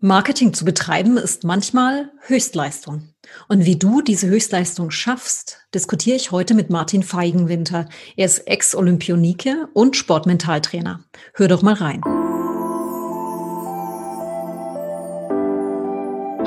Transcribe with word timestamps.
Marketing 0.00 0.52
zu 0.52 0.66
betreiben 0.66 1.16
ist 1.16 1.42
manchmal 1.44 2.12
Höchstleistung. 2.26 3.14
Und 3.48 3.64
wie 3.64 3.76
du 3.76 4.02
diese 4.02 4.26
Höchstleistung 4.26 4.90
schaffst, 4.90 5.62
diskutiere 5.74 6.16
ich 6.16 6.32
heute 6.32 6.52
mit 6.52 6.68
Martin 6.68 7.02
Feigenwinter. 7.02 7.88
Er 8.14 8.26
ist 8.26 8.40
Ex-Olympionike 8.40 9.68
und 9.72 9.96
Sportmentaltrainer. 9.96 11.00
Hör 11.32 11.48
doch 11.48 11.62
mal 11.62 11.72
rein. 11.72 12.02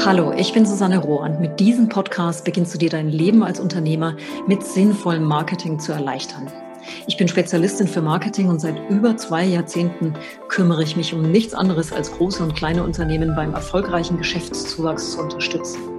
Hallo, 0.05 0.31
ich 0.38 0.54
bin 0.54 0.68
Susanne 0.68 1.00
Rohr 1.00 1.21
und 1.21 1.39
mit 1.39 1.59
diesem 1.59 1.89
Podcast 1.89 2.45
beginnst 2.45 2.75
du 2.75 2.77
dir 2.77 2.91
dein 2.91 3.09
Leben 3.09 3.41
als 3.41 3.59
Unternehmer 3.59 4.16
mit 4.45 4.63
sinnvollem 4.63 5.23
Marketing 5.23 5.79
zu 5.79 5.91
erleichtern. 5.91 6.52
Ich 7.07 7.18
bin 7.18 7.27
Spezialistin 7.27 7.88
für 7.88 8.02
Marketing 8.02 8.48
und 8.48 8.59
seit 8.59 8.89
über 8.89 9.18
zwei 9.18 9.45
Jahrzehnten 9.45 10.14
kümmere 10.48 10.84
ich 10.84 10.95
mich 10.95 11.13
um 11.13 11.21
nichts 11.21 11.54
anderes 11.54 11.91
als 11.91 12.12
große 12.12 12.44
und 12.44 12.55
kleine 12.55 12.84
Unternehmen 12.84 13.36
beim 13.36 13.54
erfolgreichen 13.54 14.18
Geschäftszuwachs 14.18 15.12
zu 15.12 15.22
unterstützen. 15.22 15.98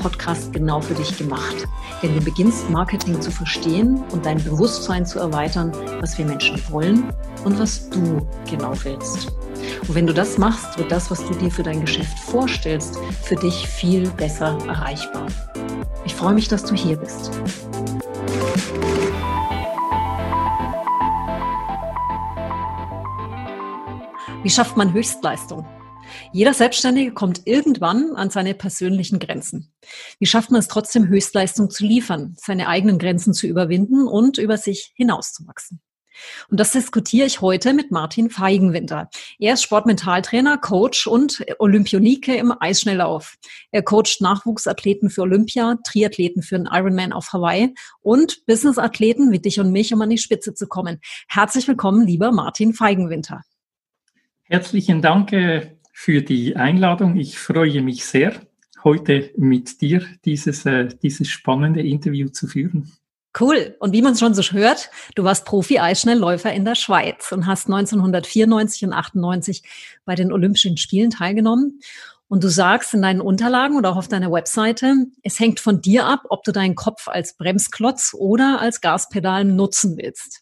Podcast 0.01 0.51
genau 0.51 0.81
für 0.81 0.95
dich 0.95 1.17
gemacht. 1.17 1.67
Denn 2.01 2.15
du 2.15 2.21
beginnst 2.21 2.69
Marketing 2.69 3.21
zu 3.21 3.29
verstehen 3.29 4.03
und 4.11 4.25
dein 4.25 4.43
Bewusstsein 4.43 5.05
zu 5.05 5.19
erweitern, 5.19 5.71
was 5.99 6.17
wir 6.17 6.25
Menschen 6.25 6.59
wollen 6.69 7.13
und 7.45 7.59
was 7.59 7.89
du 7.89 8.27
genau 8.49 8.73
willst. 8.83 9.31
Und 9.87 9.93
wenn 9.93 10.07
du 10.07 10.13
das 10.13 10.37
machst, 10.37 10.77
wird 10.79 10.91
das, 10.91 11.11
was 11.11 11.23
du 11.25 11.35
dir 11.35 11.51
für 11.51 11.63
dein 11.63 11.81
Geschäft 11.81 12.17
vorstellst, 12.19 12.97
für 13.21 13.35
dich 13.35 13.67
viel 13.67 14.09
besser 14.11 14.57
erreichbar. 14.67 15.27
Ich 16.03 16.15
freue 16.15 16.33
mich, 16.33 16.47
dass 16.47 16.63
du 16.63 16.73
hier 16.73 16.97
bist. 16.97 17.31
Wie 24.41 24.49
schafft 24.49 24.75
man 24.75 24.91
Höchstleistung? 24.91 25.65
Jeder 26.33 26.53
Selbstständige 26.53 27.11
kommt 27.11 27.41
irgendwann 27.45 28.15
an 28.15 28.29
seine 28.29 28.53
persönlichen 28.53 29.19
Grenzen. 29.19 29.73
Wie 30.17 30.25
schafft 30.25 30.49
man 30.49 30.59
es 30.59 30.69
trotzdem, 30.69 31.07
Höchstleistung 31.07 31.69
zu 31.69 31.83
liefern, 31.83 32.35
seine 32.37 32.69
eigenen 32.69 32.99
Grenzen 32.99 33.33
zu 33.33 33.47
überwinden 33.47 34.07
und 34.07 34.37
über 34.37 34.55
sich 34.55 34.93
hinauszuwachsen? 34.95 35.81
Und 36.49 36.59
das 36.59 36.71
diskutiere 36.71 37.25
ich 37.25 37.41
heute 37.41 37.73
mit 37.73 37.91
Martin 37.91 38.29
Feigenwinter. 38.29 39.09
Er 39.39 39.55
ist 39.55 39.63
Sportmentaltrainer, 39.63 40.57
Coach 40.57 41.05
und 41.07 41.43
Olympionike 41.59 42.35
im 42.35 42.53
Eisschnelllauf. 42.57 43.35
Er 43.71 43.81
coacht 43.81 44.21
Nachwuchsathleten 44.21 45.09
für 45.09 45.21
Olympia, 45.21 45.79
Triathleten 45.85 46.43
für 46.43 46.57
den 46.57 46.69
Ironman 46.71 47.11
auf 47.11 47.33
Hawaii 47.33 47.73
und 48.01 48.45
Businessathleten 48.45 49.31
wie 49.31 49.39
dich 49.39 49.59
und 49.59 49.71
mich, 49.71 49.93
um 49.93 50.01
an 50.01 50.09
die 50.09 50.17
Spitze 50.17 50.53
zu 50.53 50.67
kommen. 50.67 50.99
Herzlich 51.27 51.67
willkommen, 51.67 52.05
lieber 52.05 52.31
Martin 52.31 52.73
Feigenwinter. 52.73 53.41
Herzlichen 54.43 55.01
Dank, 55.01 55.33
äh, 55.33 55.71
für 56.03 56.23
die 56.23 56.55
Einladung. 56.55 57.15
Ich 57.15 57.37
freue 57.37 57.83
mich 57.83 58.05
sehr, 58.05 58.33
heute 58.83 59.29
mit 59.37 59.81
dir 59.81 60.03
dieses, 60.25 60.65
äh, 60.65 60.89
dieses 61.03 61.27
spannende 61.27 61.81
Interview 61.81 62.29
zu 62.29 62.47
führen. 62.47 62.91
Cool. 63.39 63.75
Und 63.79 63.93
wie 63.93 64.01
man 64.01 64.13
es 64.13 64.19
schon 64.19 64.33
so 64.33 64.41
hört, 64.41 64.89
du 65.13 65.23
warst 65.23 65.45
Profi-Eisschnellläufer 65.45 66.51
in 66.51 66.65
der 66.65 66.73
Schweiz 66.73 67.31
und 67.31 67.45
hast 67.45 67.67
1994 67.67 68.85
und 68.85 68.93
98 68.93 69.61
bei 70.03 70.15
den 70.15 70.33
Olympischen 70.33 70.75
Spielen 70.77 71.11
teilgenommen. 71.11 71.79
Und 72.27 72.43
du 72.43 72.49
sagst 72.49 72.95
in 72.95 73.03
deinen 73.03 73.21
Unterlagen 73.21 73.77
oder 73.77 73.91
auch 73.91 73.97
auf 73.97 74.07
deiner 74.07 74.31
Webseite, 74.31 75.05
es 75.21 75.39
hängt 75.39 75.59
von 75.59 75.81
dir 75.81 76.07
ab, 76.07 76.23
ob 76.29 76.43
du 76.43 76.51
deinen 76.51 76.73
Kopf 76.73 77.09
als 77.09 77.37
Bremsklotz 77.37 78.15
oder 78.17 78.59
als 78.59 78.81
Gaspedal 78.81 79.45
nutzen 79.45 79.97
willst. 79.97 80.40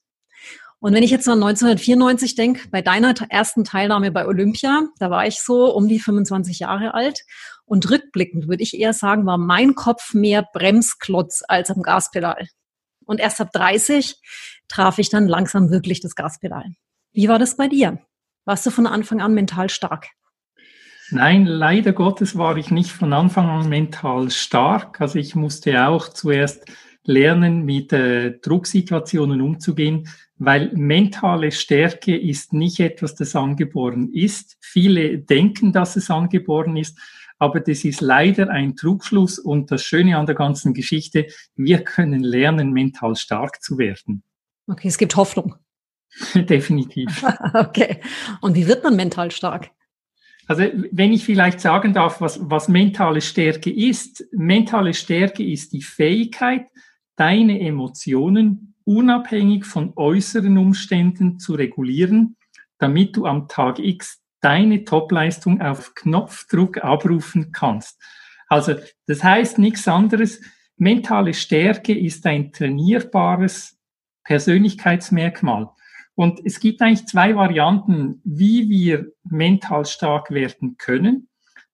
Und 0.82 0.94
wenn 0.94 1.04
ich 1.04 1.12
jetzt 1.12 1.28
an 1.28 1.44
1994 1.44 2.36
denke, 2.36 2.70
bei 2.70 2.82
deiner 2.82 3.14
ersten 3.30 3.66
Teilnahme 3.66 4.12
bei 4.12 4.26
Olympia, 4.26 4.84
da 4.98 5.10
war 5.10 5.28
ich 5.28 5.42
so 5.42 5.74
um 5.76 5.90
die 5.90 6.00
25 6.00 6.60
Jahre 6.60 6.94
alt. 6.94 7.26
Und 7.66 7.90
rückblickend 7.92 8.48
würde 8.48 8.64
ich 8.64 8.80
eher 8.80 8.94
sagen, 8.94 9.26
war 9.26 9.38
mein 9.38 9.76
Kopf 9.76 10.14
mehr 10.14 10.48
Bremsklotz 10.54 11.44
als 11.48 11.70
am 11.70 11.82
Gaspedal. 11.82 12.48
Und 13.06 13.20
erst 13.20 13.42
ab 13.42 13.52
30 13.52 14.16
traf 14.70 15.00
ich 15.00 15.10
dann 15.10 15.28
langsam 15.28 15.70
wirklich 15.70 16.00
das 16.00 16.16
Gaspedal. 16.16 16.66
Wie 17.12 17.28
war 17.28 17.40
das 17.40 17.58
bei 17.58 17.68
dir? 17.68 18.00
Warst 18.46 18.66
du 18.66 18.72
von 18.72 18.88
Anfang 18.88 19.20
an 19.22 19.34
mental 19.34 19.70
stark? 19.70 20.08
Nein, 21.12 21.46
leider 21.46 21.92
Gottes 21.92 22.38
war 22.38 22.56
ich 22.58 22.72
nicht 22.72 22.92
von 22.92 23.14
Anfang 23.14 23.50
an 23.50 23.68
mental 23.68 24.30
stark. 24.30 25.02
Also 25.02 25.20
ich 25.20 25.36
musste 25.36 25.88
auch 25.88 26.08
zuerst 26.10 26.66
lernen, 27.04 27.66
mit 27.66 27.92
äh, 27.92 28.38
Drucksituationen 28.40 29.42
umzugehen, 29.42 30.08
weil 30.40 30.72
mentale 30.74 31.52
Stärke 31.52 32.18
ist 32.18 32.54
nicht 32.54 32.80
etwas, 32.80 33.14
das 33.14 33.36
angeboren 33.36 34.12
ist. 34.14 34.58
Viele 34.62 35.20
denken, 35.20 35.74
dass 35.74 35.98
es 35.98 36.10
angeboren 36.10 36.78
ist, 36.78 36.98
aber 37.38 37.60
das 37.60 37.84
ist 37.84 38.02
leider 38.02 38.50
ein 38.50 38.76
Trugschluss 38.76 39.38
und 39.38 39.70
das 39.70 39.84
Schöne 39.84 40.18
an 40.18 40.26
der 40.26 40.36
ganzen 40.36 40.74
Geschichte, 40.74 41.28
wir 41.56 41.84
können 41.84 42.22
lernen, 42.22 42.72
mental 42.72 43.16
stark 43.16 43.62
zu 43.62 43.78
werden. 43.78 44.24
Okay, 44.68 44.88
es 44.88 44.98
gibt 44.98 45.16
Hoffnung. 45.16 45.56
Definitiv. 46.34 47.24
okay. 47.54 48.00
Und 48.42 48.56
wie 48.56 48.68
wird 48.68 48.84
man 48.84 48.96
mental 48.96 49.32
stark? 49.32 49.72
Also 50.48 50.64
wenn 50.92 51.14
ich 51.14 51.26
vielleicht 51.26 51.60
sagen 51.60 51.94
darf, 51.94 52.22
was, 52.22 52.40
was 52.42 52.70
mentale 52.70 53.22
Stärke 53.22 53.72
ist. 53.72 54.26
Mentale 54.32 54.94
Stärke 54.96 55.44
ist 55.44 55.74
die 55.74 55.84
Fähigkeit, 55.84 56.66
deine 57.16 57.60
Emotionen 57.60 58.69
unabhängig 58.90 59.66
von 59.66 59.94
äußeren 59.96 60.58
Umständen 60.58 61.38
zu 61.38 61.54
regulieren, 61.54 62.38
damit 62.80 63.16
du 63.16 63.28
am 63.28 63.48
Tag 63.48 63.78
X 63.78 64.20
deine 64.42 64.84
Topleistung 64.84 65.62
auf 65.62 65.94
Knopfdruck 65.94 66.84
abrufen 66.84 67.52
kannst. 67.52 68.02
Also 68.48 68.74
das 69.06 69.24
heißt 69.24 69.60
nichts 69.60 69.88
anderes. 69.88 70.42
Mentale 70.76 71.36
Stärke 71.36 71.96
ist 71.96 72.26
ein 72.26 72.52
trainierbares 72.52 73.78
Persönlichkeitsmerkmal. 74.24 75.70
Und 76.16 76.42
es 76.44 76.60
gibt 76.60 76.82
eigentlich 76.82 77.06
zwei 77.06 77.36
Varianten, 77.36 78.22
wie 78.24 78.70
wir 78.70 79.12
mental 79.24 79.86
stark 79.86 80.32
werden 80.32 80.78
können. 80.78 81.30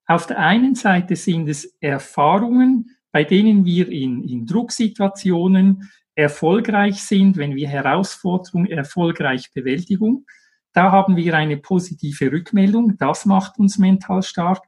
Auf 0.06 0.28
der 0.28 0.40
einen 0.40 0.76
Seite 0.76 1.16
sind 1.16 1.48
es 1.48 1.78
Erfahrungen, 1.80 2.92
bei 3.14 3.24
denen 3.24 3.64
wir 3.64 3.88
in, 3.88 4.22
in 4.22 4.46
Drucksituationen, 4.46 5.90
erfolgreich 6.16 7.02
sind, 7.02 7.38
wenn 7.38 7.56
wir 7.56 7.68
Herausforderungen 7.68 8.72
erfolgreich 8.72 9.52
bewältigen. 9.54 10.26
Da 10.74 10.92
haben 10.92 11.16
wir 11.16 11.36
eine 11.36 11.58
positive 11.58 12.32
Rückmeldung, 12.32 12.98
das 12.98 13.26
macht 13.26 13.60
uns 13.60 13.78
mental 13.78 14.24
stark. 14.24 14.64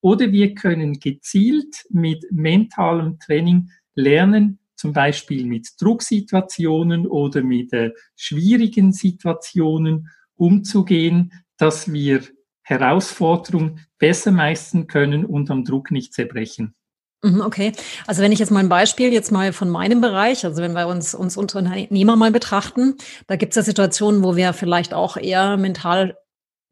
Oder 0.00 0.32
wir 0.32 0.54
können 0.54 0.98
gezielt 0.98 1.84
mit 1.90 2.24
mentalem 2.30 3.18
Training 3.18 3.70
lernen, 3.94 4.58
zum 4.74 4.94
Beispiel 4.94 5.44
mit 5.44 5.68
Drucksituationen 5.78 7.06
oder 7.06 7.42
mit 7.42 7.72
äh, 7.74 7.90
schwierigen 8.16 8.92
Situationen 8.92 10.08
umzugehen, 10.36 11.32
dass 11.58 11.92
wir 11.92 12.22
Herausforderungen 12.62 13.86
besser 13.98 14.30
meistern 14.30 14.86
können 14.86 15.26
und 15.26 15.50
am 15.50 15.64
Druck 15.64 15.90
nicht 15.90 16.14
zerbrechen. 16.14 16.74
Mhm, 17.22 17.42
okay, 17.42 17.72
also 18.06 18.22
wenn 18.22 18.32
ich 18.32 18.38
jetzt 18.38 18.50
mal 18.50 18.60
ein 18.60 18.70
Beispiel 18.70 19.12
jetzt 19.12 19.30
mal 19.30 19.52
von 19.52 19.68
meinem 19.68 20.00
Bereich, 20.00 20.44
also 20.46 20.62
wenn 20.62 20.72
wir 20.72 20.86
uns, 20.86 21.14
uns 21.14 21.36
Unternehmer 21.36 22.16
mal 22.16 22.30
betrachten, 22.30 22.96
da 23.26 23.36
gibt 23.36 23.52
es 23.52 23.56
ja 23.56 23.62
Situationen, 23.62 24.24
wo 24.24 24.36
wir 24.36 24.54
vielleicht 24.54 24.94
auch 24.94 25.18
eher 25.18 25.58
mental 25.58 26.16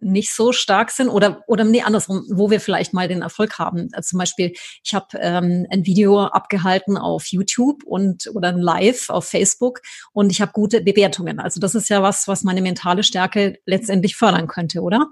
nicht 0.01 0.33
so 0.35 0.53
stark 0.53 0.91
sind 0.93 1.09
oder 1.09 1.43
oder 1.49 1.65
nee 1.65 1.83
andersrum, 1.83 2.25
wo 2.31 2.51
wir 2.51 2.61
vielleicht 2.61 2.95
mal 2.95 3.09
den 3.09 3.23
Erfolg 3.23 3.59
haben. 3.59 3.89
Also 3.93 4.11
zum 4.11 4.21
Beispiel, 4.21 4.53
ich 4.85 4.95
habe 4.95 5.07
ähm, 5.21 5.67
ein 5.71 5.85
Video 5.87 6.21
abgehalten 6.27 6.97
auf 6.97 7.27
YouTube 7.27 7.83
und 7.85 8.31
oder 8.33 8.49
ein 8.51 8.59
Live 8.61 9.11
auf 9.11 9.25
Facebook 9.27 9.81
und 10.13 10.31
ich 10.31 10.41
habe 10.41 10.53
gute 10.53 10.81
Bewertungen. 10.83 11.41
Also 11.41 11.61
das 11.61 11.75
ist 11.75 11.89
ja 11.91 12.03
was, 12.03 12.29
was 12.29 12.45
meine 12.45 12.63
mentale 12.63 13.03
Stärke 13.03 13.59
letztendlich 13.67 14.17
fördern 14.17 14.47
könnte, 14.47 14.83
oder? 14.83 15.09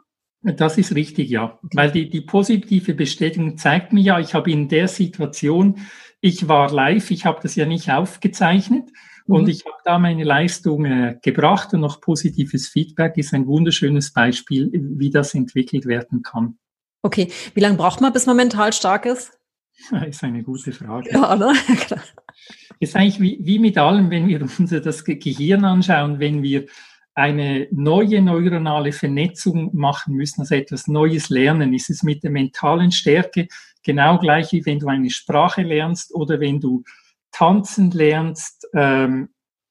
Das 0.54 0.78
ist 0.78 0.94
richtig, 0.94 1.28
ja. 1.28 1.58
Weil 1.75 1.90
die, 1.90 2.08
die 2.08 2.20
positive 2.20 2.94
Bestätigung 2.94 3.56
zeigt 3.56 3.93
mir 3.93 4.00
ja, 4.00 4.20
ich 4.20 4.34
habe 4.34 4.50
in 4.50 4.69
der 4.69 4.87
Situation, 4.87 5.81
ich 6.20 6.48
war 6.48 6.72
live, 6.72 7.10
ich 7.10 7.26
habe 7.26 7.40
das 7.43 7.56
ja 7.56 7.66
nicht 7.66 7.90
aufgezeichnet 7.90 8.90
mhm. 9.26 9.34
und 9.34 9.48
ich 9.48 9.64
habe 9.64 9.76
da 9.84 9.98
meine 9.98 10.22
Leistung 10.22 10.84
äh, 10.84 11.19
gebracht 11.20 11.75
und 11.75 11.81
noch 11.81 12.00
positives 12.00 12.69
Feedback 12.69 13.16
ist 13.16 13.34
ein 13.34 13.46
wunderschönes 13.46 14.12
Beispiel, 14.12 14.70
wie 14.72 15.10
das 15.10 15.34
entwickelt 15.34 15.87
werden 15.87 16.22
kann. 16.22 16.58
Okay, 17.02 17.32
wie 17.54 17.60
lange 17.60 17.76
braucht 17.76 18.00
man, 18.00 18.12
bis 18.12 18.26
man 18.26 18.37
mental 18.37 18.72
stark 18.72 19.06
ist? 19.06 19.32
Das 19.90 20.02
ist 20.08 20.25
eine 20.25 20.43
gute 20.43 20.72
Frage. 20.72 21.10
Ja, 21.10 21.34
oder? 21.37 21.54
ist 22.78 22.94
eigentlich 22.94 23.20
wie, 23.20 23.38
wie 23.40 23.58
mit 23.58 23.78
allem, 23.78 24.10
wenn 24.10 24.28
wir 24.28 24.43
uns 24.58 24.70
das 24.70 25.04
Gehirn 25.04 25.64
anschauen, 25.64 26.20
wenn 26.20 26.43
wir 26.43 26.66
eine 27.17 27.67
neue 27.71 28.21
neuronale 28.21 28.93
Vernetzung 28.93 29.75
machen 29.75 30.15
müssen, 30.15 30.43
also 30.43 30.55
etwas 30.55 30.87
Neues 30.87 31.31
lernen, 31.31 31.73
ist 31.73 31.89
es 31.89 32.03
mit 32.03 32.23
der 32.23 32.31
mentalen 32.31 32.93
Stärke 32.93 33.49
genau 33.83 34.19
gleich 34.19 34.53
wie 34.53 34.67
wenn 34.67 34.79
du 34.79 34.89
eine 34.89 35.11
Sprache 35.11 35.63
lernst 35.63 36.15
oder 36.15 36.41
wenn 36.41 36.61
du 36.61 36.85
tanzen 37.33 37.91
lernst. 37.91 38.69
Ähm, 38.75 39.31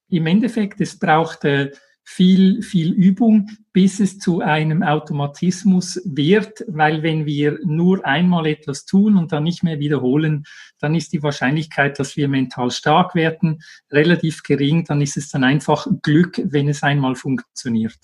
Im 0.10 0.26
Endeffekt, 0.26 0.82
es 0.82 0.98
braucht 0.98 1.46
äh, 1.46 1.72
viel, 2.06 2.62
viel 2.62 2.94
Übung, 2.94 3.50
bis 3.74 4.00
es 4.00 4.20
zu 4.20 4.40
einem 4.40 4.84
Automatismus 4.84 6.00
wird, 6.06 6.64
weil 6.68 7.02
wenn 7.04 7.26
wir 7.26 7.60
nur 7.66 8.06
einmal 8.06 8.46
etwas 8.46 8.86
tun 8.86 9.18
und 9.18 9.32
dann 9.32 9.44
nicht 9.44 9.64
mehr 9.64 9.80
wiederholen, 9.80 10.46
dann 10.80 10.94
ist 10.94 11.12
die 11.14 11.24
Wahrscheinlichkeit, 11.24 12.00
dass 12.00 12.16
wir 12.16 12.30
mental 12.30 12.70
stark 12.70 13.16
werden, 13.16 13.62
relativ 13.92 14.44
gering. 14.44 14.86
Dann 14.86 15.02
ist 15.02 15.18
es 15.18 15.30
dann 15.30 15.44
einfach 15.44 15.88
Glück, 16.04 16.40
wenn 16.46 16.70
es 16.70 16.84
einmal 16.84 17.16
funktioniert. 17.16 17.98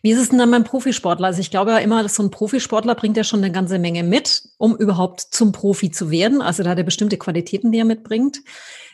Wie 0.00 0.12
ist 0.12 0.18
es 0.18 0.30
denn 0.30 0.38
dann 0.38 0.50
beim 0.50 0.64
Profisportler? 0.64 1.26
Also 1.26 1.40
ich 1.40 1.50
glaube 1.50 1.72
ja 1.72 1.78
immer, 1.78 2.02
dass 2.02 2.14
so 2.14 2.22
ein 2.22 2.30
Profisportler 2.30 2.94
bringt 2.94 3.16
ja 3.16 3.24
schon 3.24 3.42
eine 3.42 3.52
ganze 3.52 3.78
Menge 3.78 4.04
mit, 4.04 4.44
um 4.56 4.76
überhaupt 4.76 5.20
zum 5.20 5.52
Profi 5.52 5.90
zu 5.90 6.10
werden. 6.10 6.40
Also 6.40 6.62
da 6.62 6.70
hat 6.70 6.78
er 6.78 6.84
bestimmte 6.84 7.18
Qualitäten, 7.18 7.72
die 7.72 7.78
er 7.78 7.84
mitbringt. 7.84 8.38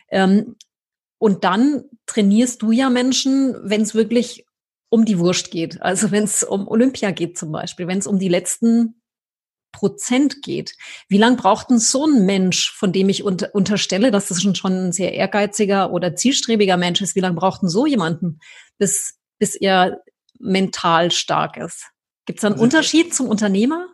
Ähm, 0.09 0.55
und 1.17 1.43
dann 1.43 1.85
trainierst 2.05 2.61
du 2.61 2.71
ja 2.71 2.89
Menschen, 2.89 3.55
wenn 3.63 3.81
es 3.81 3.95
wirklich 3.95 4.45
um 4.89 5.05
die 5.05 5.19
Wurst 5.19 5.51
geht. 5.51 5.81
Also 5.81 6.11
wenn 6.11 6.23
es 6.23 6.43
um 6.43 6.67
Olympia 6.67 7.11
geht 7.11 7.37
zum 7.37 7.51
Beispiel, 7.51 7.87
wenn 7.87 7.99
es 7.99 8.07
um 8.07 8.19
die 8.19 8.29
letzten 8.29 9.01
Prozent 9.75 10.41
geht. 10.41 10.75
Wie 11.09 11.17
lange 11.17 11.35
braucht 11.35 11.69
denn 11.69 11.79
so 11.79 12.07
ein 12.07 12.25
Mensch, 12.25 12.71
von 12.71 12.93
dem 12.93 13.09
ich 13.09 13.23
unter, 13.23 13.53
unterstelle, 13.53 14.09
dass 14.09 14.29
das 14.29 14.41
schon, 14.41 14.55
ein 14.73 14.91
sehr 14.93 15.13
ehrgeiziger 15.13 15.91
oder 15.91 16.15
zielstrebiger 16.15 16.77
Mensch 16.77 17.01
ist, 17.01 17.15
wie 17.15 17.19
lange 17.19 17.35
braucht 17.35 17.61
denn 17.61 17.69
so 17.69 17.85
jemanden, 17.85 18.39
bis, 18.77 19.19
bis 19.37 19.55
er 19.55 20.01
mental 20.39 21.11
stark 21.11 21.57
ist? 21.57 21.91
Gibt 22.25 22.39
es 22.39 22.45
einen 22.45 22.53
also, 22.53 22.63
Unterschied 22.63 23.13
zum 23.13 23.27
Unternehmer? 23.27 23.87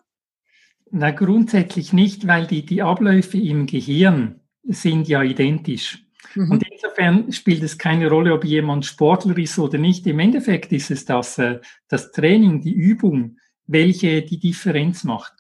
Na, 0.92 1.10
grundsätzlich 1.10 1.94
nicht, 1.94 2.28
weil 2.28 2.46
die, 2.46 2.64
die 2.64 2.84
Abläufe 2.84 3.38
im 3.40 3.66
Gehirn 3.66 4.40
sind 4.64 5.08
ja 5.08 5.24
identisch. 5.24 6.06
Mhm. 6.36 6.52
Und 6.52 6.64
insofern 6.70 7.32
spielt 7.32 7.64
es 7.64 7.78
keine 7.78 8.10
Rolle, 8.10 8.34
ob 8.34 8.46
jemand 8.46 8.86
Sportler 8.86 9.38
ist 9.38 9.58
oder 9.60 9.78
nicht. 9.78 10.06
Im 10.08 10.20
Endeffekt 10.20 10.72
ist 10.72 10.92
es 10.92 11.06
das, 11.06 11.38
äh, 11.38 11.60
das 11.88 12.12
Training, 12.12 12.62
die 12.62 12.74
Übung, 12.74 13.38
welche 13.68 14.22
die 14.22 14.40
Differenz 14.40 15.04
macht. 15.04 15.34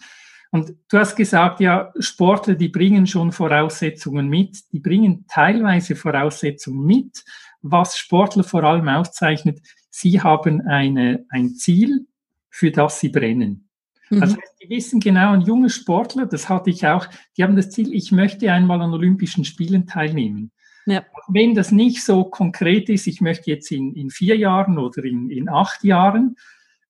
Und 0.51 0.73
du 0.89 0.97
hast 0.97 1.15
gesagt, 1.15 1.61
ja, 1.61 1.93
Sportler, 1.97 2.55
die 2.55 2.67
bringen 2.67 3.07
schon 3.07 3.31
Voraussetzungen 3.31 4.27
mit, 4.27 4.59
die 4.73 4.79
bringen 4.79 5.25
teilweise 5.27 5.95
Voraussetzungen 5.95 6.85
mit. 6.85 7.23
Was 7.61 7.97
Sportler 7.97 8.43
vor 8.43 8.63
allem 8.63 8.89
auszeichnet, 8.89 9.61
sie 9.89 10.19
haben 10.19 10.61
eine, 10.61 11.25
ein 11.29 11.55
Ziel, 11.55 12.05
für 12.49 12.71
das 12.71 12.99
sie 12.99 13.09
brennen. 13.09 13.69
Mhm. 14.09 14.19
Das 14.19 14.31
heißt, 14.31 14.55
die 14.61 14.69
wissen 14.69 14.99
genau, 14.99 15.31
ein 15.31 15.41
junger 15.41 15.69
Sportler, 15.69 16.25
das 16.25 16.49
hatte 16.49 16.69
ich 16.69 16.85
auch, 16.85 17.07
die 17.37 17.43
haben 17.43 17.55
das 17.55 17.69
Ziel, 17.69 17.93
ich 17.93 18.11
möchte 18.11 18.51
einmal 18.51 18.81
an 18.81 18.93
Olympischen 18.93 19.45
Spielen 19.45 19.87
teilnehmen. 19.87 20.51
Ja. 20.85 21.05
Wenn 21.27 21.53
das 21.53 21.71
nicht 21.71 22.03
so 22.03 22.25
konkret 22.25 22.89
ist, 22.89 23.07
ich 23.07 23.21
möchte 23.21 23.51
jetzt 23.51 23.71
in, 23.71 23.93
in 23.95 24.09
vier 24.09 24.35
Jahren 24.35 24.77
oder 24.77 25.03
in, 25.03 25.29
in 25.29 25.49
acht 25.49 25.83
Jahren, 25.83 26.35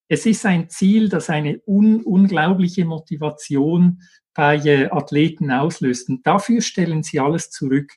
es 0.07 0.25
ist 0.25 0.45
ein 0.45 0.69
Ziel, 0.69 1.07
das 1.07 1.29
eine 1.29 1.61
un, 1.65 2.01
unglaubliche 2.03 2.85
Motivation 2.85 4.01
bei 4.33 4.57
äh, 4.57 4.89
Athleten 4.89 5.51
auslöst. 5.51 6.09
Und 6.09 6.25
dafür 6.27 6.61
stellen 6.61 7.03
sie 7.03 7.19
alles 7.19 7.49
zurück. 7.49 7.93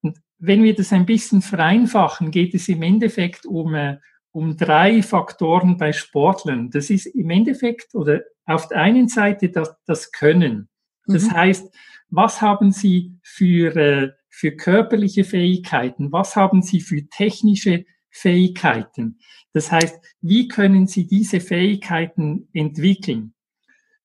Und 0.00 0.18
wenn 0.38 0.62
wir 0.62 0.74
das 0.74 0.92
ein 0.92 1.06
bisschen 1.06 1.42
vereinfachen, 1.42 2.30
geht 2.30 2.54
es 2.54 2.68
im 2.68 2.82
Endeffekt 2.82 3.44
um, 3.46 3.74
äh, 3.74 3.98
um 4.32 4.56
drei 4.56 5.02
Faktoren 5.02 5.76
bei 5.76 5.92
Sportlern. 5.92 6.70
Das 6.70 6.90
ist 6.90 7.06
im 7.06 7.30
Endeffekt 7.30 7.94
oder 7.94 8.22
auf 8.46 8.68
der 8.68 8.78
einen 8.78 9.08
Seite 9.08 9.50
das, 9.50 9.74
das 9.86 10.12
Können. 10.12 10.68
Das 11.06 11.24
mhm. 11.24 11.32
heißt, 11.32 11.74
was 12.08 12.40
haben 12.40 12.72
Sie 12.72 13.18
für 13.22 13.76
äh, 13.76 14.12
für 14.30 14.52
körperliche 14.52 15.24
Fähigkeiten? 15.24 16.12
Was 16.12 16.36
haben 16.36 16.62
Sie 16.62 16.80
für 16.80 17.06
technische 17.08 17.84
Fähigkeiten? 18.08 19.18
Das 19.52 19.70
heißt, 19.70 20.00
wie 20.20 20.48
können 20.48 20.86
Sie 20.86 21.06
diese 21.06 21.40
Fähigkeiten 21.40 22.48
entwickeln? 22.52 23.34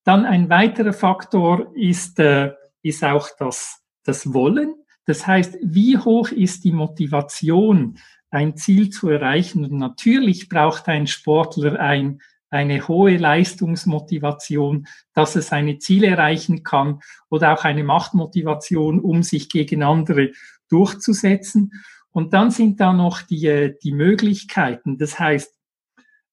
Dann 0.03 0.25
ein 0.25 0.49
weiterer 0.49 0.93
Faktor 0.93 1.71
ist, 1.75 2.19
äh, 2.19 2.53
ist 2.81 3.03
auch 3.03 3.29
das, 3.39 3.81
das 4.03 4.33
Wollen. 4.33 4.75
Das 5.05 5.25
heißt, 5.25 5.57
wie 5.61 5.97
hoch 5.97 6.29
ist 6.29 6.63
die 6.63 6.71
Motivation, 6.71 7.97
ein 8.29 8.57
Ziel 8.57 8.89
zu 8.89 9.09
erreichen? 9.09 9.63
Und 9.65 9.73
natürlich 9.73 10.49
braucht 10.49 10.87
ein 10.87 11.07
Sportler 11.07 11.79
ein 11.79 12.19
eine 12.49 12.87
hohe 12.87 13.17
Leistungsmotivation, 13.17 14.87
dass 15.13 15.35
es 15.35 15.47
seine 15.47 15.79
Ziele 15.79 16.07
erreichen 16.07 16.63
kann 16.63 16.99
oder 17.29 17.53
auch 17.53 17.63
eine 17.63 17.83
Machtmotivation, 17.83 18.99
um 18.99 19.23
sich 19.23 19.49
gegen 19.49 19.83
andere 19.83 20.31
durchzusetzen. 20.69 21.71
Und 22.11 22.33
dann 22.33 22.51
sind 22.51 22.79
da 22.79 22.93
noch 22.93 23.21
die, 23.21 23.73
die 23.83 23.91
Möglichkeiten. 23.91 24.97
Das 24.97 25.19
heißt, 25.19 25.53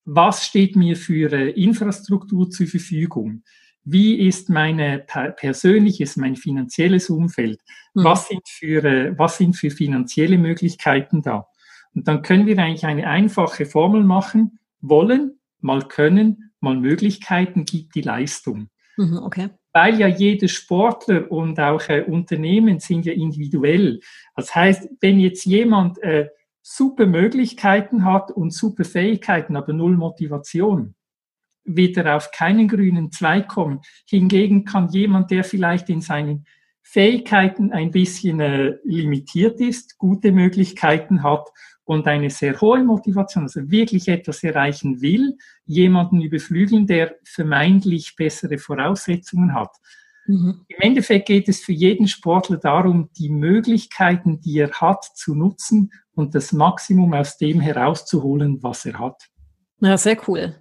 was 0.04 0.44
steht 0.44 0.76
mir 0.76 0.96
für 0.96 1.32
äh, 1.32 1.50
Infrastruktur 1.50 2.50
zur 2.50 2.66
Verfügung? 2.66 3.42
Wie 3.84 4.26
ist 4.26 4.48
meine 4.48 5.04
persönliches, 5.36 6.16
mein 6.16 6.36
finanzielles 6.36 7.10
Umfeld? 7.10 7.60
Mhm. 7.94 8.04
Was 8.04 8.28
sind 8.28 8.48
für, 8.48 8.84
äh, 8.84 9.18
was 9.18 9.38
sind 9.38 9.56
für 9.56 9.70
finanzielle 9.70 10.38
Möglichkeiten 10.38 11.22
da? 11.22 11.48
Und 11.94 12.08
dann 12.08 12.22
können 12.22 12.46
wir 12.46 12.58
eigentlich 12.58 12.86
eine 12.86 13.06
einfache 13.06 13.66
Formel 13.66 14.02
machen. 14.02 14.58
Wollen 14.80 15.38
mal 15.62 15.86
Können, 15.88 16.52
mal 16.60 16.76
Möglichkeiten 16.76 17.64
gibt 17.64 17.94
die 17.94 18.02
Leistung. 18.02 18.68
Mhm, 18.96 19.18
okay. 19.18 19.50
Weil 19.72 19.98
ja 19.98 20.06
jeder 20.06 20.48
Sportler 20.48 21.30
und 21.30 21.58
auch 21.58 21.88
äh, 21.88 22.02
Unternehmen 22.02 22.78
sind 22.78 23.06
ja 23.06 23.12
individuell. 23.12 24.00
Das 24.36 24.54
heißt, 24.54 24.88
wenn 25.00 25.18
jetzt 25.18 25.46
jemand 25.46 25.98
äh, 26.02 26.28
super 26.60 27.06
Möglichkeiten 27.06 28.04
hat 28.04 28.30
und 28.30 28.52
super 28.52 28.84
Fähigkeiten, 28.84 29.56
aber 29.56 29.72
null 29.72 29.96
Motivation, 29.96 30.94
wird 31.64 31.96
er 31.96 32.16
auf 32.16 32.30
keinen 32.32 32.68
grünen 32.68 33.12
Zweig 33.12 33.48
kommen. 33.48 33.80
Hingegen 34.08 34.64
kann 34.64 34.88
jemand, 34.88 35.30
der 35.30 35.44
vielleicht 35.44 35.88
in 35.90 36.00
seinen 36.00 36.44
Fähigkeiten 36.82 37.72
ein 37.72 37.92
bisschen 37.92 38.40
äh, 38.40 38.74
limitiert 38.84 39.60
ist, 39.60 39.98
gute 39.98 40.32
Möglichkeiten 40.32 41.22
hat 41.22 41.48
und 41.84 42.06
eine 42.06 42.30
sehr 42.30 42.60
hohe 42.60 42.84
Motivation, 42.84 43.44
also 43.44 43.70
wirklich 43.70 44.08
etwas 44.08 44.42
erreichen 44.42 45.00
will, 45.00 45.36
jemanden 45.64 46.20
überflügeln, 46.20 46.86
der 46.86 47.16
vermeintlich 47.24 48.14
bessere 48.16 48.58
Voraussetzungen 48.58 49.54
hat. 49.54 49.74
Mhm. 50.26 50.64
Im 50.68 50.80
Endeffekt 50.80 51.26
geht 51.26 51.48
es 51.48 51.60
für 51.60 51.72
jeden 51.72 52.06
Sportler 52.06 52.58
darum, 52.58 53.10
die 53.18 53.28
Möglichkeiten, 53.28 54.40
die 54.40 54.58
er 54.58 54.70
hat, 54.72 55.04
zu 55.14 55.34
nutzen 55.34 55.92
und 56.14 56.34
das 56.34 56.52
Maximum 56.52 57.14
aus 57.14 57.36
dem 57.38 57.60
herauszuholen, 57.60 58.62
was 58.62 58.84
er 58.84 58.98
hat. 58.98 59.28
Ja, 59.80 59.96
sehr 59.98 60.16
cool. 60.28 60.54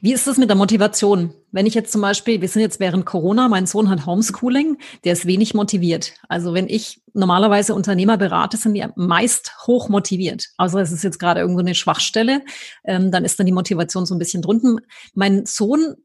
Wie 0.00 0.12
ist 0.12 0.26
das 0.26 0.38
mit 0.38 0.48
der 0.48 0.56
Motivation? 0.56 1.34
Wenn 1.50 1.66
ich 1.66 1.74
jetzt 1.74 1.92
zum 1.92 2.00
Beispiel, 2.00 2.40
wir 2.40 2.48
sind 2.48 2.62
jetzt 2.62 2.80
während 2.80 3.06
Corona, 3.06 3.48
mein 3.48 3.66
Sohn 3.66 3.88
hat 3.88 4.06
Homeschooling, 4.06 4.78
der 5.04 5.12
ist 5.12 5.26
wenig 5.26 5.54
motiviert. 5.54 6.14
Also 6.28 6.54
wenn 6.54 6.68
ich 6.68 7.00
normalerweise 7.14 7.74
Unternehmer 7.74 8.16
berate, 8.16 8.56
sind 8.56 8.74
die 8.74 8.84
meist 8.96 9.52
hoch 9.66 9.88
motiviert. 9.88 10.48
Also 10.56 10.78
es 10.78 10.92
ist 10.92 11.04
jetzt 11.04 11.18
gerade 11.18 11.40
irgendwo 11.40 11.60
eine 11.60 11.74
Schwachstelle, 11.74 12.42
ähm, 12.84 13.10
dann 13.10 13.24
ist 13.24 13.38
dann 13.38 13.46
die 13.46 13.52
Motivation 13.52 14.06
so 14.06 14.14
ein 14.14 14.18
bisschen 14.18 14.42
drunten. 14.42 14.80
Mein 15.14 15.46
Sohn 15.46 15.96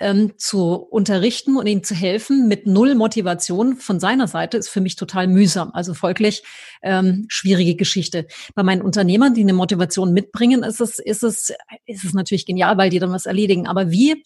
ähm, 0.00 0.32
zu 0.38 0.74
unterrichten 0.74 1.56
und 1.56 1.66
ihm 1.66 1.84
zu 1.84 1.94
helfen 1.94 2.48
mit 2.48 2.66
null 2.66 2.94
Motivation 2.94 3.76
von 3.76 4.00
seiner 4.00 4.26
Seite 4.26 4.56
ist 4.56 4.70
für 4.70 4.80
mich 4.80 4.96
total 4.96 5.28
mühsam. 5.28 5.70
Also 5.74 5.94
folglich 5.94 6.42
ähm, 6.82 7.26
schwierige 7.28 7.76
Geschichte. 7.76 8.26
Bei 8.54 8.62
meinen 8.62 8.82
Unternehmern, 8.82 9.34
die 9.34 9.42
eine 9.42 9.52
Motivation 9.52 10.12
mitbringen, 10.12 10.62
ist 10.62 10.80
es, 10.80 10.98
ist 10.98 11.22
es, 11.22 11.52
ist 11.84 12.04
es 12.04 12.14
natürlich 12.14 12.46
genial, 12.46 12.78
weil 12.78 12.90
die 12.90 12.98
dann 12.98 13.12
was 13.12 13.26
erledigen. 13.26 13.66
Aber 13.66 13.90
wie 13.90 14.24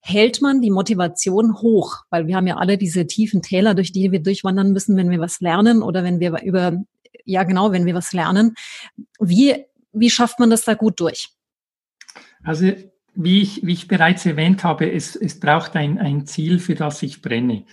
hält 0.00 0.40
man 0.40 0.60
die 0.60 0.70
Motivation 0.70 1.60
hoch? 1.60 2.04
Weil 2.10 2.28
wir 2.28 2.36
haben 2.36 2.46
ja 2.46 2.56
alle 2.56 2.78
diese 2.78 3.06
tiefen 3.06 3.42
Täler, 3.42 3.74
durch 3.74 3.92
die 3.92 4.12
wir 4.12 4.20
durchwandern 4.20 4.72
müssen, 4.72 4.96
wenn 4.96 5.10
wir 5.10 5.18
was 5.18 5.40
lernen 5.40 5.82
oder 5.82 6.04
wenn 6.04 6.20
wir 6.20 6.40
über, 6.42 6.80
ja 7.24 7.42
genau, 7.42 7.72
wenn 7.72 7.86
wir 7.86 7.94
was 7.94 8.12
lernen. 8.12 8.54
Wie, 9.20 9.64
wie 9.92 10.10
schafft 10.10 10.38
man 10.38 10.50
das 10.50 10.64
da 10.64 10.74
gut 10.74 11.00
durch? 11.00 11.30
Also 12.44 12.72
wie 13.14 13.42
ich, 13.42 13.66
wie 13.66 13.72
ich 13.72 13.88
bereits 13.88 14.24
erwähnt 14.26 14.64
habe, 14.64 14.90
es, 14.90 15.16
es 15.16 15.38
braucht 15.38 15.76
ein, 15.76 15.98
ein 15.98 16.26
Ziel, 16.26 16.58
für 16.58 16.74
das 16.74 17.02
ich 17.02 17.22
brenne. 17.22 17.64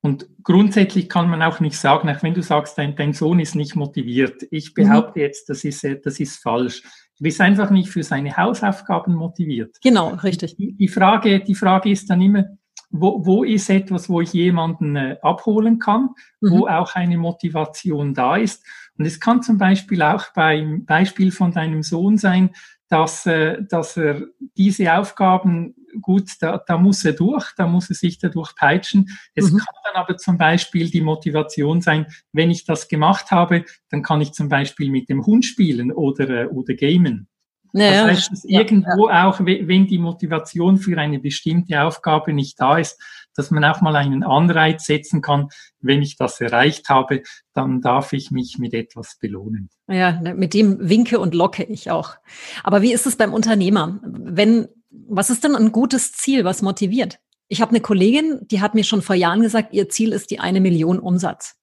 Und 0.00 0.26
grundsätzlich 0.42 1.08
kann 1.08 1.30
man 1.30 1.42
auch 1.42 1.60
nicht 1.60 1.78
sagen, 1.78 2.10
auch 2.10 2.22
wenn 2.22 2.34
du 2.34 2.42
sagst, 2.42 2.76
dein, 2.76 2.94
dein 2.94 3.14
Sohn 3.14 3.40
ist 3.40 3.54
nicht 3.54 3.74
motiviert. 3.74 4.42
Ich 4.50 4.70
mhm. 4.70 4.74
behaupte 4.74 5.18
mhm. 5.18 5.24
jetzt, 5.24 5.48
das 5.48 5.64
ist, 5.64 5.86
das 6.02 6.20
ist 6.20 6.42
falsch. 6.42 6.82
Du 7.16 7.22
bist 7.22 7.40
einfach 7.40 7.70
nicht 7.70 7.88
für 7.88 8.02
seine 8.02 8.36
Hausaufgaben 8.36 9.14
motiviert. 9.14 9.78
Genau, 9.82 10.08
richtig. 10.08 10.56
Die, 10.56 10.74
die, 10.74 10.88
Frage, 10.88 11.40
die 11.40 11.54
Frage 11.54 11.90
ist 11.90 12.10
dann 12.10 12.20
immer, 12.20 12.44
wo, 12.90 13.24
wo 13.24 13.44
ist 13.44 13.70
etwas, 13.70 14.08
wo 14.08 14.20
ich 14.20 14.32
jemanden 14.32 14.94
äh, 14.96 15.16
abholen 15.22 15.78
kann, 15.78 16.10
mhm. 16.40 16.50
wo 16.50 16.66
auch 16.66 16.94
eine 16.94 17.16
Motivation 17.16 18.14
da 18.14 18.36
ist. 18.36 18.62
Und 18.98 19.06
es 19.06 19.18
kann 19.18 19.42
zum 19.42 19.58
Beispiel 19.58 20.02
auch 20.02 20.32
beim 20.34 20.84
Beispiel 20.84 21.32
von 21.32 21.50
deinem 21.50 21.82
Sohn 21.82 22.18
sein, 22.18 22.50
dass, 22.88 23.26
äh, 23.26 23.62
dass 23.62 23.96
er 23.96 24.22
diese 24.56 24.96
Aufgaben 24.96 25.74
gut, 26.00 26.30
da, 26.40 26.58
da 26.58 26.76
muss 26.76 27.04
er 27.04 27.12
durch, 27.12 27.52
da 27.56 27.66
muss 27.66 27.88
er 27.88 27.94
sich 27.94 28.18
dadurch 28.18 28.54
peitschen. 28.56 29.08
Es 29.34 29.50
mhm. 29.50 29.58
kann 29.58 29.74
dann 29.84 30.02
aber 30.02 30.16
zum 30.16 30.38
Beispiel 30.38 30.90
die 30.90 31.00
Motivation 31.00 31.80
sein, 31.80 32.06
wenn 32.32 32.50
ich 32.50 32.64
das 32.64 32.88
gemacht 32.88 33.30
habe, 33.30 33.64
dann 33.90 34.02
kann 34.02 34.20
ich 34.20 34.32
zum 34.32 34.48
Beispiel 34.48 34.90
mit 34.90 35.08
dem 35.08 35.24
Hund 35.24 35.44
spielen 35.44 35.92
oder, 35.92 36.28
äh, 36.28 36.46
oder 36.46 36.74
gamen. 36.74 37.28
Naja, 37.76 38.06
das 38.06 38.18
heißt, 38.18 38.32
dass 38.32 38.44
ja, 38.44 38.60
irgendwo 38.60 39.08
ja. 39.08 39.26
auch, 39.26 39.40
wenn 39.40 39.88
die 39.88 39.98
Motivation 39.98 40.78
für 40.78 40.96
eine 40.96 41.18
bestimmte 41.18 41.82
Aufgabe 41.82 42.32
nicht 42.32 42.60
da 42.60 42.78
ist, 42.78 43.02
dass 43.34 43.50
man 43.50 43.64
auch 43.64 43.80
mal 43.80 43.96
einen 43.96 44.22
Anreiz 44.22 44.86
setzen 44.86 45.20
kann, 45.20 45.48
wenn 45.84 46.02
ich 46.02 46.16
das 46.16 46.40
erreicht 46.40 46.88
habe, 46.88 47.22
dann 47.52 47.80
darf 47.80 48.12
ich 48.12 48.30
mich 48.30 48.58
mit 48.58 48.74
etwas 48.74 49.16
belohnen. 49.20 49.70
Ja, 49.88 50.20
ne, 50.20 50.34
mit 50.34 50.54
dem 50.54 50.88
winke 50.88 51.20
und 51.20 51.34
locke 51.34 51.64
ich 51.64 51.90
auch. 51.90 52.16
Aber 52.62 52.82
wie 52.82 52.92
ist 52.92 53.06
es 53.06 53.16
beim 53.16 53.32
Unternehmer? 53.32 54.00
Wenn, 54.02 54.68
was 54.90 55.30
ist 55.30 55.44
denn 55.44 55.56
ein 55.56 55.72
gutes 55.72 56.12
Ziel, 56.12 56.44
was 56.44 56.62
motiviert? 56.62 57.18
Ich 57.48 57.60
habe 57.60 57.70
eine 57.70 57.80
Kollegin, 57.80 58.40
die 58.50 58.60
hat 58.60 58.74
mir 58.74 58.84
schon 58.84 59.02
vor 59.02 59.14
Jahren 59.14 59.42
gesagt, 59.42 59.72
ihr 59.72 59.88
Ziel 59.88 60.12
ist 60.12 60.30
die 60.30 60.40
eine 60.40 60.60
Million 60.60 60.98
Umsatz. 60.98 61.56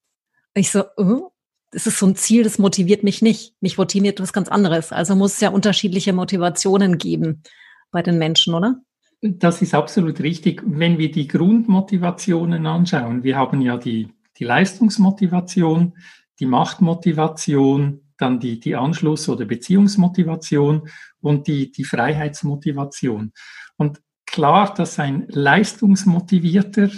Ich 0.54 0.72
so, 0.72 0.84
uh, 0.98 1.30
das 1.72 1.88
ist 1.88 1.98
so 1.98 2.06
ein 2.06 2.16
Ziel, 2.16 2.44
das 2.44 2.60
motiviert 2.60 3.04
mich 3.04 3.22
nicht. 3.22 3.56
Mich 3.62 3.78
motiviert 3.78 4.20
was 4.20 4.34
ganz 4.34 4.50
anderes. 4.50 4.92
Also 4.92 5.16
muss 5.16 5.34
es 5.34 5.40
ja 5.40 5.50
unterschiedliche 5.50 6.13
Motivationen 6.13 6.98
geben 6.98 7.44
bei 7.92 8.01
den 8.01 8.18
Menschen, 8.18 8.54
oder? 8.54 8.82
Das 9.22 9.62
ist 9.62 9.75
absolut 9.75 10.20
richtig. 10.22 10.63
Wenn 10.66 10.98
wir 10.98 11.12
die 11.12 11.28
Grundmotivationen 11.28 12.66
anschauen, 12.66 13.24
wir 13.24 13.38
haben 13.38 13.62
ja 13.62 13.78
die, 13.78 14.10
die 14.38 14.44
Leistungsmotivation, 14.44 15.94
die 16.40 16.48
Machtmotivation, 16.48 18.01
dann 18.18 18.40
die, 18.40 18.60
die 18.60 18.75
Anschluss- 18.75 19.30
oder 19.30 19.46
Beziehungsmotivation 19.46 20.90
und 21.20 21.48
die, 21.48 21.72
die 21.72 21.84
Freiheitsmotivation. 21.84 23.32
Und 23.78 24.01
klar, 24.25 24.74
dass 24.74 24.98
ein 24.98 25.28
leistungsmotivierter 25.30 26.90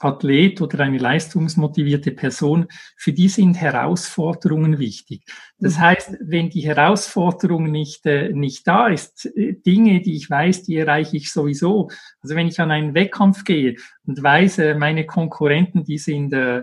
Athlet 0.00 0.60
oder 0.60 0.80
eine 0.80 0.98
leistungsmotivierte 0.98 2.10
Person, 2.10 2.66
für 2.96 3.12
die 3.12 3.28
sind 3.28 3.54
Herausforderungen 3.54 4.78
wichtig. 4.78 5.22
Das 5.58 5.76
mhm. 5.76 5.80
heißt, 5.80 6.16
wenn 6.20 6.50
die 6.50 6.62
Herausforderung 6.62 7.70
nicht, 7.70 8.06
äh, 8.06 8.32
nicht 8.32 8.66
da 8.66 8.88
ist, 8.88 9.26
äh, 9.36 9.54
Dinge, 9.54 10.00
die 10.00 10.16
ich 10.16 10.28
weiß, 10.28 10.62
die 10.64 10.76
erreiche 10.76 11.16
ich 11.16 11.30
sowieso. 11.30 11.90
Also 12.22 12.34
wenn 12.34 12.48
ich 12.48 12.60
an 12.60 12.70
einen 12.70 12.94
Wettkampf 12.94 13.44
gehe 13.44 13.76
und 14.06 14.22
weiß, 14.22 14.58
äh, 14.58 14.74
meine 14.74 15.06
Konkurrenten, 15.06 15.84
die 15.84 15.98
sind 15.98 16.32
äh, 16.32 16.62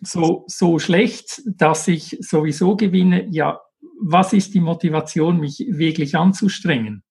so, 0.00 0.44
so 0.46 0.78
schlecht, 0.78 1.42
dass 1.46 1.88
ich 1.88 2.18
sowieso 2.20 2.76
gewinne, 2.76 3.26
ja, 3.30 3.60
was 4.00 4.32
ist 4.32 4.54
die 4.54 4.60
Motivation, 4.60 5.40
mich 5.40 5.64
wirklich 5.68 6.16
anzustrengen? 6.16 7.02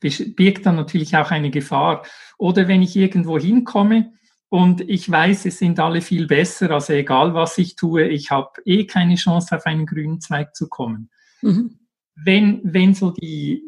Birgt 0.00 0.66
dann 0.66 0.76
natürlich 0.76 1.16
auch 1.16 1.30
eine 1.30 1.50
Gefahr. 1.50 2.04
Oder 2.38 2.68
wenn 2.68 2.82
ich 2.82 2.96
irgendwo 2.96 3.38
hinkomme, 3.38 4.12
und 4.52 4.82
ich 4.82 5.10
weiß, 5.10 5.46
es 5.46 5.60
sind 5.60 5.80
alle 5.80 6.02
viel 6.02 6.26
besser, 6.26 6.72
also 6.72 6.92
egal 6.92 7.32
was 7.32 7.56
ich 7.56 7.74
tue, 7.74 8.08
ich 8.08 8.30
habe 8.30 8.50
eh 8.66 8.84
keine 8.84 9.14
Chance, 9.14 9.56
auf 9.56 9.64
einen 9.64 9.86
grünen 9.86 10.20
Zweig 10.20 10.54
zu 10.54 10.68
kommen. 10.68 11.08
Mhm. 11.40 11.78
Wenn, 12.14 12.60
wenn 12.62 12.92
so 12.92 13.12
die, 13.12 13.62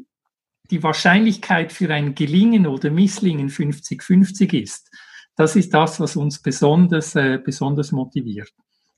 die 0.71 0.83
Wahrscheinlichkeit 0.83 1.73
für 1.73 1.89
ein 1.89 2.15
Gelingen 2.15 2.67
oder 2.67 2.91
Misslingen 2.91 3.49
50-50 3.49 4.53
ist, 4.61 4.91
das 5.37 5.57
ist 5.57 5.73
das, 5.73 6.01
was 6.01 6.17
uns 6.17 6.43
besonders, 6.43 7.15
äh, 7.15 7.39
besonders 7.43 7.91
motiviert. 7.91 8.53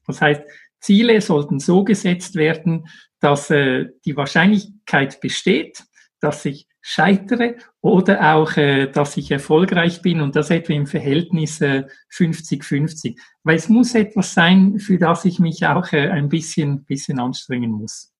Das 0.08 0.20
heißt, 0.20 0.42
Ziele 0.80 1.20
sollten 1.20 1.60
so 1.60 1.84
gesetzt 1.84 2.34
werden, 2.34 2.88
dass 3.20 3.48
äh, 3.50 3.90
die 4.04 4.16
Wahrscheinlichkeit 4.16 5.20
besteht, 5.20 5.84
dass 6.26 6.44
ich 6.44 6.66
scheitere 6.80 7.54
oder 7.80 8.34
auch, 8.34 8.56
äh, 8.56 8.88
dass 8.88 9.16
ich 9.16 9.30
erfolgreich 9.30 10.02
bin 10.02 10.20
und 10.20 10.34
das 10.34 10.50
etwa 10.50 10.72
im 10.72 10.86
Verhältnis 10.86 11.60
50-50. 11.60 13.10
Äh, 13.10 13.14
Weil 13.44 13.56
es 13.56 13.68
muss 13.68 13.94
etwas 13.94 14.34
sein, 14.34 14.80
für 14.80 14.98
das 14.98 15.24
ich 15.24 15.38
mich 15.38 15.66
auch 15.66 15.92
äh, 15.92 16.08
ein 16.08 16.28
bisschen, 16.28 16.84
bisschen 16.84 17.20
anstrengen 17.20 17.70
muss. 17.70 18.12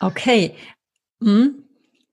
Okay. 0.00 0.54
Mhm. 1.20 1.64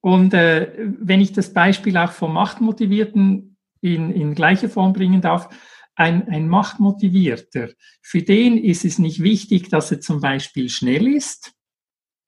Und 0.02 0.34
äh, 0.34 0.74
wenn 0.78 1.22
ich 1.22 1.32
das 1.32 1.54
Beispiel 1.54 1.96
auch 1.96 2.12
vom 2.12 2.34
Machtmotivierten 2.34 3.56
in, 3.80 4.12
in 4.12 4.36
gleiche 4.36 4.68
Form 4.68 4.92
bringen 4.92 5.22
darf, 5.22 5.50
ein, 5.96 6.28
ein 6.28 6.50
Machtmotivierter, 6.50 7.70
für 8.02 8.22
den 8.22 8.58
ist 8.58 8.84
es 8.84 9.00
nicht 9.00 9.24
wichtig, 9.24 9.70
dass 9.70 9.92
er 9.92 10.02
zum 10.02 10.20
Beispiel 10.20 10.68
schnell 10.68 11.08
ist, 11.08 11.54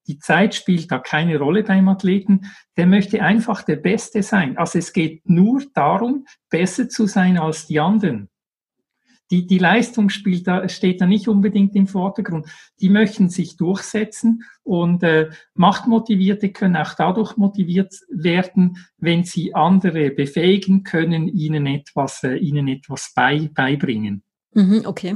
die 0.07 0.19
Zeit 0.19 0.55
spielt 0.55 0.91
da 0.91 1.00
keine 1.00 1.38
Rolle 1.38 1.63
beim 1.63 1.88
Athleten. 1.88 2.41
Der 2.77 2.88
möchte 2.88 3.22
einfach 3.22 3.63
der 3.63 3.77
Beste 3.77 4.24
sein. 4.24 4.57
Also 4.57 4.79
es 4.79 4.93
geht 4.93 5.27
nur 5.29 5.63
darum, 5.74 6.25
besser 6.50 6.89
zu 6.89 7.07
sein 7.07 7.38
als 7.38 7.67
die 7.67 7.79
anderen. 7.79 8.29
Die, 9.31 9.48
die 9.48 9.57
Leistung 9.57 10.10
spielt 10.10 10.48
da, 10.48 10.67
steht 10.69 11.01
da 11.01 11.07
nicht 11.07 11.27
unbedingt 11.27 11.75
im 11.75 11.88
Vordergrund. 11.88 12.48
Die 12.81 12.89
möchten 12.89 13.29
sich 13.29 13.57
durchsetzen 13.57 14.43
und 14.63 15.01
äh, 15.01 15.29
Machtmotivierte 15.55 16.51
können 16.51 16.75
auch 16.75 16.93
dadurch 16.93 17.38
motiviert 17.38 17.95
werden, 18.10 18.77
wenn 18.98 19.24
sie 19.24 19.55
andere 19.55 20.12
befähigen 20.12 20.83
können, 20.83 21.27
ihnen 21.27 21.65
etwas, 21.65 22.24
äh, 22.24 22.36
ihnen 22.36 22.67
etwas 22.67 23.12
bei, 23.15 23.50
beibringen. 23.51 24.24
Mhm, 24.53 24.83
okay. 24.86 25.15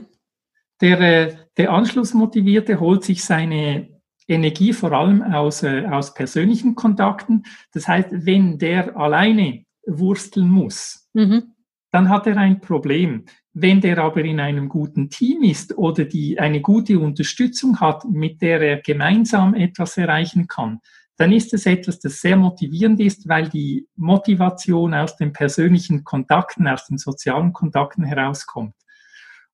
Der, 0.82 1.00
äh, 1.00 1.36
der 1.58 1.72
Anschlussmotivierte 1.72 2.79
holt 2.79 3.03
sich 3.03 3.24
seine 3.24 3.97
Energie 4.27 4.74
vor 4.74 4.91
allem 4.91 5.22
aus, 5.22 5.63
äh, 5.63 5.86
aus 5.86 6.13
persönlichen 6.13 6.75
Kontakten. 6.75 7.43
Das 7.72 7.88
heißt, 7.88 8.10
wenn 8.12 8.57
der 8.57 8.98
alleine 8.98 9.63
wursteln 9.86 10.50
muss, 10.50 11.10
mhm. 11.13 11.53
dann 11.91 12.10
hat 12.10 12.27
er 12.27 12.38
ein 12.38 12.60
Problem. 12.60 13.25
Wenn 13.53 13.81
der 13.81 13.98
aber 13.98 14.24
in 14.24 14.39
einem 14.39 14.69
guten 14.69 15.10
Team 15.10 15.41
ist 15.41 15.77
oder 15.77 16.05
die 16.05 16.39
eine 16.39 16.62
gute 16.62 17.00
Unterstützung 17.00 17.79
hat, 17.79 18.05
mit 18.05 18.41
der 18.41 18.62
er 18.62 18.81
gemeinsam 18.81 19.55
etwas 19.55 19.98
erreichen 19.98 20.48
kann, 20.48 20.79
dann 21.17 21.31
ist 21.31 21.53
es 21.53 21.65
etwas, 21.65 22.00
das 22.00 22.22
sehr 22.22 22.38
motivierend 22.38 23.00
ist, 23.00 23.27
weil 23.27 23.50
die 23.50 23.88
Motivation 23.96 24.93
aus 24.93 25.17
den 25.17 25.34
persönlichen 25.34 26.03
Kontakten, 26.03 26.67
aus 26.67 26.86
den 26.86 27.00
sozialen 27.00 27.53
Kontakten 27.53 28.03
herauskommt. 28.03 28.75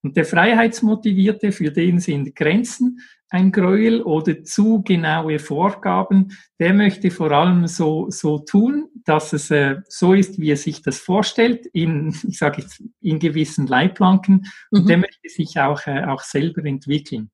Und 0.03 0.17
der 0.17 0.25
Freiheitsmotivierte, 0.25 1.51
für 1.53 1.71
den 1.71 1.99
sind 1.99 2.35
Grenzen 2.35 2.99
ein 3.33 3.51
Gräuel 3.51 4.03
oder 4.03 4.43
zu 4.43 4.83
genaue 4.83 5.39
Vorgaben. 5.39 6.37
Der 6.59 6.71
möchte 6.71 7.09
vor 7.09 7.31
allem 7.31 7.65
so, 7.65 8.11
so 8.11 8.37
tun, 8.37 8.89
dass 9.05 9.33
es 9.33 9.49
äh, 9.49 9.77
so 9.87 10.13
ist, 10.13 10.39
wie 10.39 10.51
er 10.51 10.57
sich 10.57 10.83
das 10.83 10.99
vorstellt, 10.99 11.65
in, 11.73 12.15
ich 12.27 12.37
sage 12.37 12.61
jetzt, 12.61 12.83
in 13.01 13.17
gewissen 13.17 13.65
Leitplanken. 13.65 14.45
Mhm. 14.69 14.79
Und 14.79 14.89
der 14.89 14.97
möchte 14.97 15.29
sich 15.29 15.59
auch, 15.59 15.87
äh, 15.87 16.03
auch 16.03 16.21
selber 16.21 16.63
entwickeln. 16.63 17.31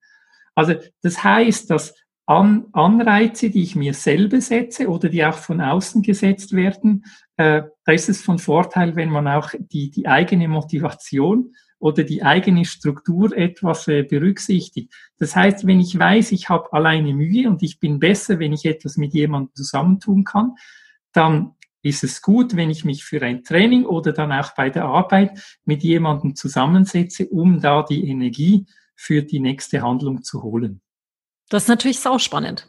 Also 0.56 0.76
das 1.02 1.22
heißt, 1.22 1.70
dass 1.70 1.96
An 2.26 2.68
Anreize, 2.72 3.50
die 3.50 3.64
ich 3.64 3.76
mir 3.76 3.94
selber 3.94 4.40
setze 4.40 4.88
oder 4.88 5.10
die 5.10 5.26
auch 5.26 5.38
von 5.38 5.60
außen 5.60 6.02
gesetzt 6.02 6.56
werden, 6.56 7.04
äh, 7.36 7.64
da 7.84 7.92
ist 7.92 8.08
es 8.08 8.22
von 8.22 8.40
Vorteil, 8.40 8.96
wenn 8.96 9.10
man 9.10 9.28
auch 9.28 9.50
die, 9.58 9.92
die 9.92 10.08
eigene 10.08 10.48
Motivation 10.48 11.54
oder 11.80 12.04
die 12.04 12.24
eigene 12.24 12.66
Struktur 12.66 13.36
etwas 13.36 13.88
äh, 13.88 14.04
berücksichtigt. 14.04 14.94
Das 15.18 15.36
heißt, 15.36 15.66
wenn 15.66 15.80
ich 15.80 15.98
weiß, 15.98 16.32
ich 16.34 16.50
habe 16.50 16.72
alleine 16.74 17.14
Mühe 17.14 17.50
und 17.50 17.64
ich 17.64 17.80
bin 17.80 18.00
besser, 18.00 18.40
wenn 18.40 18.54
ich 18.54 18.66
etwas 18.66 18.98
mit 18.98 19.14
jemandem 19.14 19.56
zusammentun 19.56 20.26
kann, 20.26 20.56
dann 21.14 21.56
ist 21.82 22.04
es 22.04 22.22
gut, 22.22 22.56
wenn 22.56 22.70
ich 22.70 22.84
mich 22.84 23.06
für 23.06 23.22
ein 23.22 23.44
Training 23.44 23.86
oder 23.86 24.12
dann 24.12 24.32
auch 24.32 24.54
bei 24.54 24.70
der 24.70 24.86
Arbeit 24.86 25.60
mit 25.64 25.82
jemandem 25.84 26.36
zusammensetze, 26.36 27.28
um 27.28 27.62
da 27.62 27.84
die 27.84 28.08
Energie 28.10 28.66
für 28.96 29.24
die 29.24 29.40
nächste 29.40 29.82
Handlung 29.82 30.24
zu 30.24 30.44
holen. 30.44 30.82
Das 31.48 31.64
ist 31.64 31.70
natürlich 31.70 32.00
sauspannend. 32.00 32.68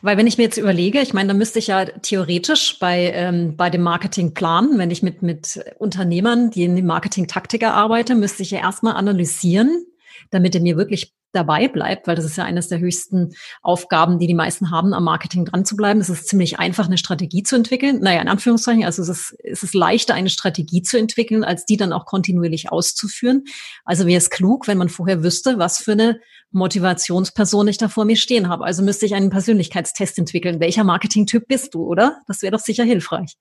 Weil 0.00 0.16
wenn 0.16 0.26
ich 0.26 0.38
mir 0.38 0.44
jetzt 0.44 0.56
überlege, 0.56 1.00
ich 1.00 1.14
meine, 1.14 1.28
da 1.28 1.34
müsste 1.34 1.58
ich 1.58 1.68
ja 1.68 1.84
theoretisch 1.84 2.78
bei, 2.78 3.12
ähm, 3.14 3.56
bei 3.56 3.70
dem 3.70 3.82
Marketingplan, 3.82 4.78
wenn 4.78 4.90
ich 4.90 5.02
mit, 5.02 5.22
mit 5.22 5.60
Unternehmern, 5.78 6.50
die 6.50 6.64
in 6.64 6.76
die 6.76 6.82
Marketing-Taktik 6.82 7.64
arbeite, 7.64 8.14
müsste 8.14 8.42
ich 8.42 8.50
ja 8.50 8.60
erstmal 8.60 8.94
analysieren, 8.94 9.84
damit 10.30 10.54
er 10.54 10.62
mir 10.62 10.76
wirklich 10.76 11.14
dabei 11.32 11.68
bleibt, 11.68 12.06
weil 12.06 12.16
das 12.16 12.24
ist 12.24 12.36
ja 12.36 12.44
eines 12.44 12.68
der 12.68 12.78
höchsten 12.78 13.34
Aufgaben, 13.62 14.18
die 14.18 14.26
die 14.26 14.34
meisten 14.34 14.70
haben, 14.70 14.92
am 14.92 15.04
Marketing 15.04 15.44
dran 15.44 15.64
zu 15.64 15.76
bleiben. 15.76 16.00
Es 16.00 16.08
ist 16.08 16.28
ziemlich 16.28 16.58
einfach, 16.58 16.86
eine 16.86 16.98
Strategie 16.98 17.42
zu 17.42 17.56
entwickeln. 17.56 18.00
Naja, 18.00 18.20
in 18.20 18.28
Anführungszeichen, 18.28 18.84
also 18.84 19.02
es 19.02 19.08
ist, 19.08 19.36
es 19.42 19.62
ist 19.62 19.74
leichter, 19.74 20.14
eine 20.14 20.30
Strategie 20.30 20.82
zu 20.82 20.98
entwickeln, 20.98 21.44
als 21.44 21.64
die 21.64 21.76
dann 21.76 21.92
auch 21.92 22.06
kontinuierlich 22.06 22.70
auszuführen. 22.70 23.44
Also 23.84 24.06
wäre 24.06 24.18
es 24.18 24.30
klug, 24.30 24.68
wenn 24.68 24.78
man 24.78 24.88
vorher 24.88 25.22
wüsste, 25.22 25.58
was 25.58 25.78
für 25.78 25.92
eine 25.92 26.20
Motivationsperson 26.50 27.68
ich 27.68 27.78
da 27.78 27.88
vor 27.88 28.04
mir 28.04 28.16
stehen 28.16 28.48
habe. 28.48 28.64
Also 28.64 28.82
müsste 28.82 29.06
ich 29.06 29.14
einen 29.14 29.30
Persönlichkeitstest 29.30 30.18
entwickeln. 30.18 30.60
Welcher 30.60 30.84
Marketingtyp 30.84 31.48
bist 31.48 31.74
du, 31.74 31.84
oder? 31.84 32.20
Das 32.26 32.42
wäre 32.42 32.52
doch 32.52 32.60
sicher 32.60 32.84
hilfreich. 32.84 33.36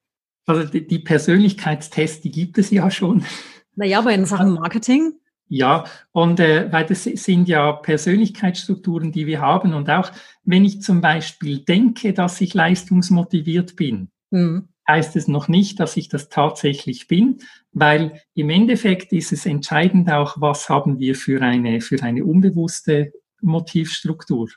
Also 0.45 0.63
die, 0.63 0.88
die 0.88 1.00
Persönlichkeitstests, 1.00 2.21
die 2.21 2.31
gibt 2.31 2.57
es 2.57 2.71
ja 2.71 2.89
schon. 2.89 3.24
Naja, 3.75 4.00
aber 4.00 4.13
in 4.13 4.25
Sachen 4.25 4.53
Marketing? 4.53 5.13
Ja, 5.53 5.84
und 6.13 6.39
äh, 6.39 6.72
weil 6.72 6.86
das 6.86 7.03
sind 7.03 7.50
ja 7.50 7.74
Persönlichkeitsstrukturen, 7.74 9.12
die 9.12 9.27
wir 9.27 9.41
haben. 9.41 9.74
Und 9.74 9.89
auch 9.89 10.10
wenn 10.46 10.63
ich 10.63 10.81
zum 10.81 11.01
Beispiel 11.01 11.60
denke, 11.60 12.13
dass 12.13 12.39
ich 12.39 12.53
leistungsmotiviert 12.53 13.75
bin, 13.75 14.12
mhm. 14.29 14.70
heißt 14.88 15.17
es 15.17 15.27
noch 15.27 15.50
nicht, 15.50 15.81
dass 15.81 15.98
ich 15.98 16.08
das 16.08 16.29
tatsächlich 16.29 17.10
bin, 17.10 17.39
weil 17.74 18.22
im 18.34 18.50
Endeffekt 18.50 19.12
ist 19.12 19.34
es 19.34 19.46
entscheidend 19.46 20.10
auch, 20.10 20.39
was 20.39 20.70
haben 20.70 21.00
wir 21.00 21.15
für 21.15 21.41
eine, 21.41 21.81
für 21.81 22.01
eine 22.01 22.24
unbewusste 22.24 23.12
Motivstruktur. 23.41 24.48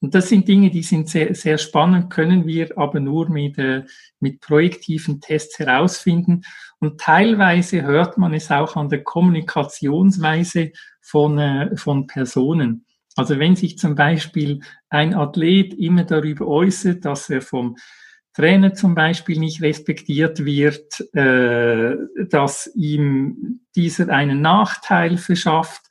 Und 0.00 0.14
das 0.14 0.30
sind 0.30 0.48
Dinge, 0.48 0.70
die 0.70 0.82
sind 0.82 1.10
sehr, 1.10 1.34
sehr 1.34 1.58
spannend, 1.58 2.08
können 2.08 2.46
wir 2.46 2.78
aber 2.78 3.00
nur 3.00 3.28
mit, 3.28 3.58
äh, 3.58 3.84
mit 4.20 4.40
projektiven 4.40 5.20
Tests 5.20 5.58
herausfinden. 5.58 6.44
Und 6.80 6.98
teilweise 6.98 7.82
hört 7.82 8.16
man 8.18 8.32
es 8.32 8.50
auch 8.50 8.74
an 8.74 8.88
der 8.88 9.04
Kommunikationsweise 9.04 10.72
von, 11.00 11.38
äh, 11.38 11.76
von 11.76 12.06
Personen. 12.06 12.86
Also 13.16 13.38
wenn 13.38 13.54
sich 13.54 13.76
zum 13.76 13.94
Beispiel 13.94 14.60
ein 14.88 15.14
Athlet 15.14 15.74
immer 15.74 16.04
darüber 16.04 16.46
äußert, 16.46 17.04
dass 17.04 17.28
er 17.28 17.42
vom 17.42 17.76
Trainer 18.32 18.72
zum 18.74 18.94
Beispiel 18.94 19.38
nicht 19.38 19.60
respektiert 19.60 20.44
wird, 20.44 21.00
äh, 21.14 21.96
dass 22.28 22.70
ihm 22.74 23.60
dieser 23.76 24.08
einen 24.08 24.40
Nachteil 24.40 25.18
verschafft, 25.18 25.82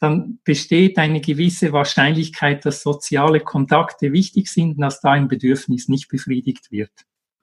dann 0.00 0.40
besteht 0.42 0.98
eine 0.98 1.20
gewisse 1.20 1.72
Wahrscheinlichkeit, 1.72 2.64
dass 2.64 2.82
soziale 2.82 3.38
Kontakte 3.38 4.12
wichtig 4.12 4.48
sind 4.48 4.72
und 4.72 4.80
dass 4.80 5.00
da 5.00 5.12
ein 5.12 5.28
Bedürfnis 5.28 5.88
nicht 5.88 6.08
befriedigt 6.08 6.72
wird. 6.72 6.90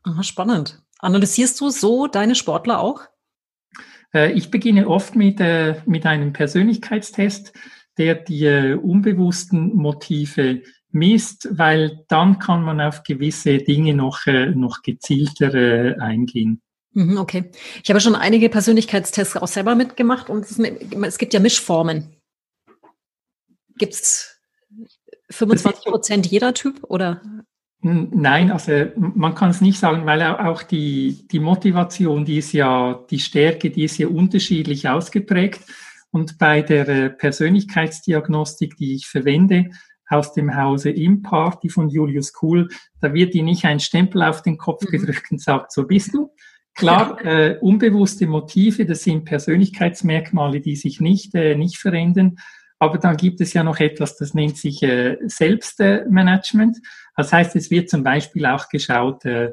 Aha, 0.03 0.23
spannend. 0.23 0.81
Analysierst 0.99 1.59
du 1.61 1.69
so 1.69 2.07
deine 2.07 2.35
Sportler 2.35 2.79
auch? 2.79 3.01
Äh, 4.13 4.33
ich 4.33 4.51
beginne 4.51 4.87
oft 4.87 5.15
mit, 5.15 5.39
äh, 5.39 5.81
mit 5.85 6.05
einem 6.05 6.33
Persönlichkeitstest, 6.33 7.53
der 7.97 8.15
die 8.15 8.45
äh, 8.45 8.73
unbewussten 8.75 9.75
Motive 9.75 10.61
misst, 10.91 11.47
weil 11.51 12.05
dann 12.07 12.39
kann 12.39 12.63
man 12.63 12.81
auf 12.81 13.03
gewisse 13.03 13.59
Dinge 13.59 13.93
noch, 13.93 14.25
noch 14.25 14.81
gezielter 14.81 16.01
eingehen. 16.01 16.63
Mhm, 16.93 17.17
okay. 17.17 17.51
Ich 17.83 17.89
habe 17.91 17.99
schon 17.99 18.15
einige 18.15 18.49
Persönlichkeitstests 18.49 19.37
auch 19.37 19.47
selber 19.47 19.75
mitgemacht 19.75 20.31
und 20.31 20.45
es 20.49 21.17
gibt 21.19 21.35
ja 21.35 21.39
Mischformen. 21.39 22.15
Gibt 23.77 23.93
es 23.93 24.41
25 25.29 25.85
Prozent 25.85 26.25
jeder 26.25 26.55
Typ 26.55 26.83
oder? 26.85 27.21
Nein, 27.81 28.51
also 28.51 28.87
man 28.97 29.35
kann 29.35 29.51
es 29.51 29.61
nicht 29.61 29.79
sagen, 29.79 30.05
weil 30.05 30.21
auch 30.21 30.63
die, 30.63 31.25
die 31.31 31.39
Motivation, 31.39 32.25
die 32.25 32.37
ist 32.37 32.51
ja, 32.51 33.05
die 33.09 33.19
Stärke, 33.19 33.69
die 33.69 33.85
ist 33.85 33.97
ja 33.97 34.07
unterschiedlich 34.07 34.89
ausgeprägt. 34.89 35.61
Und 36.11 36.37
bei 36.37 36.61
der 36.61 36.87
äh, 36.89 37.09
Persönlichkeitsdiagnostik, 37.09 38.75
die 38.75 38.95
ich 38.95 39.07
verwende, 39.07 39.69
aus 40.09 40.33
dem 40.33 40.55
Hause 40.55 40.89
Imparty 40.89 41.69
von 41.69 41.89
Julius 41.89 42.33
Kuhl, 42.33 42.67
da 42.99 43.13
wird 43.13 43.33
die 43.33 43.43
nicht 43.43 43.63
ein 43.63 43.79
Stempel 43.79 44.23
auf 44.23 44.41
den 44.41 44.57
Kopf 44.57 44.83
mhm. 44.83 44.91
gedrückt 44.91 45.31
und 45.31 45.41
sagt, 45.41 45.71
so 45.71 45.85
bist 45.87 46.13
du. 46.13 46.31
Klar, 46.75 47.17
äh, 47.25 47.57
unbewusste 47.61 48.27
Motive, 48.27 48.85
das 48.85 49.03
sind 49.03 49.23
Persönlichkeitsmerkmale, 49.23 50.59
die 50.59 50.75
sich 50.75 50.99
nicht, 50.99 51.33
äh, 51.35 51.55
nicht 51.55 51.77
verändern. 51.77 52.39
Aber 52.79 52.97
dann 52.97 53.17
gibt 53.17 53.41
es 53.41 53.53
ja 53.53 53.63
noch 53.63 53.79
etwas, 53.79 54.15
das 54.17 54.33
nennt 54.33 54.57
sich 54.57 54.81
äh, 54.83 55.17
Selbstmanagement. 55.25 56.77
Das 57.15 57.33
heißt, 57.33 57.55
es 57.57 57.69
wird 57.69 57.89
zum 57.89 58.03
Beispiel 58.03 58.45
auch 58.45 58.69
geschaut, 58.69 59.25
äh, 59.25 59.51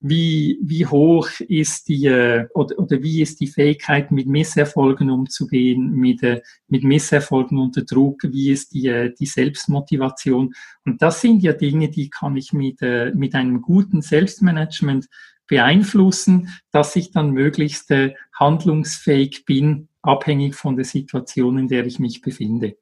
wie, 0.00 0.58
wie 0.62 0.86
hoch 0.86 1.28
ist 1.40 1.88
die 1.88 2.06
äh, 2.06 2.46
oder, 2.54 2.78
oder 2.78 3.02
wie 3.02 3.20
ist 3.20 3.40
die 3.40 3.48
Fähigkeit, 3.48 4.12
mit 4.12 4.28
Misserfolgen 4.28 5.10
umzugehen, 5.10 5.92
mit, 5.92 6.22
äh, 6.22 6.40
mit 6.68 6.84
Misserfolgen 6.84 7.58
unter 7.58 7.82
Druck, 7.82 8.22
wie 8.22 8.50
ist 8.50 8.74
die, 8.74 8.86
äh, 8.86 9.12
die 9.18 9.26
Selbstmotivation. 9.26 10.54
Und 10.84 11.02
das 11.02 11.20
sind 11.20 11.42
ja 11.42 11.52
Dinge, 11.52 11.88
die 11.88 12.10
kann 12.10 12.36
ich 12.36 12.52
mit, 12.52 12.80
äh, 12.80 13.12
mit 13.14 13.34
einem 13.34 13.60
guten 13.60 14.02
Selbstmanagement 14.02 15.08
beeinflussen, 15.48 16.50
dass 16.70 16.94
ich 16.94 17.10
dann 17.10 17.30
möglichst 17.32 17.90
äh, 17.90 18.14
handlungsfähig 18.38 19.44
bin, 19.46 19.87
abhängig 20.02 20.54
von 20.54 20.76
der 20.76 20.84
Situation, 20.84 21.58
in 21.58 21.68
der 21.68 21.86
ich 21.86 21.98
mich 21.98 22.20
befinde. 22.20 22.76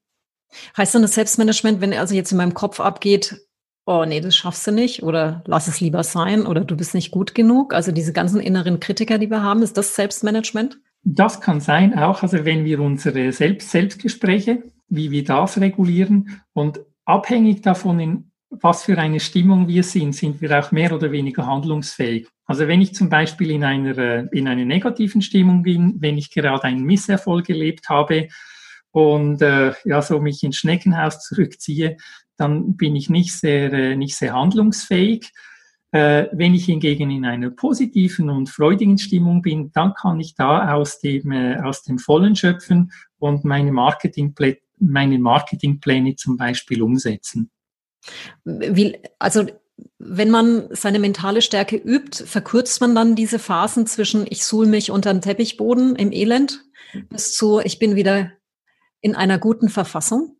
Heißt 0.76 0.94
dann 0.94 1.02
das 1.02 1.14
Selbstmanagement, 1.14 1.80
wenn 1.80 1.92
also 1.92 2.14
jetzt 2.14 2.32
in 2.32 2.38
meinem 2.38 2.54
Kopf 2.54 2.80
abgeht, 2.80 3.46
oh 3.86 4.04
nee, 4.04 4.20
das 4.20 4.36
schaffst 4.36 4.66
du 4.66 4.72
nicht 4.72 5.02
oder 5.02 5.42
lass 5.46 5.68
es 5.68 5.80
lieber 5.80 6.02
sein 6.02 6.46
oder 6.46 6.64
du 6.64 6.76
bist 6.76 6.94
nicht 6.94 7.10
gut 7.10 7.34
genug? 7.34 7.72
Also 7.72 7.92
diese 7.92 8.12
ganzen 8.12 8.40
inneren 8.40 8.80
Kritiker, 8.80 9.18
die 9.18 9.30
wir 9.30 9.42
haben, 9.42 9.62
ist 9.62 9.76
das 9.76 9.94
Selbstmanagement? 9.94 10.78
Das 11.02 11.40
kann 11.40 11.60
sein, 11.60 11.96
auch 11.96 12.22
also 12.22 12.44
wenn 12.44 12.64
wir 12.64 12.80
unsere 12.80 13.30
Selbst 13.32 13.70
Selbstgespräche, 13.70 14.64
wie 14.88 15.10
wir 15.12 15.24
das 15.24 15.60
regulieren 15.60 16.42
und 16.52 16.80
abhängig 17.04 17.62
davon, 17.62 18.00
in 18.00 18.30
was 18.60 18.84
für 18.84 18.98
eine 18.98 19.20
Stimmung 19.20 19.68
wir 19.68 19.82
sind, 19.82 20.14
sind 20.14 20.40
wir 20.40 20.58
auch 20.58 20.72
mehr 20.72 20.92
oder 20.92 21.12
weniger 21.12 21.46
handlungsfähig. 21.46 22.28
Also 22.46 22.68
wenn 22.68 22.80
ich 22.80 22.94
zum 22.94 23.08
Beispiel 23.08 23.50
in 23.50 23.64
einer, 23.64 24.32
in 24.32 24.48
einer 24.48 24.64
negativen 24.64 25.22
Stimmung 25.22 25.62
bin, 25.62 25.96
wenn 25.98 26.16
ich 26.16 26.30
gerade 26.30 26.64
einen 26.64 26.84
Misserfolg 26.84 27.48
erlebt 27.48 27.88
habe 27.88 28.28
und 28.92 29.42
äh, 29.42 29.72
ja, 29.84 30.00
so 30.00 30.20
mich 30.20 30.42
ins 30.42 30.56
Schneckenhaus 30.56 31.20
zurückziehe, 31.20 31.96
dann 32.36 32.76
bin 32.76 32.94
ich 32.94 33.10
nicht 33.10 33.32
sehr, 33.32 33.72
äh, 33.72 33.96
nicht 33.96 34.16
sehr 34.16 34.34
handlungsfähig. 34.34 35.32
Äh, 35.92 36.26
wenn 36.32 36.54
ich 36.54 36.66
hingegen 36.66 37.10
in 37.10 37.24
einer 37.24 37.50
positiven 37.50 38.30
und 38.30 38.48
freudigen 38.48 38.98
Stimmung 38.98 39.42
bin, 39.42 39.72
dann 39.72 39.94
kann 39.94 40.20
ich 40.20 40.34
da 40.34 40.72
aus 40.72 41.00
dem, 41.00 41.32
äh, 41.32 41.58
aus 41.60 41.82
dem 41.82 41.98
Vollen 41.98 42.36
schöpfen 42.36 42.92
und 43.18 43.44
meine 43.44 43.72
Marketingpläne, 43.72 44.58
meine 44.78 45.18
Marketingpläne 45.18 46.16
zum 46.16 46.36
Beispiel 46.36 46.82
umsetzen. 46.82 47.50
Wie, 48.44 48.98
also 49.18 49.46
wenn 49.98 50.30
man 50.30 50.68
seine 50.70 50.98
mentale 50.98 51.42
Stärke 51.42 51.76
übt, 51.76 52.24
verkürzt 52.24 52.80
man 52.80 52.94
dann 52.94 53.14
diese 53.14 53.38
Phasen 53.38 53.86
zwischen 53.86 54.26
ich 54.28 54.44
suhl 54.44 54.66
mich 54.66 54.90
unter 54.90 55.12
den 55.12 55.20
Teppichboden 55.20 55.96
im 55.96 56.12
Elend 56.12 56.64
bis 57.10 57.34
zu 57.34 57.60
ich 57.60 57.78
bin 57.78 57.96
wieder 57.96 58.32
in 59.00 59.14
einer 59.14 59.38
guten 59.38 59.68
Verfassung? 59.68 60.36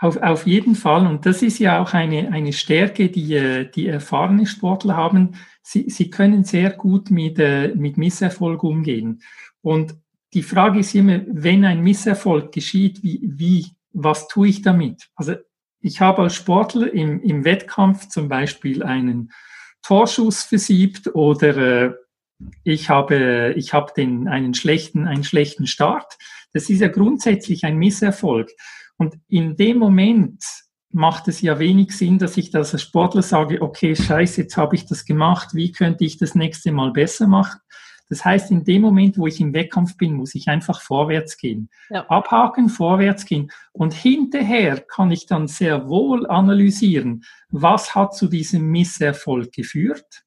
Auf, 0.00 0.16
auf 0.18 0.46
jeden 0.46 0.76
Fall. 0.76 1.06
Und 1.06 1.26
das 1.26 1.42
ist 1.42 1.58
ja 1.58 1.82
auch 1.82 1.92
eine, 1.92 2.30
eine 2.30 2.52
Stärke, 2.52 3.08
die, 3.08 3.34
äh, 3.34 3.68
die 3.68 3.88
erfahrene 3.88 4.46
Sportler 4.46 4.96
haben. 4.96 5.34
Sie, 5.62 5.90
sie 5.90 6.08
können 6.08 6.44
sehr 6.44 6.70
gut 6.70 7.10
mit, 7.10 7.38
äh, 7.38 7.74
mit 7.74 7.96
Misserfolg 7.96 8.62
umgehen. 8.62 9.22
Und 9.60 9.96
die 10.34 10.42
Frage 10.42 10.80
ist 10.80 10.94
immer, 10.94 11.20
wenn 11.26 11.64
ein 11.64 11.82
Misserfolg 11.82 12.52
geschieht, 12.52 13.02
wie, 13.02 13.20
wie, 13.24 13.66
was 13.92 14.28
tue 14.28 14.48
ich 14.48 14.62
damit? 14.62 15.08
Also 15.16 15.34
ich 15.80 16.00
habe 16.00 16.22
als 16.22 16.34
Sportler 16.34 16.92
im, 16.92 17.20
im 17.22 17.44
Wettkampf 17.44 18.08
zum 18.08 18.28
Beispiel 18.28 18.82
einen 18.82 19.32
Torschuss 19.82 20.42
versiebt 20.42 21.14
oder 21.14 21.56
äh, 21.56 21.94
ich 22.62 22.88
habe, 22.88 23.54
ich 23.56 23.72
habe 23.72 23.92
den, 23.96 24.28
einen 24.28 24.54
schlechten, 24.54 25.06
einen 25.06 25.24
schlechten 25.24 25.66
Start. 25.66 26.16
Das 26.52 26.70
ist 26.70 26.80
ja 26.80 26.88
grundsätzlich 26.88 27.64
ein 27.64 27.76
Misserfolg. 27.76 28.50
Und 28.96 29.16
in 29.28 29.56
dem 29.56 29.78
Moment 29.78 30.44
macht 30.90 31.28
es 31.28 31.40
ja 31.40 31.58
wenig 31.58 31.92
Sinn, 31.92 32.18
dass 32.18 32.36
ich 32.36 32.50
das 32.50 32.72
als 32.72 32.82
Sportler 32.82 33.22
sage, 33.22 33.60
okay, 33.60 33.94
scheiße, 33.94 34.42
jetzt 34.42 34.56
habe 34.56 34.76
ich 34.76 34.86
das 34.86 35.04
gemacht, 35.04 35.50
wie 35.52 35.72
könnte 35.72 36.04
ich 36.04 36.16
das 36.16 36.34
nächste 36.34 36.72
Mal 36.72 36.92
besser 36.92 37.26
machen? 37.26 37.60
Das 38.08 38.24
heißt, 38.24 38.50
in 38.50 38.64
dem 38.64 38.82
Moment, 38.82 39.18
wo 39.18 39.26
ich 39.26 39.40
im 39.40 39.52
Wettkampf 39.52 39.96
bin, 39.96 40.14
muss 40.14 40.34
ich 40.34 40.48
einfach 40.48 40.80
vorwärts 40.80 41.36
gehen. 41.36 41.68
Ja. 41.90 42.06
Abhaken, 42.08 42.68
vorwärts 42.68 43.24
gehen. 43.24 43.50
Und 43.72 43.92
hinterher 43.92 44.80
kann 44.80 45.10
ich 45.10 45.26
dann 45.26 45.46
sehr 45.46 45.88
wohl 45.88 46.26
analysieren, 46.26 47.24
was 47.50 47.94
hat 47.94 48.14
zu 48.14 48.28
diesem 48.28 48.70
Misserfolg 48.70 49.52
geführt 49.52 50.24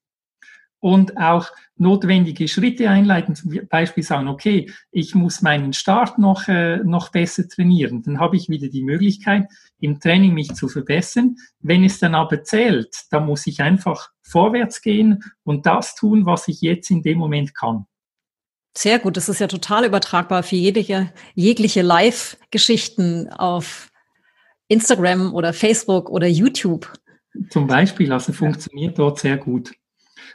und 0.82 1.16
auch 1.16 1.48
notwendige 1.76 2.48
Schritte 2.48 2.90
einleiten, 2.90 3.36
zum 3.36 3.52
Beispiel 3.68 4.02
sagen, 4.02 4.26
okay, 4.26 4.70
ich 4.90 5.14
muss 5.14 5.40
meinen 5.40 5.72
Start 5.72 6.18
noch, 6.18 6.48
äh, 6.48 6.78
noch 6.78 7.10
besser 7.10 7.48
trainieren. 7.48 8.02
Dann 8.02 8.18
habe 8.18 8.36
ich 8.36 8.48
wieder 8.48 8.68
die 8.68 8.82
Möglichkeit, 8.82 9.48
im 9.82 10.00
Training 10.00 10.32
mich 10.32 10.54
zu 10.54 10.68
verbessern. 10.68 11.36
Wenn 11.60 11.84
es 11.84 11.98
dann 11.98 12.14
aber 12.14 12.44
zählt, 12.44 12.94
dann 13.10 13.26
muss 13.26 13.46
ich 13.46 13.60
einfach 13.60 14.10
vorwärts 14.22 14.80
gehen 14.80 15.22
und 15.42 15.66
das 15.66 15.94
tun, 15.96 16.24
was 16.24 16.48
ich 16.48 16.62
jetzt 16.62 16.90
in 16.90 17.02
dem 17.02 17.18
Moment 17.18 17.54
kann. 17.54 17.86
Sehr 18.76 18.98
gut, 18.98 19.16
das 19.16 19.28
ist 19.28 19.40
ja 19.40 19.48
total 19.48 19.84
übertragbar 19.84 20.42
für 20.42 20.56
jegliche, 20.56 21.12
jegliche 21.34 21.82
Live-Geschichten 21.82 23.28
auf 23.28 23.90
Instagram 24.68 25.34
oder 25.34 25.52
Facebook 25.52 26.08
oder 26.08 26.26
YouTube. 26.26 26.90
Zum 27.50 27.66
Beispiel, 27.66 28.12
also 28.12 28.32
funktioniert 28.32 28.98
dort 28.98 29.18
sehr 29.18 29.36
gut. 29.36 29.72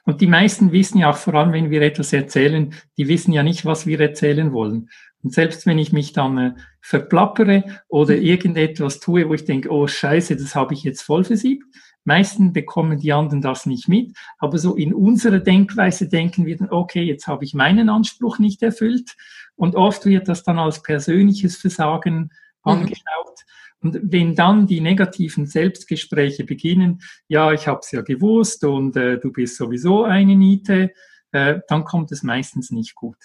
Und 0.04 0.22
die 0.22 0.28
meisten 0.28 0.72
wissen 0.72 1.00
ja 1.00 1.10
auch, 1.10 1.18
vor 1.18 1.34
allem 1.36 1.54
wenn 1.54 1.72
wir 1.72 1.82
etwas 1.82 2.14
erzählen, 2.14 2.74
die 2.98 3.08
wissen 3.08 3.34
ja 3.34 3.44
nicht, 3.44 3.66
was 3.66 3.88
wir 3.88 4.00
erzählen 4.00 4.54
wollen. 4.54 4.90
Und 5.24 5.34
selbst 5.34 5.66
wenn 5.66 5.80
ich 5.80 5.92
mich 5.92 6.14
dann 6.14 6.38
äh, 6.38 6.54
verplappere 6.82 7.64
oder 7.88 8.16
irgendetwas 8.16 9.00
tue, 9.00 9.28
wo 9.28 9.34
ich 9.34 9.46
denke, 9.46 9.70
oh 9.70 9.88
scheiße, 9.88 10.36
das 10.36 10.56
habe 10.56 10.74
ich 10.74 10.84
jetzt 10.84 11.02
voll 11.02 11.24
versiebt, 11.24 11.66
Meistens 12.08 12.54
bekommen 12.54 13.00
die 13.00 13.12
anderen 13.12 13.42
das 13.42 13.66
nicht 13.66 13.90
mit, 13.90 14.16
aber 14.38 14.58
so 14.60 14.78
in 14.78 14.94
unserer 14.94 15.40
Denkweise 15.40 16.08
denken 16.08 16.46
wir 16.46 16.56
dann, 16.56 16.70
okay, 16.70 17.04
jetzt 17.04 17.28
habe 17.28 17.44
ich 17.44 17.54
meinen 17.54 17.90
Anspruch 17.90 18.40
nicht 18.40 18.64
erfüllt 18.64 19.18
und 19.58 19.76
oft 19.76 20.06
wird 20.06 20.30
das 20.30 20.42
dann 20.42 20.58
als 20.58 20.82
persönliches 20.82 21.58
Versagen 21.58 22.16
mhm. 22.18 22.30
angeschaut. 22.64 23.44
Und 23.82 24.00
wenn 24.04 24.36
dann 24.36 24.68
die 24.68 24.80
negativen 24.80 25.48
Selbstgespräche 25.48 26.46
beginnen, 26.46 27.02
ja, 27.28 27.52
ich 27.52 27.68
habe 27.68 27.82
es 27.84 27.92
ja 27.92 28.04
gewusst 28.04 28.64
und 28.64 28.96
äh, 28.96 29.20
du 29.20 29.34
bist 29.34 29.58
sowieso 29.58 30.06
eine 30.06 30.38
Niete, 30.38 30.92
äh, 31.34 31.60
dann 31.68 31.84
kommt 31.84 32.14
es 32.14 32.24
meistens 32.24 32.72
nicht 32.72 32.96
gut. 32.96 33.18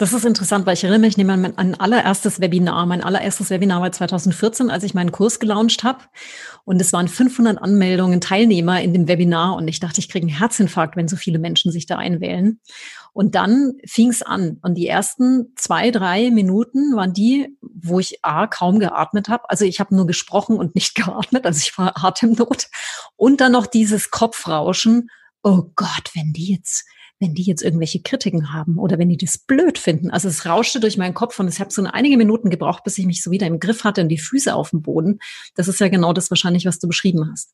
Das 0.00 0.14
ist 0.14 0.24
interessant, 0.24 0.64
weil 0.64 0.72
ich 0.72 0.82
erinnere 0.82 1.00
mich, 1.00 1.10
ich 1.10 1.16
nehme 1.18 1.34
an 1.34 1.42
mein 1.42 1.78
allererstes 1.78 2.40
Webinar. 2.40 2.86
Mein 2.86 3.04
allererstes 3.04 3.50
Webinar 3.50 3.82
war 3.82 3.92
2014, 3.92 4.70
als 4.70 4.82
ich 4.82 4.94
meinen 4.94 5.12
Kurs 5.12 5.40
gelauncht 5.40 5.84
habe. 5.84 5.98
Und 6.64 6.80
es 6.80 6.94
waren 6.94 7.06
500 7.06 7.60
Anmeldungen, 7.60 8.22
Teilnehmer 8.22 8.80
in 8.80 8.94
dem 8.94 9.08
Webinar. 9.08 9.56
Und 9.56 9.68
ich 9.68 9.78
dachte, 9.78 10.00
ich 10.00 10.08
kriege 10.08 10.26
einen 10.26 10.34
Herzinfarkt, 10.34 10.96
wenn 10.96 11.06
so 11.06 11.16
viele 11.16 11.38
Menschen 11.38 11.70
sich 11.70 11.84
da 11.84 11.98
einwählen. 11.98 12.60
Und 13.12 13.34
dann 13.34 13.74
fing 13.84 14.08
es 14.08 14.22
an. 14.22 14.56
Und 14.62 14.76
die 14.76 14.86
ersten 14.86 15.52
zwei, 15.56 15.90
drei 15.90 16.30
Minuten 16.30 16.96
waren 16.96 17.12
die, 17.12 17.58
wo 17.60 18.00
ich 18.00 18.24
A, 18.24 18.46
kaum 18.46 18.78
geatmet 18.78 19.28
habe. 19.28 19.50
Also 19.50 19.66
ich 19.66 19.80
habe 19.80 19.94
nur 19.94 20.06
gesprochen 20.06 20.56
und 20.56 20.74
nicht 20.74 20.94
geatmet. 20.94 21.44
Also 21.44 21.58
ich 21.58 21.76
war 21.76 22.02
Atemnot. 22.02 22.68
Und 23.16 23.42
dann 23.42 23.52
noch 23.52 23.66
dieses 23.66 24.10
Kopfrauschen. 24.10 25.10
Oh 25.42 25.64
Gott, 25.76 26.12
wenn 26.14 26.32
die 26.32 26.54
jetzt 26.54 26.86
wenn 27.20 27.34
die 27.34 27.42
jetzt 27.42 27.62
irgendwelche 27.62 28.00
Kritiken 28.00 28.52
haben 28.52 28.78
oder 28.78 28.98
wenn 28.98 29.10
die 29.10 29.18
das 29.18 29.38
blöd 29.38 29.78
finden. 29.78 30.10
Also 30.10 30.28
es 30.28 30.46
rauschte 30.46 30.80
durch 30.80 30.96
meinen 30.96 31.14
Kopf 31.14 31.38
und 31.38 31.48
ich 31.48 31.60
habe 31.60 31.70
so 31.70 31.84
einige 31.84 32.16
Minuten 32.16 32.48
gebraucht, 32.48 32.82
bis 32.82 32.96
ich 32.96 33.06
mich 33.06 33.22
so 33.22 33.30
wieder 33.30 33.46
im 33.46 33.60
Griff 33.60 33.84
hatte 33.84 34.00
und 34.00 34.08
die 34.08 34.18
Füße 34.18 34.54
auf 34.54 34.70
dem 34.70 34.80
Boden. 34.80 35.18
Das 35.54 35.68
ist 35.68 35.80
ja 35.80 35.88
genau 35.88 36.14
das 36.14 36.30
wahrscheinlich, 36.30 36.64
was 36.64 36.78
du 36.78 36.88
beschrieben 36.88 37.30
hast. 37.30 37.52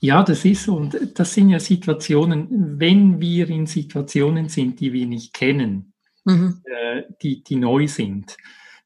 Ja, 0.00 0.24
das 0.24 0.44
ist 0.44 0.64
so. 0.64 0.76
Und 0.76 0.98
das 1.14 1.32
sind 1.32 1.48
ja 1.48 1.60
Situationen, 1.60 2.78
wenn 2.78 3.20
wir 3.20 3.48
in 3.48 3.66
Situationen 3.66 4.48
sind, 4.48 4.80
die 4.80 4.92
wir 4.92 5.06
nicht 5.06 5.32
kennen, 5.32 5.94
mhm. 6.24 6.60
äh, 6.64 7.04
die, 7.22 7.44
die 7.44 7.56
neu 7.56 7.86
sind, 7.86 8.36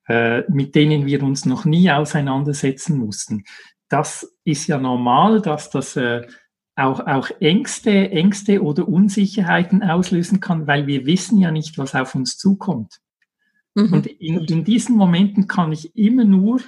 äh, 0.09 0.43
mit 0.51 0.75
denen 0.75 1.07
wir 1.07 1.23
uns 1.23 1.47
noch 1.47 1.65
nie 1.65 1.91
auseinandersetzen 1.91 2.99
mussten. 2.99 3.45
Das 3.89 4.31
ist 4.45 4.67
ja 4.67 4.77
normal, 4.79 5.41
dass 5.41 5.71
das 5.71 5.97
äh, 5.97 6.27
auch, 6.79 7.01
auch 7.07 7.31
Ängste, 7.41 8.11
Ängste 8.11 8.63
oder 8.63 8.89
Unsicherheiten 8.89 9.83
auslösen 9.83 10.41
kann, 10.41 10.67
weil 10.67 10.87
wir 10.87 11.07
wissen 11.07 11.39
ja 11.39 11.51
nicht, 11.51 11.77
was 11.79 11.95
auf 11.95 12.15
uns 12.15 12.37
zukommt. 12.37 13.01
Mhm. 13.75 13.93
Und 13.93 14.07
in, 14.07 14.45
in 14.45 14.65
diesen 14.65 14.97
Momenten 14.97 15.49
kann 15.49 15.73
ich 15.73 15.97
immer 15.97 16.25
nur 16.25 16.61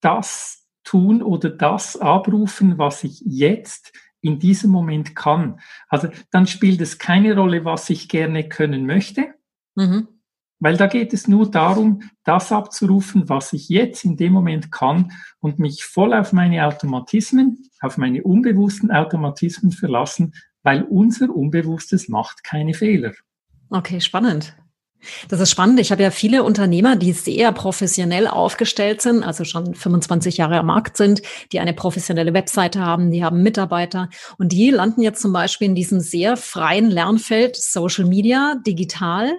das 0.00 0.66
tun 0.84 1.22
oder 1.22 1.50
das 1.50 1.96
abrufen, 1.96 2.78
was 2.78 3.02
ich 3.02 3.20
jetzt 3.24 3.92
in 4.20 4.38
diesem 4.38 4.70
Moment 4.70 5.14
kann. 5.16 5.60
Also 5.88 6.08
dann 6.30 6.46
spielt 6.46 6.80
es 6.80 6.98
keine 6.98 7.34
Rolle, 7.36 7.64
was 7.64 7.90
ich 7.90 8.08
gerne 8.08 8.48
können 8.48 8.86
möchte, 8.86 9.34
mhm. 9.74 10.08
Weil 10.58 10.76
da 10.76 10.86
geht 10.86 11.12
es 11.12 11.28
nur 11.28 11.50
darum, 11.50 12.02
das 12.24 12.50
abzurufen, 12.50 13.28
was 13.28 13.52
ich 13.52 13.68
jetzt 13.68 14.04
in 14.04 14.16
dem 14.16 14.32
Moment 14.32 14.72
kann 14.72 15.12
und 15.40 15.58
mich 15.58 15.84
voll 15.84 16.14
auf 16.14 16.32
meine 16.32 16.66
Automatismen, 16.66 17.68
auf 17.80 17.98
meine 17.98 18.22
unbewussten 18.22 18.90
Automatismen 18.90 19.72
verlassen, 19.72 20.32
weil 20.62 20.82
unser 20.82 21.34
Unbewusstes 21.34 22.08
macht 22.08 22.42
keine 22.42 22.74
Fehler. 22.74 23.12
Okay, 23.68 24.00
spannend. 24.00 24.56
Das 25.28 25.40
ist 25.40 25.50
spannend. 25.50 25.80
Ich 25.80 25.92
habe 25.92 26.02
ja 26.02 26.10
viele 26.10 26.42
Unternehmer, 26.42 26.96
die 26.96 27.12
sehr 27.12 27.52
professionell 27.52 28.26
aufgestellt 28.26 29.02
sind, 29.02 29.22
also 29.22 29.44
schon 29.44 29.74
25 29.74 30.36
Jahre 30.36 30.58
am 30.58 30.66
Markt 30.66 30.96
sind, 30.96 31.22
die 31.52 31.60
eine 31.60 31.74
professionelle 31.74 32.34
Webseite 32.34 32.80
haben, 32.80 33.10
die 33.10 33.24
haben 33.24 33.42
Mitarbeiter 33.42 34.08
und 34.38 34.52
die 34.52 34.70
landen 34.70 35.02
jetzt 35.02 35.22
zum 35.22 35.32
Beispiel 35.32 35.68
in 35.68 35.74
diesem 35.74 36.00
sehr 36.00 36.36
freien 36.36 36.90
Lernfeld 36.90 37.56
Social 37.56 38.04
Media, 38.04 38.56
digital. 38.66 39.32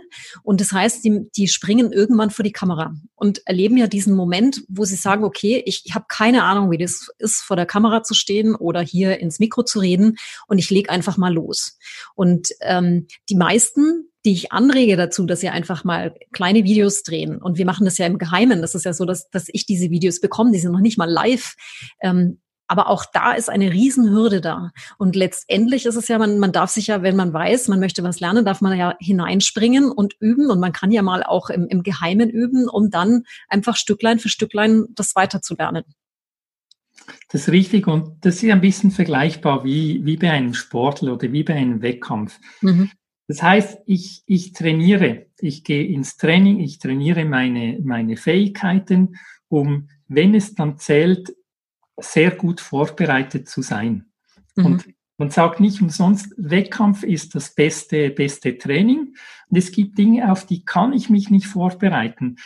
Und 0.43 0.61
das 0.61 0.71
heißt, 0.71 1.03
die, 1.03 1.27
die 1.35 1.47
springen 1.47 1.91
irgendwann 1.91 2.29
vor 2.29 2.43
die 2.43 2.51
Kamera 2.51 2.93
und 3.15 3.45
erleben 3.45 3.77
ja 3.77 3.87
diesen 3.87 4.15
Moment, 4.15 4.63
wo 4.67 4.85
sie 4.85 4.95
sagen, 4.95 5.23
okay, 5.23 5.63
ich, 5.65 5.83
habe 5.93 6.05
keine 6.07 6.43
Ahnung, 6.43 6.71
wie 6.71 6.77
das 6.77 7.09
ist, 7.17 7.41
vor 7.41 7.55
der 7.55 7.65
Kamera 7.65 8.03
zu 8.03 8.13
stehen 8.13 8.55
oder 8.55 8.81
hier 8.81 9.19
ins 9.19 9.39
Mikro 9.39 9.63
zu 9.63 9.79
reden 9.79 10.17
und 10.47 10.59
ich 10.59 10.69
lege 10.69 10.89
einfach 10.89 11.17
mal 11.17 11.33
los. 11.33 11.77
Und 12.15 12.49
ähm, 12.61 13.07
die 13.29 13.35
meisten 13.35 14.09
die 14.27 14.33
ich 14.33 14.51
anrege 14.51 14.97
dazu, 14.97 15.25
dass 15.25 15.39
sie 15.39 15.47
einfach 15.47 15.85
mal 15.85 16.13
kleine 16.33 16.65
Videos 16.65 17.01
drehen. 17.03 17.37
Und 17.37 17.57
wir 17.57 17.65
machen 17.65 17.85
das 17.85 17.97
ja 17.97 18.05
im 18.05 18.17
Geheimen. 18.17 18.61
Das 18.61 18.75
ist 18.75 18.83
ja 18.83 18.91
so, 18.91 19.05
dass, 19.05 19.29
dass 19.29 19.45
ich 19.47 19.65
diese 19.65 19.89
Videos 19.89 20.19
bekomme. 20.19 20.51
Die 20.51 20.59
sind 20.59 20.73
noch 20.73 20.81
nicht 20.81 20.97
mal 20.97 21.09
live. 21.09 21.55
Ähm, 22.01 22.41
aber 22.67 22.89
auch 22.89 23.05
da 23.13 23.31
ist 23.31 23.49
eine 23.49 23.71
Riesenhürde 23.71 24.41
da. 24.41 24.71
Und 24.97 25.15
letztendlich 25.15 25.85
ist 25.85 25.95
es 25.95 26.09
ja, 26.09 26.17
man, 26.19 26.39
man 26.39 26.51
darf 26.51 26.71
sich 26.71 26.87
ja, 26.87 27.03
wenn 27.03 27.15
man 27.15 27.31
weiß, 27.31 27.69
man 27.69 27.79
möchte 27.79 28.03
was 28.03 28.19
lernen, 28.19 28.43
darf 28.43 28.59
man 28.59 28.77
ja 28.77 28.97
hineinspringen 28.99 29.89
und 29.89 30.15
üben. 30.19 30.51
Und 30.51 30.59
man 30.59 30.73
kann 30.73 30.91
ja 30.91 31.03
mal 31.03 31.23
auch 31.23 31.49
im, 31.49 31.65
im 31.69 31.81
Geheimen 31.81 32.29
üben, 32.29 32.67
um 32.67 32.89
dann 32.89 33.23
einfach 33.47 33.77
Stücklein 33.77 34.19
für 34.19 34.27
Stücklein 34.27 34.87
das 34.89 35.15
weiterzulernen. 35.15 35.85
Das 37.31 37.43
ist 37.43 37.49
richtig 37.53 37.87
und 37.87 38.17
das 38.25 38.43
ist 38.43 38.51
ein 38.51 38.59
bisschen 38.59 38.91
vergleichbar 38.91 39.63
wie, 39.63 40.03
wie 40.03 40.17
bei 40.17 40.31
einem 40.31 40.53
Sportler 40.53 41.13
oder 41.13 41.31
wie 41.31 41.43
bei 41.43 41.53
einem 41.53 41.81
Wettkampf. 41.81 42.37
Mhm. 42.59 42.91
Das 43.27 43.43
heißt, 43.43 43.79
ich, 43.85 44.23
ich 44.25 44.53
trainiere, 44.53 45.27
ich 45.39 45.63
gehe 45.63 45.85
ins 45.85 46.17
Training, 46.17 46.59
ich 46.59 46.79
trainiere 46.79 47.25
meine, 47.25 47.79
meine 47.83 48.15
Fähigkeiten, 48.15 49.17
um, 49.49 49.89
wenn 50.07 50.33
es 50.33 50.55
dann 50.55 50.77
zählt, 50.77 51.35
sehr 51.99 52.31
gut 52.31 52.61
vorbereitet 52.61 53.49
zu 53.49 53.61
sein. 53.61 54.05
Mhm. 54.55 54.65
Und 54.65 54.85
man 55.17 55.31
sagt 55.31 55.59
nicht 55.59 55.81
umsonst, 55.81 56.33
Wettkampf 56.37 57.03
ist 57.03 57.35
das 57.35 57.53
beste, 57.53 58.11
beste 58.11 58.57
Training. 58.57 59.15
Und 59.49 59.57
es 59.57 59.71
gibt 59.71 59.97
Dinge, 59.97 60.31
auf 60.31 60.45
die 60.45 60.63
kann 60.63 60.93
ich 60.93 61.09
mich 61.09 61.29
nicht 61.29 61.47
vorbereiten. 61.47 62.37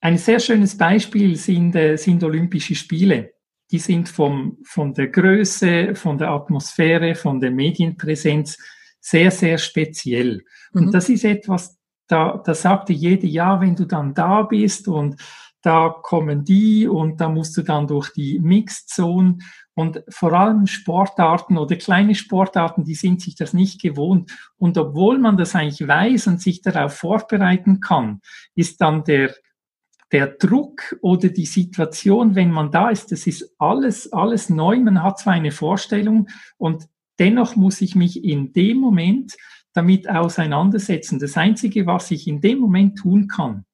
Ein 0.00 0.18
sehr 0.18 0.40
schönes 0.40 0.76
Beispiel 0.76 1.36
sind, 1.36 1.76
äh, 1.76 1.96
sind 1.96 2.24
Olympische 2.24 2.74
Spiele. 2.74 3.34
Die 3.70 3.78
sind 3.78 4.08
vom, 4.08 4.58
von 4.64 4.92
der 4.92 5.08
Größe, 5.08 5.94
von 5.94 6.18
der 6.18 6.30
Atmosphäre, 6.30 7.14
von 7.14 7.40
der 7.40 7.50
Medienpräsenz 7.50 8.58
sehr, 9.04 9.30
sehr 9.30 9.58
speziell. 9.58 10.44
Mhm. 10.72 10.86
Und 10.86 10.94
das 10.94 11.10
ist 11.10 11.24
etwas, 11.24 11.76
da, 12.06 12.42
da 12.44 12.54
sagte 12.54 12.92
jede, 12.92 13.26
ja, 13.26 13.60
wenn 13.60 13.76
du 13.76 13.84
dann 13.84 14.14
da 14.14 14.42
bist 14.42 14.88
und 14.88 15.16
da 15.60 15.90
kommen 15.90 16.44
die 16.44 16.86
und 16.88 17.20
da 17.20 17.28
musst 17.28 17.56
du 17.56 17.62
dann 17.62 17.86
durch 17.86 18.10
die 18.12 18.38
Mixed 18.38 18.88
Zone 18.88 19.38
und 19.74 20.02
vor 20.08 20.32
allem 20.32 20.66
Sportarten 20.66 21.58
oder 21.58 21.76
kleine 21.76 22.14
Sportarten, 22.14 22.84
die 22.84 22.94
sind 22.94 23.20
sich 23.20 23.34
das 23.34 23.52
nicht 23.52 23.80
gewohnt. 23.80 24.30
Und 24.56 24.78
obwohl 24.78 25.18
man 25.18 25.36
das 25.36 25.54
eigentlich 25.54 25.86
weiß 25.86 26.26
und 26.26 26.40
sich 26.40 26.62
darauf 26.62 26.94
vorbereiten 26.94 27.80
kann, 27.80 28.20
ist 28.54 28.80
dann 28.80 29.04
der, 29.04 29.34
der 30.12 30.28
Druck 30.28 30.96
oder 31.00 31.28
die 31.28 31.46
Situation, 31.46 32.34
wenn 32.34 32.50
man 32.50 32.70
da 32.70 32.90
ist, 32.90 33.10
das 33.10 33.26
ist 33.26 33.54
alles, 33.58 34.12
alles 34.12 34.48
neu. 34.48 34.78
Man 34.78 35.02
hat 35.02 35.18
zwar 35.18 35.32
eine 35.34 35.50
Vorstellung 35.50 36.28
und 36.56 36.86
Dennoch 37.18 37.56
muss 37.56 37.80
ich 37.80 37.94
mich 37.94 38.24
in 38.24 38.52
dem 38.52 38.78
Moment 38.78 39.34
damit 39.72 40.08
auseinandersetzen. 40.08 41.18
Das 41.18 41.36
Einzige, 41.36 41.86
was 41.86 42.10
ich 42.10 42.26
in 42.26 42.40
dem 42.40 42.58
Moment 42.58 42.98
tun 42.98 43.28
kann, 43.28 43.64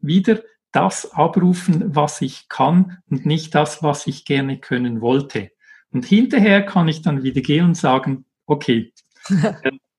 wieder 0.00 0.42
das 0.72 1.12
abrufen, 1.12 1.94
was 1.94 2.20
ich 2.22 2.48
kann 2.48 2.98
und 3.08 3.26
nicht 3.26 3.54
das, 3.54 3.82
was 3.82 4.06
ich 4.06 4.24
gerne 4.24 4.58
können 4.58 5.00
wollte. 5.00 5.50
Und 5.92 6.06
hinterher 6.06 6.62
kann 6.62 6.88
ich 6.88 7.02
dann 7.02 7.22
wieder 7.22 7.42
gehen 7.42 7.66
und 7.66 7.76
sagen, 7.76 8.24
okay, 8.46 8.92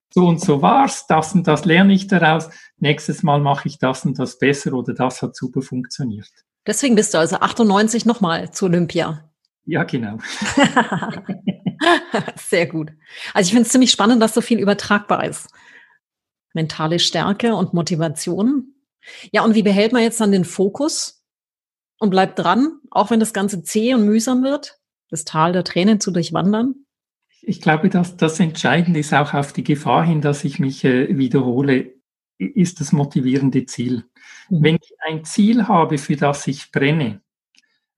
so 0.09 0.27
und 0.27 0.41
so 0.41 0.61
war's, 0.61 1.07
das 1.07 1.33
und 1.33 1.47
das 1.47 1.65
lerne 1.65 1.93
ich 1.93 2.07
daraus, 2.07 2.49
nächstes 2.77 3.23
Mal 3.23 3.39
mache 3.39 3.67
ich 3.67 3.77
das 3.77 4.05
und 4.05 4.19
das 4.19 4.39
besser 4.39 4.73
oder 4.73 4.93
das 4.93 5.21
hat 5.21 5.35
super 5.35 5.61
funktioniert. 5.61 6.29
Deswegen 6.65 6.95
bist 6.95 7.13
du 7.13 7.19
also 7.19 7.37
98 7.37 8.05
nochmal 8.05 8.51
zu 8.51 8.65
Olympia. 8.65 9.29
Ja, 9.65 9.83
genau. 9.83 10.17
Sehr 12.37 12.67
gut. 12.67 12.91
Also 13.33 13.47
ich 13.47 13.51
finde 13.53 13.63
es 13.63 13.71
ziemlich 13.71 13.91
spannend, 13.91 14.21
dass 14.21 14.33
so 14.33 14.41
viel 14.41 14.59
übertragbar 14.59 15.25
ist. 15.25 15.49
Mentale 16.53 16.99
Stärke 16.99 17.55
und 17.55 17.73
Motivation. 17.73 18.75
Ja, 19.31 19.43
und 19.43 19.55
wie 19.55 19.63
behält 19.63 19.93
man 19.93 20.01
jetzt 20.01 20.19
dann 20.19 20.31
den 20.31 20.45
Fokus 20.45 21.23
und 21.99 22.09
bleibt 22.09 22.39
dran, 22.39 22.79
auch 22.91 23.09
wenn 23.09 23.19
das 23.19 23.33
Ganze 23.33 23.63
zäh 23.63 23.93
und 23.93 24.05
mühsam 24.05 24.43
wird, 24.43 24.79
das 25.09 25.23
Tal 25.23 25.53
der 25.53 25.63
Tränen 25.63 25.99
zu 25.99 26.11
durchwandern? 26.11 26.75
Ich 27.41 27.61
glaube, 27.61 27.89
dass 27.89 28.15
das 28.15 28.39
Entscheidende 28.39 28.99
ist 28.99 29.13
auch 29.13 29.33
auf 29.33 29.51
die 29.51 29.63
Gefahr 29.63 30.05
hin, 30.05 30.21
dass 30.21 30.43
ich 30.43 30.59
mich 30.59 30.83
äh, 30.85 31.17
wiederhole, 31.17 31.93
ist 32.37 32.79
das 32.79 32.91
motivierende 32.91 33.65
Ziel. 33.65 34.05
Mhm. 34.49 34.63
Wenn 34.63 34.75
ich 34.75 34.93
ein 35.05 35.25
Ziel 35.25 35.67
habe, 35.67 35.97
für 35.97 36.15
das 36.15 36.47
ich 36.47 36.71
brenne, 36.71 37.21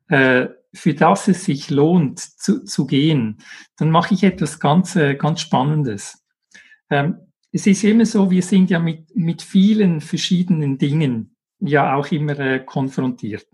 äh, 0.07 0.47
für 0.75 0.93
das 0.93 1.27
es 1.27 1.45
sich 1.45 1.69
lohnt 1.69 2.19
zu, 2.19 2.63
zu 2.63 2.85
gehen, 2.85 3.37
dann 3.77 3.89
mache 3.89 4.13
ich 4.13 4.23
etwas 4.23 4.59
ganz, 4.59 4.95
äh, 4.95 5.15
ganz 5.15 5.41
Spannendes. 5.41 6.23
Ähm, 6.89 7.17
es 7.51 7.65
ist 7.65 7.83
immer 7.83 8.05
so, 8.05 8.29
wir 8.29 8.41
sind 8.41 8.69
ja 8.69 8.79
mit, 8.79 9.15
mit 9.15 9.41
vielen 9.41 10.01
verschiedenen 10.01 10.77
Dingen 10.77 11.35
ja 11.59 11.95
auch 11.95 12.07
immer 12.11 12.37
äh, 12.37 12.59
konfrontiert. 12.59 13.47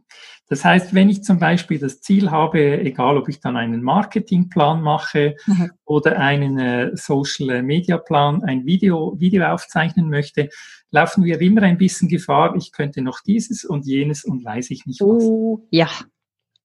Das 0.48 0.66
heißt, 0.66 0.94
wenn 0.94 1.10
ich 1.10 1.24
zum 1.24 1.40
Beispiel 1.40 1.80
das 1.80 2.02
Ziel 2.02 2.30
habe, 2.30 2.82
egal 2.82 3.18
ob 3.18 3.30
ich 3.30 3.40
dann 3.40 3.56
einen 3.56 3.82
Marketingplan 3.84 4.82
mache 4.82 5.38
mhm. 5.46 5.72
oder 5.86 6.20
einen 6.20 6.60
äh, 6.60 6.92
Social 6.98 7.64
Media 7.64 7.98
Plan, 7.98 8.44
ein 8.44 8.66
Video, 8.66 9.18
Video 9.18 9.46
aufzeichnen 9.46 10.10
möchte, 10.10 10.50
laufen 10.90 11.24
wir 11.24 11.40
immer 11.40 11.62
ein 11.62 11.78
bisschen 11.78 12.10
Gefahr, 12.10 12.56
ich 12.58 12.74
könnte 12.74 13.02
noch 13.02 13.22
dieses 13.22 13.64
und 13.64 13.86
jenes 13.86 14.26
und 14.26 14.44
weiß 14.44 14.72
ich 14.72 14.86
nicht 14.86 15.00
was. 15.00 15.24
Oh, 15.24 15.66
ja. 15.70 15.88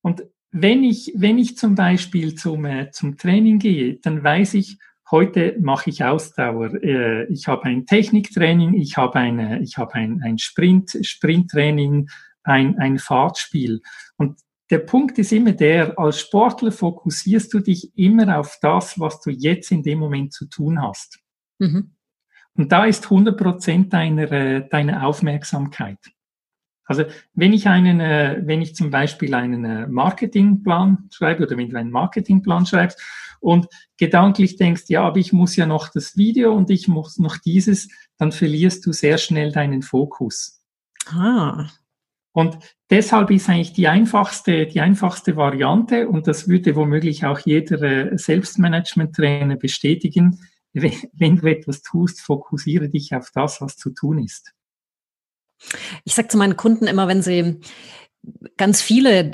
Und 0.02 0.24
wenn 0.58 0.84
ich, 0.84 1.12
wenn 1.14 1.38
ich 1.38 1.58
zum 1.58 1.74
Beispiel 1.74 2.34
zum, 2.34 2.64
äh, 2.64 2.90
zum 2.90 3.18
Training 3.18 3.58
gehe, 3.58 3.96
dann 3.96 4.24
weiß 4.24 4.54
ich, 4.54 4.78
heute 5.10 5.54
mache 5.60 5.90
ich 5.90 6.02
Ausdauer. 6.02 6.72
Äh, 6.82 7.26
ich 7.26 7.46
habe 7.46 7.64
ein 7.64 7.84
Techniktraining, 7.84 8.72
ich 8.72 8.96
habe 8.96 9.16
eine, 9.16 9.60
ich 9.60 9.76
habe 9.76 9.94
ein, 9.94 10.22
ein 10.22 10.38
Sprint, 10.38 10.96
Sprinttraining, 11.02 12.08
ein, 12.42 12.78
ein 12.78 12.98
Fahrtspiel. 12.98 13.82
Und 14.16 14.40
der 14.70 14.78
Punkt 14.78 15.18
ist 15.18 15.32
immer 15.32 15.52
der, 15.52 15.98
als 15.98 16.20
Sportler 16.20 16.72
fokussierst 16.72 17.52
du 17.52 17.60
dich 17.60 17.96
immer 17.96 18.38
auf 18.38 18.58
das, 18.62 18.98
was 18.98 19.20
du 19.20 19.30
jetzt 19.30 19.70
in 19.70 19.82
dem 19.82 19.98
Moment 19.98 20.32
zu 20.32 20.46
tun 20.46 20.80
hast. 20.80 21.20
Mhm. 21.58 21.92
Und 22.54 22.72
da 22.72 22.86
ist 22.86 23.04
100 23.04 23.36
Prozent 23.36 23.92
deiner, 23.92 24.32
äh, 24.32 24.68
deiner 24.68 25.06
Aufmerksamkeit. 25.06 25.98
Also 26.86 27.04
wenn 27.34 27.52
ich 27.52 27.66
einen, 27.66 28.00
äh, 28.00 28.40
wenn 28.44 28.62
ich 28.62 28.74
zum 28.74 28.90
Beispiel 28.90 29.34
einen 29.34 29.64
äh, 29.64 29.86
Marketingplan 29.88 31.08
schreibe 31.10 31.44
oder 31.44 31.56
wenn 31.56 31.68
du 31.68 31.76
einen 31.76 31.90
Marketingplan 31.90 32.64
schreibst 32.64 33.02
und 33.40 33.66
gedanklich 33.98 34.56
denkst, 34.56 34.84
ja, 34.88 35.02
aber 35.02 35.18
ich 35.18 35.32
muss 35.32 35.56
ja 35.56 35.66
noch 35.66 35.88
das 35.88 36.16
Video 36.16 36.54
und 36.54 36.70
ich 36.70 36.88
muss 36.88 37.18
noch 37.18 37.36
dieses, 37.36 37.88
dann 38.16 38.32
verlierst 38.32 38.86
du 38.86 38.92
sehr 38.92 39.18
schnell 39.18 39.52
deinen 39.52 39.82
Fokus. 39.82 40.62
Ah. 41.06 41.66
Und 42.32 42.58
deshalb 42.90 43.30
ist 43.30 43.48
eigentlich 43.48 43.72
die 43.72 43.88
einfachste, 43.88 44.66
die 44.66 44.80
einfachste 44.80 45.36
Variante, 45.36 46.08
und 46.08 46.26
das 46.26 46.48
würde 46.48 46.76
womöglich 46.76 47.24
auch 47.24 47.40
jeder 47.40 47.82
äh, 47.82 48.18
Selbstmanagement-Trainer 48.18 49.56
bestätigen, 49.56 50.38
wenn 50.72 51.36
du 51.36 51.50
etwas 51.50 51.80
tust, 51.80 52.20
fokussiere 52.20 52.90
dich 52.90 53.14
auf 53.14 53.30
das, 53.32 53.62
was 53.62 53.78
zu 53.78 53.90
tun 53.90 54.18
ist. 54.22 54.52
Ich 56.04 56.14
sage 56.14 56.28
zu 56.28 56.36
meinen 56.36 56.56
Kunden 56.56 56.86
immer, 56.86 57.08
wenn 57.08 57.22
sie 57.22 57.60
ganz 58.56 58.82
viele 58.82 59.32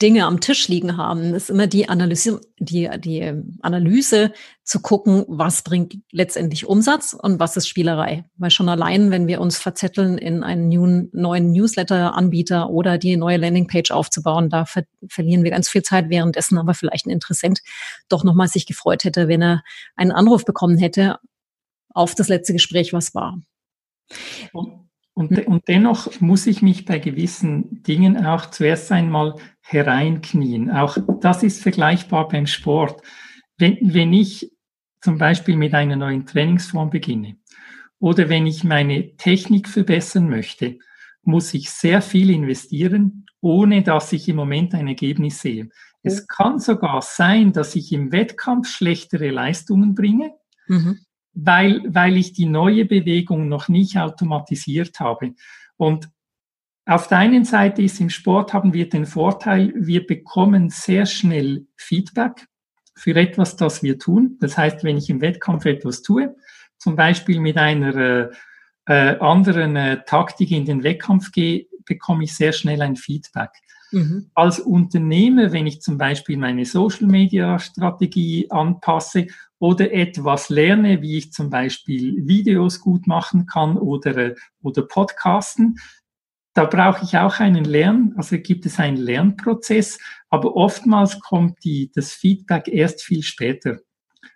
Dinge 0.00 0.26
am 0.26 0.40
Tisch 0.40 0.68
liegen 0.68 0.96
haben, 0.96 1.34
ist 1.34 1.50
immer 1.50 1.66
die 1.66 1.88
Analyse, 1.88 2.40
die, 2.58 2.88
die 2.98 3.32
Analyse 3.62 4.32
zu 4.64 4.80
gucken, 4.80 5.24
was 5.28 5.62
bringt 5.62 5.96
letztendlich 6.10 6.66
Umsatz 6.66 7.14
und 7.14 7.40
was 7.40 7.56
ist 7.56 7.68
Spielerei. 7.68 8.24
Weil 8.36 8.50
schon 8.50 8.68
allein, 8.68 9.10
wenn 9.10 9.26
wir 9.26 9.40
uns 9.40 9.58
verzetteln, 9.58 10.18
in 10.18 10.42
einen 10.42 10.68
neuen 11.12 11.52
Newsletter-Anbieter 11.52 12.70
oder 12.70 12.98
die 12.98 13.16
neue 13.16 13.36
Landingpage 13.36 13.90
aufzubauen, 13.90 14.50
da 14.50 14.64
ver 14.64 14.84
verlieren 15.08 15.44
wir 15.44 15.50
ganz 15.50 15.68
viel 15.68 15.82
Zeit, 15.82 16.08
währenddessen 16.10 16.58
aber 16.58 16.74
vielleicht 16.74 17.06
ein 17.06 17.10
Interessent 17.10 17.60
doch 18.08 18.24
nochmal 18.24 18.48
sich 18.48 18.66
gefreut 18.66 19.04
hätte, 19.04 19.28
wenn 19.28 19.42
er 19.42 19.62
einen 19.96 20.12
Anruf 20.12 20.44
bekommen 20.44 20.78
hätte 20.78 21.18
auf 21.94 22.14
das 22.14 22.28
letzte 22.28 22.52
Gespräch, 22.52 22.92
was 22.92 23.14
war. 23.14 23.38
Und, 25.14 25.46
und 25.46 25.68
dennoch 25.68 26.20
muss 26.20 26.46
ich 26.46 26.62
mich 26.62 26.86
bei 26.86 26.98
gewissen 26.98 27.82
Dingen 27.82 28.24
auch 28.24 28.46
zuerst 28.46 28.90
einmal 28.92 29.34
hereinknien. 29.60 30.70
Auch 30.70 30.96
das 31.20 31.42
ist 31.42 31.62
vergleichbar 31.62 32.28
beim 32.28 32.46
Sport. 32.46 33.02
Wenn, 33.58 33.76
wenn 33.82 34.12
ich 34.12 34.50
zum 35.02 35.18
Beispiel 35.18 35.56
mit 35.56 35.74
einer 35.74 35.96
neuen 35.96 36.24
Trainingsform 36.24 36.88
beginne 36.88 37.36
oder 37.98 38.28
wenn 38.28 38.46
ich 38.46 38.64
meine 38.64 39.16
Technik 39.16 39.68
verbessern 39.68 40.30
möchte, 40.30 40.78
muss 41.24 41.52
ich 41.52 41.70
sehr 41.70 42.00
viel 42.00 42.30
investieren, 42.30 43.26
ohne 43.40 43.82
dass 43.82 44.12
ich 44.12 44.28
im 44.28 44.36
Moment 44.36 44.74
ein 44.74 44.88
Ergebnis 44.88 45.42
sehe. 45.42 45.68
Es 46.02 46.26
kann 46.26 46.58
sogar 46.58 47.02
sein, 47.02 47.52
dass 47.52 47.76
ich 47.76 47.92
im 47.92 48.12
Wettkampf 48.12 48.68
schlechtere 48.68 49.30
Leistungen 49.30 49.94
bringe, 49.94 50.32
mhm 50.68 51.00
weil, 51.34 51.82
weil 51.86 52.16
ich 52.16 52.32
die 52.32 52.46
neue 52.46 52.84
Bewegung 52.84 53.48
noch 53.48 53.68
nicht 53.68 53.96
automatisiert 53.96 55.00
habe. 55.00 55.34
Und 55.76 56.10
auf 56.84 57.08
der 57.08 57.18
einen 57.18 57.44
Seite 57.44 57.82
ist 57.82 58.00
im 58.00 58.10
Sport 58.10 58.52
haben 58.52 58.72
wir 58.72 58.88
den 58.88 59.06
Vorteil, 59.06 59.72
wir 59.76 60.06
bekommen 60.06 60.68
sehr 60.68 61.06
schnell 61.06 61.66
Feedback 61.76 62.46
für 62.96 63.14
etwas, 63.14 63.56
das 63.56 63.82
wir 63.82 63.98
tun. 63.98 64.36
Das 64.40 64.58
heißt, 64.58 64.84
wenn 64.84 64.98
ich 64.98 65.08
im 65.08 65.20
Wettkampf 65.20 65.64
etwas 65.64 66.02
tue, 66.02 66.34
zum 66.78 66.96
Beispiel 66.96 67.40
mit 67.40 67.56
einer 67.56 67.96
äh, 67.96 68.28
äh 68.86 69.18
anderen 69.18 69.76
äh, 69.76 70.02
Taktik 70.04 70.50
in 70.50 70.64
den 70.64 70.82
Wettkampf 70.82 71.30
gehe, 71.30 71.66
bekomme 71.84 72.24
ich 72.24 72.34
sehr 72.34 72.52
schnell 72.52 72.82
ein 72.82 72.96
Feedback. 72.96 73.50
Mhm. 73.92 74.30
Als 74.34 74.58
Unternehmer, 74.58 75.52
wenn 75.52 75.66
ich 75.66 75.82
zum 75.82 75.98
Beispiel 75.98 76.38
meine 76.38 76.64
Social 76.64 77.06
Media 77.06 77.58
Strategie 77.58 78.50
anpasse 78.50 79.26
oder 79.58 79.92
etwas 79.92 80.48
lerne, 80.48 81.02
wie 81.02 81.18
ich 81.18 81.32
zum 81.32 81.50
Beispiel 81.50 82.26
Videos 82.26 82.80
gut 82.80 83.06
machen 83.06 83.46
kann 83.46 83.76
oder, 83.76 84.34
oder 84.62 84.82
Podcasten, 84.82 85.76
da 86.54 86.64
brauche 86.64 87.04
ich 87.04 87.16
auch 87.16 87.40
einen 87.40 87.64
Lern, 87.64 88.12
also 88.16 88.38
gibt 88.38 88.66
es 88.66 88.78
einen 88.78 88.96
Lernprozess, 88.96 89.98
aber 90.28 90.56
oftmals 90.56 91.20
kommt 91.20 91.62
die, 91.64 91.90
das 91.94 92.12
Feedback 92.12 92.68
erst 92.68 93.02
viel 93.02 93.22
später. 93.22 93.78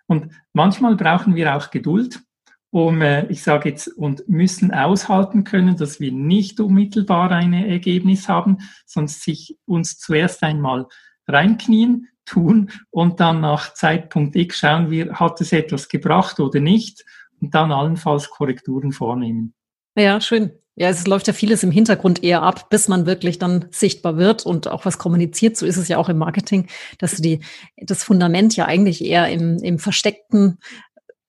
Und 0.07 0.31
manchmal 0.53 0.95
brauchen 0.95 1.35
wir 1.35 1.55
auch 1.55 1.69
Geduld 1.69 2.21
um, 2.71 3.01
äh, 3.01 3.25
ich 3.27 3.43
sage 3.43 3.69
jetzt, 3.69 3.87
und 3.87 4.27
müssen 4.27 4.73
aushalten 4.73 5.43
können, 5.43 5.77
dass 5.77 5.99
wir 5.99 6.11
nicht 6.11 6.59
unmittelbar 6.59 7.31
ein 7.31 7.53
Ergebnis 7.53 8.27
haben, 8.27 8.57
sonst 8.85 9.23
sich 9.23 9.57
uns 9.65 9.97
zuerst 9.97 10.43
einmal 10.43 10.87
reinknien, 11.27 12.07
tun 12.27 12.71
und 12.91 13.19
dann 13.19 13.41
nach 13.41 13.73
Zeitpunkt 13.73 14.35
X 14.35 14.59
schauen 14.59 14.91
wir, 14.91 15.13
hat 15.13 15.41
es 15.41 15.53
etwas 15.53 15.89
gebracht 15.89 16.39
oder 16.39 16.59
nicht 16.59 17.05
und 17.41 17.55
dann 17.55 17.71
allenfalls 17.71 18.29
Korrekturen 18.29 18.91
vornehmen. 18.91 19.53
Ja, 19.95 20.21
schön. 20.21 20.51
Ja, 20.79 20.89
es 20.89 21.07
läuft 21.07 21.25
ja 21.25 21.33
vieles 21.33 21.63
im 21.63 21.71
Hintergrund 21.71 22.23
eher 22.23 22.43
ab, 22.43 22.69
bis 22.69 22.87
man 22.87 23.07
wirklich 23.07 23.39
dann 23.39 23.65
sichtbar 23.71 24.17
wird 24.17 24.45
und 24.45 24.67
auch 24.67 24.85
was 24.85 24.99
kommuniziert. 24.99 25.57
So 25.57 25.65
ist 25.65 25.77
es 25.77 25.87
ja 25.87 25.97
auch 25.97 26.07
im 26.07 26.19
Marketing, 26.19 26.67
dass 26.99 27.15
die, 27.15 27.39
das 27.77 28.03
Fundament 28.03 28.55
ja 28.55 28.65
eigentlich 28.65 29.03
eher 29.03 29.27
im, 29.27 29.57
im 29.57 29.79
versteckten 29.79 30.59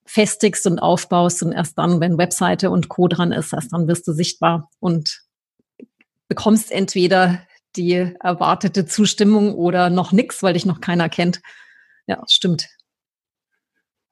festigst 0.08 0.66
und 0.66 0.78
aufbaust 0.78 1.42
und 1.42 1.52
erst 1.52 1.76
dann, 1.76 2.00
wenn 2.00 2.16
Webseite 2.16 2.70
und 2.70 2.88
Co. 2.88 3.08
dran 3.08 3.30
ist, 3.30 3.52
erst 3.52 3.72
dann 3.72 3.86
wirst 3.88 4.08
du 4.08 4.12
sichtbar 4.12 4.70
und 4.80 5.22
bekommst 6.28 6.72
entweder 6.72 7.42
die 7.76 8.14
erwartete 8.20 8.86
Zustimmung 8.86 9.54
oder 9.54 9.90
noch 9.90 10.12
nichts, 10.12 10.42
weil 10.42 10.54
dich 10.54 10.64
noch 10.64 10.80
keiner 10.80 11.08
kennt. 11.08 11.42
Ja, 12.06 12.22
stimmt. 12.26 12.68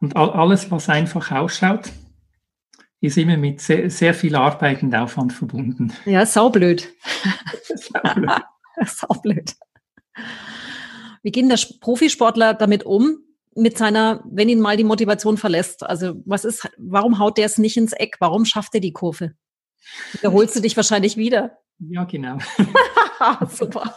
Und 0.00 0.14
alles, 0.14 0.70
was 0.70 0.90
einfach 0.90 1.32
ausschaut, 1.32 1.90
ist 3.00 3.16
immer 3.16 3.38
mit 3.38 3.62
sehr, 3.62 3.90
sehr 3.90 4.12
viel 4.12 4.36
Arbeit 4.36 4.82
und 4.82 4.94
Aufwand 4.94 5.32
verbunden. 5.32 5.92
Ja, 6.04 6.26
saublöd. 6.26 6.92
saublöd. 7.74 8.30
saublöd. 8.86 9.54
Wie 11.22 11.30
gehen 11.30 11.48
der 11.48 11.58
Profisportler 11.80 12.52
damit 12.52 12.84
um, 12.84 13.18
mit 13.56 13.78
seiner, 13.78 14.22
wenn 14.30 14.48
ihn 14.48 14.60
mal 14.60 14.76
die 14.76 14.84
Motivation 14.84 15.36
verlässt? 15.36 15.82
Also 15.82 16.22
was 16.24 16.44
ist, 16.44 16.68
warum 16.78 17.18
haut 17.18 17.38
der 17.38 17.46
es 17.46 17.58
nicht 17.58 17.76
ins 17.76 17.92
Eck? 17.92 18.16
Warum 18.20 18.44
schafft 18.44 18.74
er 18.74 18.80
die 18.80 18.92
Kurve? 18.92 19.32
Da 20.22 20.32
holst 20.32 20.56
du 20.56 20.60
dich 20.60 20.76
wahrscheinlich 20.76 21.16
wieder. 21.16 21.58
Ja, 21.78 22.04
genau. 22.04 22.38
Super. 23.50 23.94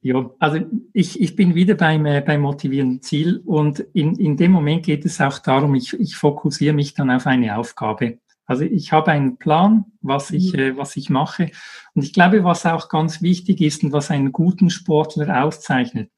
Ja, 0.00 0.30
also 0.38 0.60
ich, 0.92 1.20
ich 1.20 1.34
bin 1.34 1.54
wieder 1.54 1.74
beim, 1.74 2.06
äh, 2.06 2.20
beim 2.20 2.42
motivierenden 2.42 3.02
Ziel 3.02 3.42
und 3.44 3.80
in, 3.92 4.14
in 4.16 4.36
dem 4.36 4.52
Moment 4.52 4.84
geht 4.84 5.04
es 5.04 5.20
auch 5.20 5.38
darum, 5.40 5.74
ich, 5.74 5.94
ich 5.94 6.16
fokussiere 6.16 6.74
mich 6.74 6.94
dann 6.94 7.10
auf 7.10 7.26
eine 7.26 7.58
Aufgabe. 7.58 8.18
Also 8.44 8.62
ich 8.62 8.92
habe 8.92 9.10
einen 9.10 9.38
Plan, 9.38 9.86
was 10.00 10.30
ich, 10.30 10.52
mhm. 10.52 10.58
äh, 10.58 10.76
was 10.76 10.96
ich 10.96 11.10
mache. 11.10 11.50
Und 11.94 12.02
ich 12.02 12.12
glaube, 12.12 12.44
was 12.44 12.64
auch 12.66 12.88
ganz 12.88 13.20
wichtig 13.20 13.60
ist 13.60 13.82
und 13.82 13.92
was 13.92 14.10
einen 14.10 14.32
guten 14.32 14.70
Sportler 14.70 15.44
auszeichnet, 15.44 16.10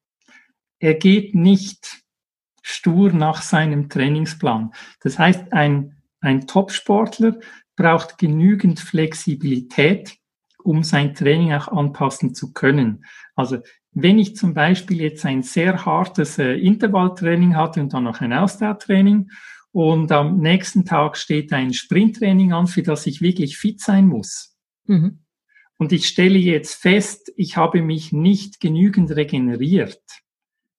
er 0.78 0.94
geht 0.94 1.34
nicht 1.34 2.02
stur 2.62 3.12
nach 3.12 3.42
seinem 3.42 3.88
Trainingsplan. 3.88 4.72
Das 5.00 5.18
heißt, 5.18 5.52
ein, 5.52 6.02
ein 6.20 6.46
Top-Sportler 6.46 7.38
braucht 7.76 8.18
genügend 8.18 8.80
Flexibilität, 8.80 10.16
um 10.62 10.82
sein 10.82 11.14
Training 11.14 11.52
auch 11.54 11.68
anpassen 11.68 12.34
zu 12.34 12.52
können. 12.52 13.04
Also 13.34 13.58
wenn 13.92 14.18
ich 14.18 14.36
zum 14.36 14.54
Beispiel 14.54 15.00
jetzt 15.00 15.24
ein 15.24 15.42
sehr 15.42 15.84
hartes 15.86 16.38
äh, 16.38 16.54
Intervalltraining 16.54 17.56
hatte 17.56 17.80
und 17.80 17.92
dann 17.94 18.04
noch 18.04 18.20
ein 18.20 18.32
Ausdauertraining 18.32 19.30
und 19.72 20.12
am 20.12 20.38
nächsten 20.38 20.84
Tag 20.84 21.16
steht 21.16 21.52
ein 21.52 21.72
Sprinttraining 21.72 22.52
an, 22.52 22.66
für 22.66 22.82
das 22.82 23.06
ich 23.06 23.20
wirklich 23.22 23.56
fit 23.56 23.80
sein 23.80 24.06
muss. 24.06 24.56
Mhm. 24.84 25.20
Und 25.78 25.92
ich 25.92 26.08
stelle 26.08 26.38
jetzt 26.38 26.74
fest, 26.74 27.32
ich 27.36 27.56
habe 27.56 27.82
mich 27.82 28.12
nicht 28.12 28.60
genügend 28.60 29.14
regeneriert 29.14 30.02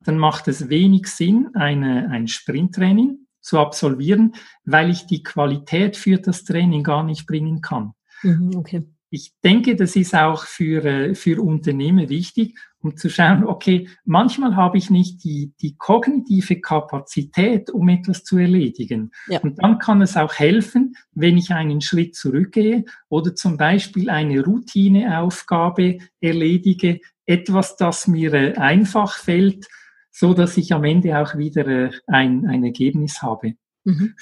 dann 0.02 0.18
macht 0.18 0.48
es 0.48 0.70
wenig 0.70 1.08
Sinn, 1.08 1.50
eine, 1.54 2.10
ein 2.10 2.28
Sprinttraining 2.28 3.20
zu 3.42 3.60
absolvieren, 3.60 4.36
weil 4.66 4.90
ich 4.90 5.06
die 5.06 5.24
Qualität 5.24 5.98
für 5.98 6.18
das 6.18 6.44
Training 6.44 6.84
gar 6.84 7.04
nicht 7.04 7.26
bringen 7.26 7.62
kann. 7.62 7.94
Mhm, 8.22 8.56
okay. 8.58 8.84
ich 9.10 9.34
denke, 9.44 9.76
das 9.76 9.96
ist 9.96 10.14
auch 10.14 10.44
für, 10.44 10.84
äh, 10.86 11.16
für 11.16 11.42
Unternehmen 11.42 12.10
wichtig, 12.10 12.58
um 12.82 12.96
zu 12.96 13.10
schauen, 13.10 13.44
okay, 13.44 13.90
manchmal 14.06 14.56
habe 14.56 14.78
ich 14.78 14.90
nicht 14.90 15.24
die, 15.24 15.54
die 15.62 15.76
kognitive 15.78 16.62
Kapazität, 16.62 17.70
um 17.70 17.90
etwas 17.90 18.24
zu 18.24 18.38
erledigen. 18.38 19.12
Ja. 19.28 19.40
Und 19.40 19.62
dann 19.62 19.80
kann 19.80 20.02
es 20.02 20.16
auch 20.16 20.34
helfen, 20.34 20.96
wenn 21.14 21.38
ich 21.38 21.52
einen 21.52 21.82
Schritt 21.82 22.16
zurückgehe 22.16 22.86
oder 23.10 23.36
zum 23.36 23.58
Beispiel 23.58 24.10
eine 24.10 24.44
Routineaufgabe 24.44 25.98
erledige, 26.22 27.00
etwas, 27.26 27.76
das 27.76 28.08
mir 28.08 28.34
äh, 28.34 28.54
einfach 28.56 29.18
fällt, 29.18 29.68
so 30.12 30.34
dass 30.34 30.58
ich 30.58 30.74
am 30.74 30.84
Ende 30.84 31.18
auch 31.20 31.36
wieder 31.36 31.68
äh, 31.68 31.92
ein, 32.08 32.48
ein 32.48 32.64
Ergebnis 32.64 33.22
habe. 33.22 33.56
Mhm. 33.84 34.16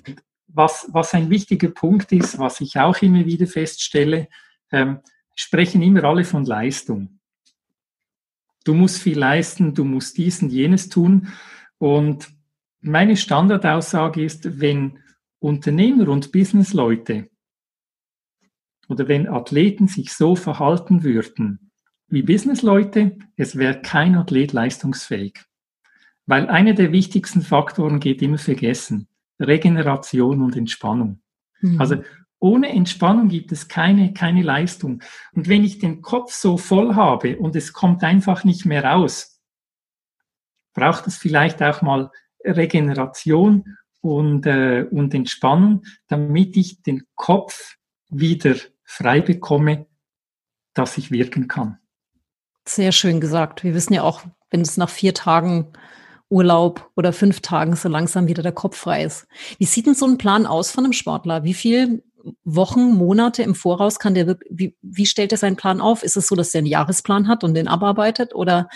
Was, 0.47 0.87
was 0.91 1.13
ein 1.13 1.29
wichtiger 1.29 1.69
Punkt 1.69 2.11
ist, 2.11 2.39
was 2.39 2.61
ich 2.61 2.77
auch 2.77 3.01
immer 3.01 3.25
wieder 3.25 3.47
feststelle, 3.47 4.27
ähm, 4.71 4.99
sprechen 5.35 5.81
immer 5.81 6.03
alle 6.03 6.23
von 6.23 6.45
Leistung. 6.45 7.19
Du 8.63 8.73
musst 8.73 9.01
viel 9.01 9.17
leisten, 9.17 9.73
du 9.73 9.85
musst 9.85 10.17
dies 10.17 10.41
und 10.41 10.49
jenes 10.49 10.89
tun. 10.89 11.29
Und 11.77 12.27
meine 12.81 13.15
Standardaussage 13.15 14.23
ist, 14.23 14.59
wenn 14.59 14.99
Unternehmer 15.39 16.09
und 16.09 16.31
Businessleute 16.31 17.29
oder 18.89 19.07
wenn 19.07 19.27
Athleten 19.27 19.87
sich 19.87 20.13
so 20.13 20.35
verhalten 20.35 21.03
würden 21.03 21.71
wie 22.07 22.23
Businessleute, 22.23 23.17
es 23.35 23.57
wäre 23.57 23.81
kein 23.81 24.15
Athlet 24.15 24.53
leistungsfähig. 24.53 25.46
Weil 26.27 26.49
einer 26.49 26.73
der 26.73 26.91
wichtigsten 26.91 27.41
Faktoren 27.41 27.99
geht 27.99 28.21
immer 28.21 28.37
vergessen. 28.37 29.07
Regeneration 29.39 30.41
und 30.41 30.55
Entspannung. 30.55 31.21
Mhm. 31.61 31.79
Also 31.79 32.03
ohne 32.39 32.69
Entspannung 32.69 33.29
gibt 33.29 33.51
es 33.51 33.67
keine, 33.67 34.13
keine 34.13 34.43
Leistung. 34.43 35.01
Und 35.33 35.47
wenn 35.47 35.63
ich 35.63 35.79
den 35.79 36.01
Kopf 36.01 36.33
so 36.33 36.57
voll 36.57 36.95
habe 36.95 37.37
und 37.37 37.55
es 37.55 37.73
kommt 37.73 38.03
einfach 38.03 38.43
nicht 38.43 38.65
mehr 38.65 38.83
raus, 38.83 39.41
braucht 40.73 41.07
es 41.07 41.17
vielleicht 41.17 41.63
auch 41.63 41.81
mal 41.81 42.11
Regeneration 42.43 43.77
und, 44.01 44.45
äh, 44.45 44.85
und 44.91 45.13
Entspannung, 45.13 45.83
damit 46.07 46.55
ich 46.55 46.83
den 46.83 47.07
Kopf 47.15 47.77
wieder 48.09 48.55
frei 48.83 49.21
bekomme, 49.21 49.87
dass 50.73 50.97
ich 50.97 51.09
wirken 51.09 51.47
kann. 51.47 51.79
Sehr 52.65 52.91
schön 52.91 53.19
gesagt. 53.19 53.63
Wir 53.63 53.73
wissen 53.73 53.93
ja 53.93 54.03
auch, 54.03 54.21
wenn 54.51 54.61
es 54.61 54.77
nach 54.77 54.89
vier 54.89 55.13
Tagen 55.13 55.73
Urlaub 56.29 56.89
oder 56.95 57.13
fünf 57.13 57.41
Tagen 57.41 57.75
so 57.75 57.89
langsam 57.89 58.27
wieder 58.27 58.43
der 58.43 58.51
Kopf 58.51 58.77
frei 58.77 59.03
ist. 59.03 59.27
Wie 59.57 59.65
sieht 59.65 59.87
denn 59.87 59.95
so 59.95 60.05
ein 60.05 60.17
Plan 60.17 60.45
aus 60.45 60.71
von 60.71 60.83
einem 60.83 60.93
Sportler? 60.93 61.43
Wie 61.43 61.53
viel 61.53 62.03
Wochen, 62.43 62.93
Monate 62.93 63.43
im 63.43 63.55
Voraus 63.55 63.99
kann 63.99 64.13
der, 64.13 64.37
wie, 64.49 64.75
wie 64.81 65.05
stellt 65.05 65.31
er 65.31 65.37
seinen 65.37 65.55
Plan 65.55 65.79
auf? 65.79 66.03
Ist 66.03 66.17
es 66.17 66.27
so, 66.27 66.35
dass 66.35 66.53
er 66.53 66.59
einen 66.59 66.67
Jahresplan 66.67 67.27
hat 67.27 67.43
und 67.43 67.53
den 67.53 67.67
abarbeitet? 67.67 68.35
Oder 68.35 68.69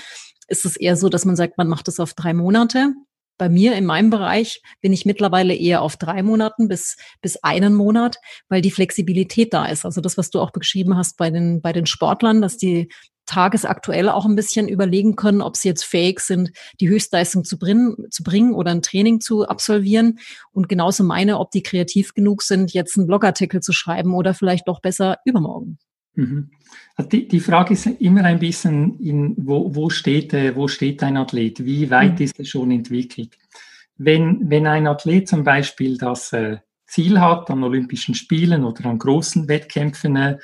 ist 0.47 0.65
es 0.65 0.77
eher 0.77 0.95
so, 0.95 1.09
dass 1.09 1.25
man 1.25 1.35
sagt, 1.35 1.57
man 1.57 1.67
macht 1.67 1.87
es 1.87 1.99
auf 1.99 2.13
drei 2.13 2.33
Monate? 2.33 2.93
Bei 3.41 3.49
mir 3.49 3.75
in 3.75 3.87
meinem 3.87 4.11
Bereich 4.11 4.61
bin 4.81 4.93
ich 4.93 5.07
mittlerweile 5.07 5.55
eher 5.55 5.81
auf 5.81 5.97
drei 5.97 6.21
Monaten 6.21 6.67
bis, 6.67 6.95
bis 7.23 7.37
einen 7.37 7.73
Monat, 7.73 8.17
weil 8.49 8.61
die 8.61 8.69
Flexibilität 8.69 9.51
da 9.51 9.65
ist. 9.65 9.83
Also 9.83 9.99
das, 9.99 10.15
was 10.15 10.29
du 10.29 10.39
auch 10.39 10.51
beschrieben 10.51 10.95
hast 10.95 11.17
bei 11.17 11.31
den, 11.31 11.59
bei 11.59 11.73
den 11.73 11.87
Sportlern, 11.87 12.43
dass 12.43 12.57
die 12.57 12.91
tagesaktuell 13.25 14.09
auch 14.09 14.27
ein 14.27 14.35
bisschen 14.35 14.67
überlegen 14.67 15.15
können, 15.15 15.41
ob 15.41 15.57
sie 15.57 15.69
jetzt 15.69 15.85
fähig 15.85 16.19
sind, 16.19 16.51
die 16.79 16.87
Höchstleistung 16.87 17.43
zu 17.43 17.57
bringen, 17.57 17.95
zu 18.11 18.21
bringen 18.21 18.53
oder 18.53 18.69
ein 18.69 18.83
Training 18.83 19.21
zu 19.21 19.47
absolvieren. 19.47 20.19
Und 20.51 20.69
genauso 20.69 21.03
meine, 21.03 21.39
ob 21.39 21.49
die 21.49 21.63
kreativ 21.63 22.13
genug 22.13 22.43
sind, 22.43 22.73
jetzt 22.73 22.95
einen 22.95 23.07
Blogartikel 23.07 23.59
zu 23.59 23.73
schreiben 23.73 24.13
oder 24.13 24.35
vielleicht 24.35 24.67
doch 24.67 24.81
besser 24.81 25.17
übermorgen. 25.25 25.79
Mhm. 26.15 26.51
Also 26.95 27.09
die, 27.09 27.27
die 27.27 27.39
Frage 27.39 27.73
ist 27.73 27.85
immer 27.85 28.23
ein 28.23 28.39
bisschen, 28.39 28.99
in, 28.99 29.35
wo, 29.37 29.73
wo, 29.73 29.89
steht, 29.89 30.33
äh, 30.33 30.55
wo 30.55 30.67
steht 30.67 31.03
ein 31.03 31.17
Athlet? 31.17 31.63
Wie 31.65 31.89
weit 31.89 32.19
mhm. 32.19 32.25
ist 32.25 32.39
er 32.39 32.45
schon 32.45 32.71
entwickelt? 32.71 33.37
Wenn, 33.97 34.49
wenn 34.49 34.67
ein 34.67 34.87
Athlet 34.87 35.27
zum 35.27 35.43
Beispiel 35.43 35.97
das 35.97 36.33
äh, 36.33 36.57
Ziel 36.85 37.19
hat, 37.19 37.49
an 37.49 37.63
Olympischen 37.63 38.15
Spielen 38.15 38.63
oder 38.63 38.85
an 38.85 38.99
großen 38.99 39.47
Wettkämpfen 39.47 40.15
äh, 40.15 40.37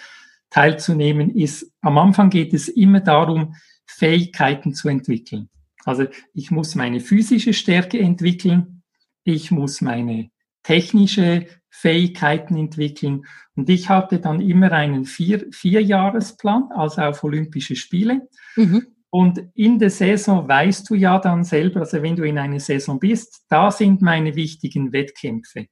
teilzunehmen, 0.50 1.36
ist, 1.36 1.72
am 1.82 1.98
Anfang 1.98 2.30
geht 2.30 2.54
es 2.54 2.70
immer 2.70 3.02
darum, 3.02 3.56
Fähigkeiten 3.86 4.74
zu 4.74 4.88
entwickeln. 4.90 5.50
Also 5.86 6.06
ich 6.34 6.52
muss 6.52 6.76
meine 6.76 7.00
physische 7.00 7.54
Stärke 7.54 8.00
entwickeln, 8.00 8.84
ich 9.24 9.52
muss 9.52 9.82
meine 9.82 10.30
technische 10.68 11.46
Fähigkeiten 11.70 12.58
entwickeln 12.58 13.26
und 13.56 13.70
ich 13.70 13.88
hatte 13.88 14.20
dann 14.20 14.42
immer 14.42 14.74
einen 14.74 15.06
vier, 15.06 15.46
Vierjahresplan, 15.52 16.72
also 16.76 17.04
auf 17.04 17.24
Olympische 17.24 17.78
Spiele. 17.78 18.28
Mhm. 18.58 18.88
Und 19.10 19.42
in 19.56 19.80
der 19.80 19.90
Saison 19.90 20.46
weißt 20.46 20.90
du 20.90 20.96
ja 20.96 21.20
dann 21.20 21.46
selber, 21.46 21.80
also 21.80 22.04
wenn 22.04 22.18
du 22.18 22.24
in 22.24 22.38
einer 22.38 22.60
Saison 22.60 23.00
bist, 23.00 23.46
da 23.48 23.72
sind 23.72 24.02
meine 24.02 24.36
wichtigen 24.36 24.92
Wettkämpfe. 24.92 25.68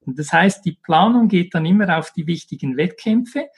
Und 0.00 0.18
das 0.18 0.32
heißt, 0.32 0.64
die 0.64 0.78
Planung 0.82 1.28
geht 1.28 1.54
dann 1.54 1.66
immer 1.66 1.98
auf 1.98 2.10
die 2.12 2.26
wichtigen 2.26 2.78
Wettkämpfe 2.78 3.48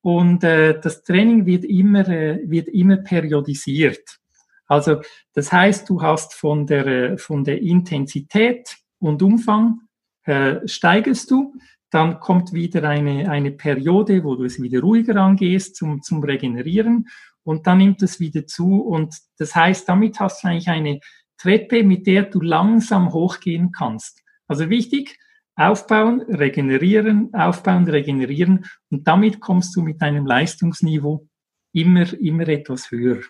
und 0.00 0.42
äh, 0.42 0.80
das 0.80 1.02
Training 1.02 1.44
wird 1.44 1.66
immer, 1.66 2.08
äh, 2.08 2.40
wird 2.48 2.68
immer 2.68 2.96
periodisiert. 2.96 4.18
Also 4.66 5.02
das 5.34 5.52
heißt, 5.52 5.90
du 5.90 6.00
hast 6.00 6.32
von 6.32 6.66
der, 6.66 6.86
äh, 6.86 7.18
von 7.18 7.44
der 7.44 7.60
Intensität 7.60 8.78
und 8.98 9.20
Umfang 9.20 9.80
äh, 10.24 10.66
steigerst 10.66 11.30
du, 11.30 11.54
dann 11.90 12.20
kommt 12.20 12.52
wieder 12.52 12.88
eine, 12.88 13.30
eine 13.30 13.50
Periode, 13.50 14.22
wo 14.22 14.36
du 14.36 14.44
es 14.44 14.62
wieder 14.62 14.80
ruhiger 14.80 15.16
angehst 15.16 15.76
zum, 15.76 16.02
zum 16.02 16.22
Regenerieren 16.22 17.08
und 17.42 17.66
dann 17.66 17.78
nimmt 17.78 18.02
es 18.02 18.20
wieder 18.20 18.46
zu 18.46 18.80
und 18.80 19.14
das 19.38 19.54
heißt, 19.54 19.88
damit 19.88 20.20
hast 20.20 20.44
du 20.44 20.48
eigentlich 20.48 20.68
eine 20.68 21.00
Treppe, 21.36 21.82
mit 21.82 22.06
der 22.06 22.24
du 22.24 22.40
langsam 22.40 23.12
hochgehen 23.12 23.72
kannst. 23.72 24.22
Also 24.46 24.68
wichtig, 24.68 25.18
Aufbauen, 25.56 26.22
regenerieren, 26.22 27.34
aufbauen, 27.34 27.88
regenerieren 27.88 28.66
und 28.90 29.06
damit 29.08 29.40
kommst 29.40 29.74
du 29.74 29.82
mit 29.82 30.00
deinem 30.00 30.26
Leistungsniveau 30.26 31.26
immer, 31.72 32.12
immer 32.20 32.48
etwas 32.48 32.90
höher. 32.90 33.22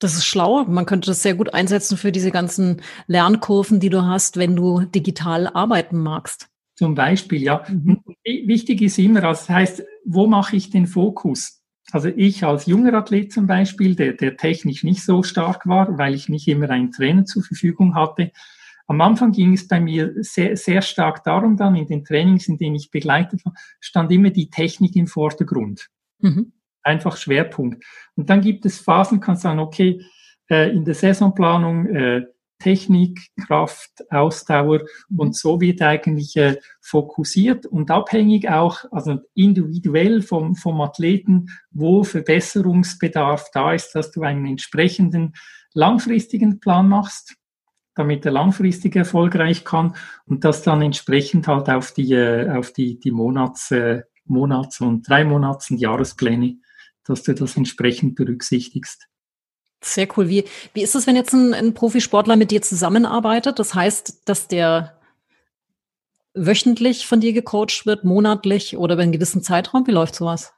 Das 0.00 0.14
ist 0.14 0.24
schlau. 0.24 0.64
Man 0.64 0.86
könnte 0.86 1.10
das 1.10 1.22
sehr 1.22 1.34
gut 1.34 1.54
einsetzen 1.54 1.96
für 1.96 2.10
diese 2.10 2.30
ganzen 2.30 2.82
Lernkurven, 3.06 3.80
die 3.80 3.90
du 3.90 4.04
hast, 4.04 4.38
wenn 4.38 4.56
du 4.56 4.80
digital 4.80 5.46
arbeiten 5.46 5.98
magst. 5.98 6.48
Zum 6.74 6.94
Beispiel, 6.94 7.42
ja. 7.42 7.62
Mhm. 7.68 8.00
Wichtig 8.24 8.80
ist 8.80 8.98
immer, 8.98 9.22
also 9.22 9.42
das 9.42 9.48
heißt, 9.50 9.84
wo 10.04 10.26
mache 10.26 10.56
ich 10.56 10.70
den 10.70 10.86
Fokus? 10.86 11.62
Also 11.92 12.08
ich 12.08 12.42
als 12.44 12.66
junger 12.66 12.94
Athlet 12.94 13.32
zum 13.32 13.46
Beispiel, 13.46 13.94
der, 13.94 14.14
der 14.14 14.36
technisch 14.36 14.84
nicht 14.84 15.04
so 15.04 15.22
stark 15.22 15.66
war, 15.66 15.98
weil 15.98 16.14
ich 16.14 16.30
nicht 16.30 16.48
immer 16.48 16.70
einen 16.70 16.92
Trainer 16.92 17.26
zur 17.26 17.42
Verfügung 17.42 17.94
hatte, 17.94 18.32
am 18.86 19.00
Anfang 19.02 19.30
ging 19.30 19.52
es 19.52 19.68
bei 19.68 19.78
mir 19.78 20.14
sehr, 20.16 20.56
sehr 20.56 20.82
stark 20.82 21.22
darum, 21.22 21.56
dann 21.56 21.76
in 21.76 21.86
den 21.86 22.04
Trainings, 22.04 22.48
in 22.48 22.58
denen 22.58 22.74
ich 22.74 22.90
begleitet 22.90 23.44
war, 23.44 23.54
stand 23.78 24.10
immer 24.10 24.30
die 24.30 24.50
Technik 24.50 24.96
im 24.96 25.06
Vordergrund. 25.06 25.90
Mhm. 26.18 26.52
Einfach 26.82 27.16
Schwerpunkt. 27.16 27.84
Und 28.16 28.30
dann 28.30 28.40
gibt 28.40 28.66
es 28.66 28.80
Phasen, 28.80 29.20
kann 29.20 29.36
sagen, 29.36 29.60
okay, 29.60 30.02
äh, 30.50 30.70
in 30.70 30.84
der 30.84 30.94
Saisonplanung 30.94 31.86
äh, 31.86 32.22
Technik, 32.58 33.30
Kraft, 33.46 33.90
Ausdauer 34.10 34.82
und 35.16 35.34
so 35.34 35.60
wird 35.60 35.80
eigentlich 35.80 36.36
äh, 36.36 36.58
fokussiert 36.80 37.64
und 37.64 37.90
abhängig 37.90 38.50
auch, 38.50 38.84
also 38.90 39.18
individuell 39.34 40.20
vom, 40.20 40.54
vom 40.54 40.80
Athleten, 40.82 41.46
wo 41.70 42.04
Verbesserungsbedarf 42.04 43.50
da 43.54 43.72
ist, 43.72 43.92
dass 43.92 44.10
du 44.10 44.22
einen 44.22 44.46
entsprechenden 44.46 45.32
langfristigen 45.72 46.60
Plan 46.60 46.88
machst 46.88 47.36
damit 47.94 48.24
er 48.24 48.32
langfristig 48.32 48.96
erfolgreich 48.96 49.64
kann 49.64 49.94
und 50.24 50.44
das 50.44 50.62
dann 50.62 50.80
entsprechend 50.80 51.46
halt 51.48 51.68
auf 51.68 51.92
die, 51.92 52.12
äh, 52.12 52.50
auf 52.50 52.72
die, 52.72 52.98
die 52.98 53.10
Monats, 53.10 53.70
äh, 53.72 54.02
Monats- 54.24 54.80
und 54.80 55.08
drei 55.08 55.24
Monats- 55.24 55.70
und 55.70 55.78
Jahrespläne, 55.78 56.58
dass 57.10 57.22
du 57.22 57.34
das 57.34 57.56
entsprechend 57.56 58.14
berücksichtigst. 58.14 59.06
Sehr 59.82 60.08
cool. 60.16 60.28
Wie, 60.28 60.44
wie 60.74 60.82
ist 60.82 60.94
es, 60.94 61.06
wenn 61.06 61.16
jetzt 61.16 61.32
ein, 61.32 61.54
ein 61.54 61.74
Profisportler 61.74 62.36
mit 62.36 62.50
dir 62.50 62.62
zusammenarbeitet? 62.62 63.58
Das 63.58 63.74
heißt, 63.74 64.22
dass 64.26 64.48
der 64.48 64.98
wöchentlich 66.34 67.06
von 67.06 67.20
dir 67.20 67.32
gecoacht 67.32 67.86
wird, 67.86 68.04
monatlich 68.04 68.76
oder 68.76 68.94
über 68.94 69.02
einen 69.02 69.12
gewissen 69.12 69.42
Zeitraum? 69.42 69.86
Wie 69.86 69.92
läuft 69.92 70.14
sowas? 70.14 70.52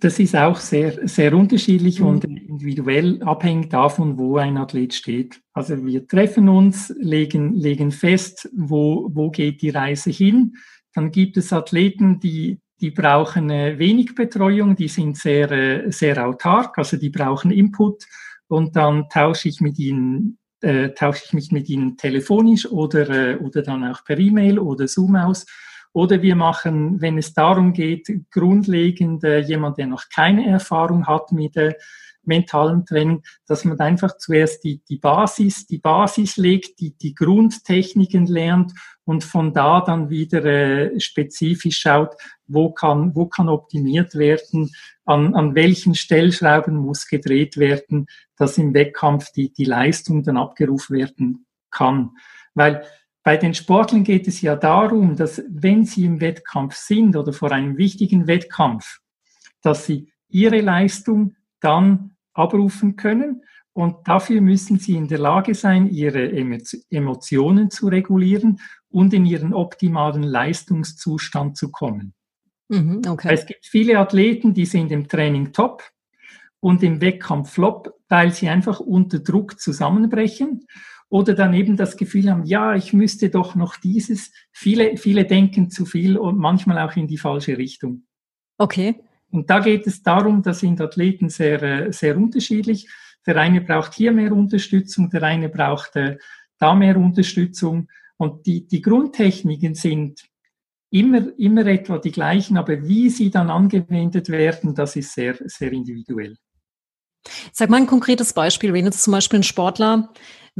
das 0.00 0.18
ist 0.18 0.34
auch 0.34 0.56
sehr, 0.56 1.06
sehr 1.06 1.34
unterschiedlich 1.34 2.00
mhm. 2.00 2.06
und 2.06 2.24
individuell 2.24 3.22
abhängig 3.22 3.70
davon, 3.70 4.18
wo 4.18 4.38
ein 4.38 4.56
Athlet 4.56 4.94
steht. 4.94 5.40
Also 5.52 5.84
wir 5.84 6.08
treffen 6.08 6.48
uns, 6.48 6.92
legen, 6.98 7.54
legen 7.54 7.92
fest, 7.92 8.48
wo, 8.56 9.10
wo 9.12 9.30
geht 9.30 9.62
die 9.62 9.70
Reise 9.70 10.10
hin. 10.10 10.56
Dann 10.94 11.10
gibt 11.10 11.36
es 11.36 11.52
Athleten, 11.52 12.18
die, 12.18 12.60
die 12.80 12.90
brauchen 12.90 13.50
äh, 13.50 13.78
wenig 13.78 14.14
Betreuung, 14.14 14.76
die 14.76 14.88
sind 14.88 15.16
sehr, 15.16 15.50
äh, 15.50 15.90
sehr 15.92 16.26
autark, 16.26 16.78
also 16.78 16.96
die 16.96 17.10
brauchen 17.10 17.50
Input. 17.50 18.04
Und 18.48 18.74
dann 18.76 19.08
tausche 19.08 19.48
ich 19.48 19.60
mit 19.60 19.78
ihnen 19.78 20.38
äh, 20.62 20.90
tausche 20.90 21.24
ich 21.26 21.32
mich 21.32 21.52
mit 21.52 21.68
ihnen 21.68 21.96
telefonisch 21.96 22.70
oder, 22.70 23.08
äh, 23.08 23.36
oder 23.36 23.62
dann 23.62 23.84
auch 23.84 24.04
per 24.04 24.18
E-Mail 24.18 24.58
oder 24.58 24.88
Zoom 24.88 25.16
aus. 25.16 25.46
Oder 25.92 26.22
wir 26.22 26.36
machen, 26.36 27.00
wenn 27.00 27.18
es 27.18 27.32
darum 27.32 27.72
geht, 27.72 28.08
grundlegend 28.30 29.24
äh, 29.24 29.40
jemand, 29.40 29.78
der 29.78 29.86
noch 29.86 30.04
keine 30.14 30.46
Erfahrung 30.46 31.06
hat 31.06 31.32
mit 31.32 31.56
äh, 31.56 31.74
mentalem 32.30 32.86
Training, 32.86 33.22
dass 33.46 33.64
man 33.64 33.78
einfach 33.80 34.16
zuerst 34.16 34.64
die, 34.64 34.80
die 34.88 34.96
Basis, 34.96 35.66
die 35.66 35.78
Basis 35.78 36.36
legt, 36.36 36.80
die, 36.80 36.96
die 36.96 37.14
Grundtechniken 37.14 38.26
lernt 38.26 38.72
und 39.04 39.24
von 39.24 39.52
da 39.52 39.80
dann 39.80 40.08
wieder 40.08 40.44
äh, 40.44 41.00
spezifisch 41.00 41.78
schaut, 41.78 42.14
wo 42.46 42.70
kann, 42.72 43.14
wo 43.14 43.26
kann 43.26 43.48
optimiert 43.48 44.14
werden, 44.14 44.70
an, 45.04 45.34
an 45.34 45.54
welchen 45.54 45.94
Stellschrauben 45.94 46.76
muss 46.76 47.08
gedreht 47.08 47.56
werden, 47.56 48.06
dass 48.36 48.56
im 48.58 48.72
Wettkampf 48.72 49.32
die, 49.32 49.52
die 49.52 49.64
Leistung 49.64 50.22
dann 50.22 50.36
abgerufen 50.36 50.96
werden 50.96 51.46
kann. 51.70 52.10
Weil 52.54 52.84
bei 53.22 53.36
den 53.36 53.54
Sportlern 53.54 54.04
geht 54.04 54.28
es 54.28 54.40
ja 54.40 54.56
darum, 54.56 55.16
dass 55.16 55.42
wenn 55.48 55.84
sie 55.84 56.04
im 56.04 56.20
Wettkampf 56.20 56.74
sind 56.74 57.16
oder 57.16 57.32
vor 57.32 57.52
einem 57.52 57.76
wichtigen 57.76 58.26
Wettkampf, 58.26 59.00
dass 59.62 59.86
sie 59.86 60.12
ihre 60.28 60.60
Leistung 60.60 61.34
dann 61.60 62.16
abrufen 62.32 62.96
können. 62.96 63.42
Und 63.72 64.08
dafür 64.08 64.40
müssen 64.40 64.78
sie 64.78 64.96
in 64.96 65.08
der 65.08 65.18
Lage 65.18 65.54
sein, 65.54 65.88
ihre 65.88 66.30
Emotionen 66.90 67.70
zu 67.70 67.88
regulieren 67.88 68.60
und 68.88 69.14
in 69.14 69.24
ihren 69.24 69.54
optimalen 69.54 70.22
Leistungszustand 70.22 71.56
zu 71.56 71.70
kommen. 71.70 72.14
Mhm, 72.68 73.02
okay. 73.08 73.32
Es 73.32 73.46
gibt 73.46 73.66
viele 73.66 73.98
Athleten, 73.98 74.54
die 74.54 74.66
sind 74.66 74.92
im 74.92 75.08
Training 75.08 75.52
top 75.52 75.82
und 76.60 76.82
im 76.82 77.00
Wettkampf 77.00 77.50
flop, 77.50 77.94
weil 78.08 78.32
sie 78.32 78.48
einfach 78.48 78.80
unter 78.80 79.20
Druck 79.20 79.60
zusammenbrechen 79.60 80.66
oder 81.08 81.34
dann 81.34 81.54
eben 81.54 81.76
das 81.76 81.96
Gefühl 81.96 82.30
haben, 82.30 82.44
ja, 82.44 82.76
ich 82.76 82.92
müsste 82.92 83.30
doch 83.30 83.56
noch 83.56 83.76
dieses. 83.76 84.32
Viele, 84.52 84.96
viele 84.96 85.24
denken 85.24 85.70
zu 85.70 85.84
viel 85.84 86.16
und 86.16 86.38
manchmal 86.38 86.78
auch 86.78 86.96
in 86.96 87.08
die 87.08 87.18
falsche 87.18 87.58
Richtung. 87.58 88.04
Okay. 88.58 89.00
Und 89.30 89.48
da 89.50 89.60
geht 89.60 89.86
es 89.86 90.02
darum, 90.02 90.42
da 90.42 90.52
sind 90.52 90.80
Athleten 90.80 91.28
sehr, 91.28 91.62
äh, 91.62 91.92
sehr 91.92 92.16
unterschiedlich. 92.16 92.88
Der 93.26 93.36
eine 93.36 93.60
braucht 93.60 93.94
hier 93.94 94.12
mehr 94.12 94.32
Unterstützung, 94.32 95.10
der 95.10 95.22
eine 95.22 95.48
braucht 95.48 95.96
äh, 95.96 96.18
da 96.58 96.74
mehr 96.74 96.96
Unterstützung. 96.96 97.88
Und 98.16 98.46
die, 98.46 98.66
die 98.66 98.82
Grundtechniken 98.82 99.74
sind 99.74 100.20
immer, 100.90 101.26
immer 101.38 101.66
etwa 101.66 101.98
die 101.98 102.12
gleichen, 102.12 102.56
aber 102.56 102.86
wie 102.86 103.08
sie 103.10 103.30
dann 103.30 103.50
angewendet 103.50 104.28
werden, 104.28 104.74
das 104.74 104.96
ist 104.96 105.14
sehr, 105.14 105.36
sehr 105.44 105.72
individuell. 105.72 106.36
Sag 107.52 107.70
mal 107.70 107.76
ein 107.76 107.86
konkretes 107.86 108.32
Beispiel, 108.32 108.72
wenn 108.72 108.86
jetzt 108.86 109.02
zum 109.02 109.12
Beispiel 109.12 109.40
ein 109.40 109.44
Sportler 109.44 110.12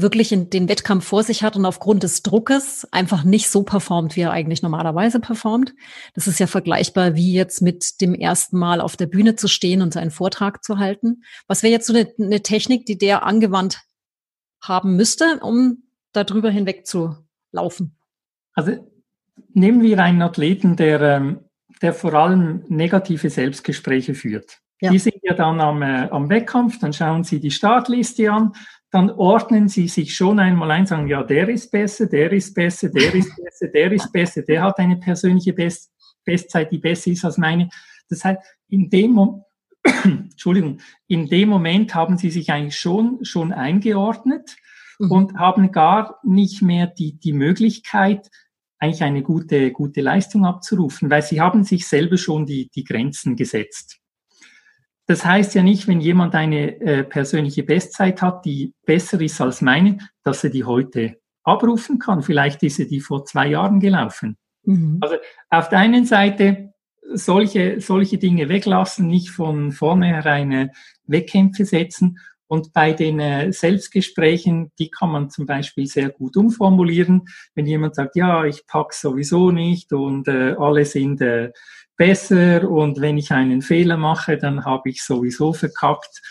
wirklich 0.03 0.33
in 0.33 0.51
den 0.51 0.69
Wettkampf 0.69 1.05
vor 1.05 1.23
sich 1.23 1.43
hat 1.43 1.57
und 1.57 1.65
aufgrund 1.65 2.03
des 2.03 2.23
Druckes 2.23 2.87
einfach 2.93 3.25
nicht 3.25 3.51
so 3.51 3.63
performt, 3.63 4.17
wie 4.17 4.23
er 4.23 4.33
eigentlich 4.33 4.63
normalerweise 4.63 5.21
performt. 5.21 5.75
Das 6.15 6.27
ist 6.27 6.39
ja 6.39 6.47
vergleichbar 6.47 7.15
wie 7.15 7.33
jetzt 7.33 7.63
mit 7.63 8.01
dem 8.01 8.15
ersten 8.15 8.59
Mal 8.59 8.81
auf 8.81 8.97
der 8.97 9.07
Bühne 9.07 9.37
zu 9.37 9.49
stehen 9.49 9.83
und 9.83 9.93
seinen 9.93 10.11
Vortrag 10.11 10.65
zu 10.65 10.79
halten. 10.79 11.23
Was 11.47 11.63
wäre 11.63 11.73
jetzt 11.73 11.87
so 11.87 11.95
eine, 11.95 12.13
eine 12.19 12.43
Technik, 12.43 12.87
die 12.87 12.99
der 12.99 13.25
angewandt 13.25 13.81
haben 14.61 14.97
müsste, 14.97 15.41
um 15.43 15.85
darüber 16.13 16.51
hinweg 16.51 16.87
zu 16.87 17.17
laufen? 17.53 17.97
Also 18.55 18.91
nehmen 19.55 19.83
wir 19.83 19.99
einen 19.99 20.23
Athleten, 20.23 20.77
der, 20.77 21.01
ähm, 21.01 21.41
der 21.83 21.95
vor 21.95 22.15
allem 22.15 22.65
negative 22.69 23.31
Selbstgespräche 23.31 24.15
führt. 24.15 24.61
Ja. 24.81 24.91
Die 24.91 24.99
sind 24.99 25.17
ja 25.23 25.35
dann 25.35 25.61
am, 25.61 25.83
äh, 25.83 26.09
am 26.11 26.31
Wettkampf, 26.31 26.79
dann 26.79 26.93
schauen 26.93 27.23
Sie 27.23 27.39
die 27.39 27.51
Startliste 27.51 28.33
an, 28.33 28.53
dann 28.91 29.11
ordnen 29.11 29.69
Sie 29.69 29.89
sich 29.89 30.15
schon 30.15 30.39
einmal 30.41 30.71
ein, 30.71 30.87
sagen, 30.87 31.07
ja, 31.07 31.23
der 31.23 31.49
ist 31.49 31.71
besser, 31.71 32.07
der 32.07 32.33
ist 32.33 32.55
besser, 32.55 32.89
der 32.89 33.15
ist 33.15 33.35
besser, 33.45 33.69
der 33.69 33.93
ist 33.93 34.13
besser, 34.13 34.43
der 34.43 34.63
hat 34.63 34.79
eine 34.79 34.97
persönliche 34.97 35.53
Best 35.53 35.91
Bestzeit, 36.25 36.71
die 36.71 36.79
besser 36.79 37.11
ist 37.11 37.25
als 37.25 37.39
meine. 37.39 37.69
Das 38.09 38.25
heißt, 38.25 38.41
in 38.69 38.91
dem, 38.91 39.13
Mo 39.13 39.47
Entschuldigung, 40.05 40.81
in 41.07 41.27
dem 41.27 41.49
Moment 41.49 41.95
haben 41.95 42.19
Sie 42.19 42.31
sich 42.31 42.53
eigentlich 42.53 42.77
schon, 42.77 43.25
schon 43.25 43.53
eingeordnet 43.53 44.57
mhm. 44.99 45.11
und 45.11 45.35
haben 45.39 45.73
gar 45.73 46.19
nicht 46.23 46.63
mehr 46.63 46.87
die, 46.87 47.19
die 47.19 47.33
Möglichkeit, 47.33 48.29
eigentlich 48.79 49.03
eine 49.03 49.23
gute, 49.23 49.73
gute 49.73 50.01
Leistung 50.01 50.45
abzurufen, 50.45 51.11
weil 51.11 51.23
Sie 51.23 51.41
haben 51.41 51.65
sich 51.65 51.87
selber 51.87 52.17
schon 52.17 52.47
die, 52.47 52.71
die 52.75 52.85
Grenzen 52.85 53.37
gesetzt. 53.37 54.00
Das 55.11 55.25
heißt 55.25 55.57
ja 55.57 55.65
nicht, 55.65 55.89
wenn 55.89 56.01
jemand 56.01 56.37
eine 56.37 56.81
äh, 56.81 57.03
persönliche 57.03 57.65
Bestzeit 57.65 58.23
hat, 58.23 58.45
die 58.45 58.75
besser 58.87 59.21
ist 59.21 59.41
als 59.41 59.61
meine, 59.61 59.99
dass 60.23 60.45
er 60.45 60.51
die 60.51 60.63
heute 60.63 61.17
abrufen 61.43 61.99
kann. 61.99 62.23
Vielleicht 62.23 62.63
ist 62.63 62.79
er 62.79 62.85
die 62.85 63.01
vor 63.01 63.25
zwei 63.25 63.49
Jahren 63.49 63.81
gelaufen. 63.81 64.37
Mhm. 64.63 64.99
Also 65.01 65.17
auf 65.49 65.69
der 65.69 65.81
einen 65.81 66.07
Seite 66.07 66.75
solche, 67.13 67.81
solche 67.81 68.19
Dinge 68.19 68.49
weglassen, 68.49 69.09
nicht 69.09 69.31
von 69.31 69.73
vornherein 69.73 70.53
äh, 70.53 70.69
Wettkämpfe 71.09 71.65
setzen. 71.65 72.21
Und 72.47 72.73
bei 72.73 72.93
den 72.93 73.19
äh, 73.19 73.53
Selbstgesprächen, 73.53 74.71
die 74.79 74.91
kann 74.91 75.11
man 75.11 75.29
zum 75.29 75.45
Beispiel 75.45 75.89
sehr 75.89 76.11
gut 76.11 76.37
umformulieren. 76.37 77.23
Wenn 77.57 77.67
jemand 77.67 77.97
sagt, 77.97 78.15
ja, 78.15 78.45
ich 78.45 78.65
pack 78.69 78.93
sowieso 78.93 79.51
nicht 79.51 79.93
und 79.93 80.29
äh, 80.29 80.55
alle 80.57 80.85
sind 80.85 81.21
äh, 81.21 81.51
besser 82.01 82.67
und 82.71 82.99
wenn 83.03 83.19
ich 83.19 83.31
einen 83.31 83.61
Fehler 83.61 83.99
mache, 83.99 84.39
dann 84.39 84.65
habe 84.65 84.89
ich 84.89 85.03
sowieso 85.03 85.53
verkackt. 85.53 86.23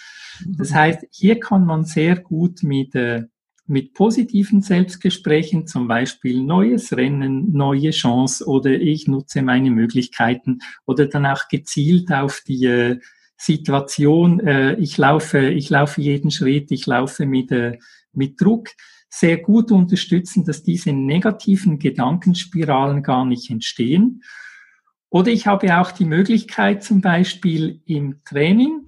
Das 0.44 0.74
heißt, 0.74 1.06
hier 1.12 1.40
kann 1.40 1.64
man 1.64 1.86
sehr 1.86 2.16
gut 2.16 2.64
mit, 2.64 2.96
äh, 2.96 3.26
mit 3.68 3.94
positiven 3.94 4.64
Selbstgesprächen, 4.64 5.68
zum 5.68 5.88
Beispiel 5.88 6.42
neues 6.42 6.98
Rennen, 6.98 7.52
neue 7.52 7.92
Chance 7.92 8.48
oder 8.48 8.72
ich 8.72 9.08
nutze 9.08 9.44
meine 9.44 9.70
Möglichkeiten 9.70 10.58
oder 10.88 11.06
dann 11.06 11.28
auch 11.28 11.48
gezielt 11.50 12.12
auf 12.12 12.42
die 12.48 12.66
äh, 12.66 13.00
Situation, 13.38 14.40
äh, 14.40 14.74
ich 14.80 14.98
laufe, 14.98 15.50
ich 15.50 15.70
laufe 15.70 16.02
jeden 16.02 16.32
Schritt, 16.32 16.72
ich 16.72 16.88
laufe 16.88 17.28
mit, 17.28 17.52
äh, 17.52 17.78
mit 18.12 18.42
Druck, 18.42 18.70
sehr 19.08 19.38
gut 19.38 19.72
unterstützen, 19.72 20.46
dass 20.46 20.64
diese 20.64 20.94
negativen 20.94 21.78
Gedankenspiralen 21.78 23.04
gar 23.04 23.24
nicht 23.24 23.52
entstehen 23.52 24.24
oder 25.10 25.32
ich 25.32 25.48
habe 25.48 25.80
auch 25.80 25.92
die 25.92 26.06
Möglichkeit, 26.06 26.84
zum 26.84 27.02
Beispiel 27.02 27.82
im 27.86 28.24
Training 28.26 28.86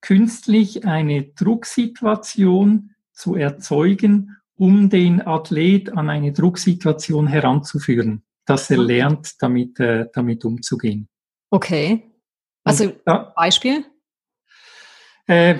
künstlich 0.00 0.84
eine 0.84 1.22
Drucksituation 1.22 2.90
zu 3.12 3.36
erzeugen, 3.36 4.36
um 4.56 4.90
den 4.90 5.26
Athlet 5.26 5.96
an 5.96 6.10
eine 6.10 6.32
Drucksituation 6.32 7.26
heranzuführen, 7.26 8.22
dass 8.44 8.70
er 8.70 8.78
lernt, 8.78 9.40
damit, 9.40 9.80
äh, 9.80 10.06
damit 10.12 10.44
umzugehen. 10.44 11.08
Okay. 11.50 12.10
Also 12.64 12.92
da, 13.04 13.32
Beispiel? 13.34 13.84
Äh, 15.26 15.56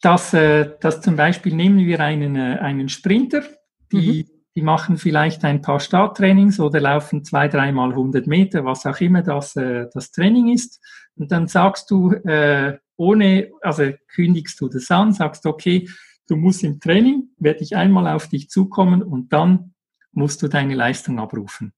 dass, 0.00 0.34
äh, 0.34 0.76
dass 0.80 1.00
zum 1.00 1.16
Beispiel 1.16 1.54
nehmen 1.54 1.78
wir 1.78 2.00
einen, 2.00 2.36
äh, 2.36 2.58
einen 2.60 2.88
Sprinter, 2.88 3.42
die 3.90 4.26
mhm 4.28 4.35
die 4.56 4.62
machen 4.62 4.96
vielleicht 4.96 5.44
ein 5.44 5.60
paar 5.60 5.80
Starttrainings 5.80 6.58
oder 6.58 6.80
laufen 6.80 7.22
zwei, 7.24 7.46
dreimal 7.46 7.90
100 7.90 8.26
Meter, 8.26 8.64
was 8.64 8.86
auch 8.86 8.98
immer 9.00 9.22
das, 9.22 9.54
äh, 9.54 9.86
das 9.92 10.10
Training 10.10 10.48
ist. 10.52 10.80
Und 11.14 11.30
dann 11.30 11.46
sagst 11.46 11.90
du, 11.90 12.12
äh, 12.12 12.78
ohne, 12.96 13.50
also 13.60 13.92
kündigst 14.08 14.58
du 14.60 14.68
das 14.68 14.90
an, 14.90 15.12
sagst, 15.12 15.44
okay, 15.44 15.86
du 16.26 16.36
musst 16.36 16.64
im 16.64 16.80
Training, 16.80 17.28
werde 17.36 17.62
ich 17.62 17.76
einmal 17.76 18.08
auf 18.08 18.28
dich 18.28 18.48
zukommen 18.48 19.02
und 19.02 19.30
dann 19.30 19.74
musst 20.12 20.42
du 20.42 20.48
deine 20.48 20.74
Leistung 20.74 21.18
abrufen. 21.18 21.74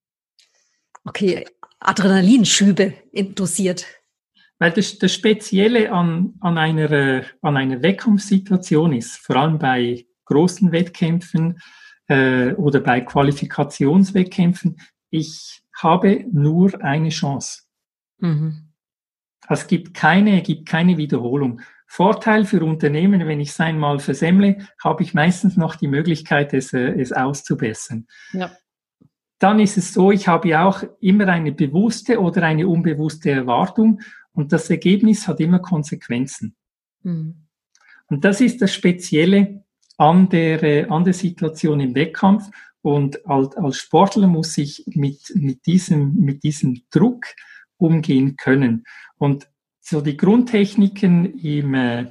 Okay, 1.05 1.47
Adrenalinschübe 1.81 2.95
dosiert. 3.35 3.87
Weil 4.61 4.71
das, 4.71 4.99
das 4.99 5.13
Spezielle 5.13 5.91
an, 5.91 6.35
an, 6.41 6.57
einer, 6.57 6.91
äh, 6.93 7.25
an 7.43 7.57
einer 7.57 7.83
Wettkampfsituation 7.83 8.93
ist, 8.93 9.17
vor 9.17 9.35
allem 9.35 9.59
bei 9.59 10.07
großen 10.27 10.71
Wettkämpfen, 10.71 11.59
äh, 12.09 12.53
oder 12.55 12.81
bei 12.81 13.01
Qualifikationswettkämpfen, 13.01 14.81
ich 15.11 15.63
habe 15.77 16.25
nur 16.31 16.83
eine 16.83 17.11
Chance. 17.11 17.63
Mhm. 18.19 18.73
Es 19.49 19.67
gibt 19.67 19.95
keine, 19.95 20.43
gibt 20.43 20.69
keine 20.69 20.97
Wiederholung. 20.99 21.61
Vorteil 21.87 22.45
für 22.45 22.63
Unternehmen, 22.63 23.27
wenn 23.27 23.41
ich 23.41 23.51
es 23.51 23.61
einmal 23.61 23.99
versemmle, 23.99 24.59
habe 24.83 25.03
ich 25.03 25.15
meistens 25.15 25.57
noch 25.57 25.75
die 25.75 25.89
Möglichkeit, 25.89 26.53
es, 26.53 26.75
äh, 26.75 27.01
es 27.01 27.13
auszubessern. 27.13 28.07
Ja. 28.33 28.51
Dann 29.39 29.61
ist 29.61 29.79
es 29.79 29.95
so, 29.95 30.11
ich 30.11 30.29
habe 30.29 30.49
ja 30.49 30.67
auch 30.67 30.83
immer 31.01 31.29
eine 31.29 31.53
bewusste 31.53 32.21
oder 32.21 32.43
eine 32.43 32.69
unbewusste 32.69 33.31
Erwartung 33.31 34.01
und 34.33 34.53
das 34.53 34.69
Ergebnis 34.69 35.29
hat 35.29 35.41
immer 35.41 35.61
Konsequenzen. 35.61 36.57
Mhm. 37.03 37.47
Und 38.09 38.25
das 38.25 38.41
ist 38.41 38.61
das 38.61 38.75
Spezielle 38.75 39.65
an 39.99 40.29
der, 40.29 40.91
an 40.91 41.05
der 41.05 41.13
Situation 41.13 41.81
im 41.81 41.95
Wettkampf. 41.95 42.49
Und 42.81 43.27
als, 43.27 43.55
als 43.57 43.77
Sportler 43.77 44.29
muss 44.29 44.57
ich 44.57 44.85
mit, 44.87 45.33
mit, 45.35 45.67
diesem, 45.67 46.15
mit 46.15 46.45
diesem 46.45 46.81
Druck 46.91 47.27
umgehen 47.77 48.37
können. 48.37 48.85
Und 49.19 49.49
so 49.81 50.01
die 50.01 50.17
Grundtechniken 50.17 51.39
im, 51.39 51.75
äh, 51.75 52.07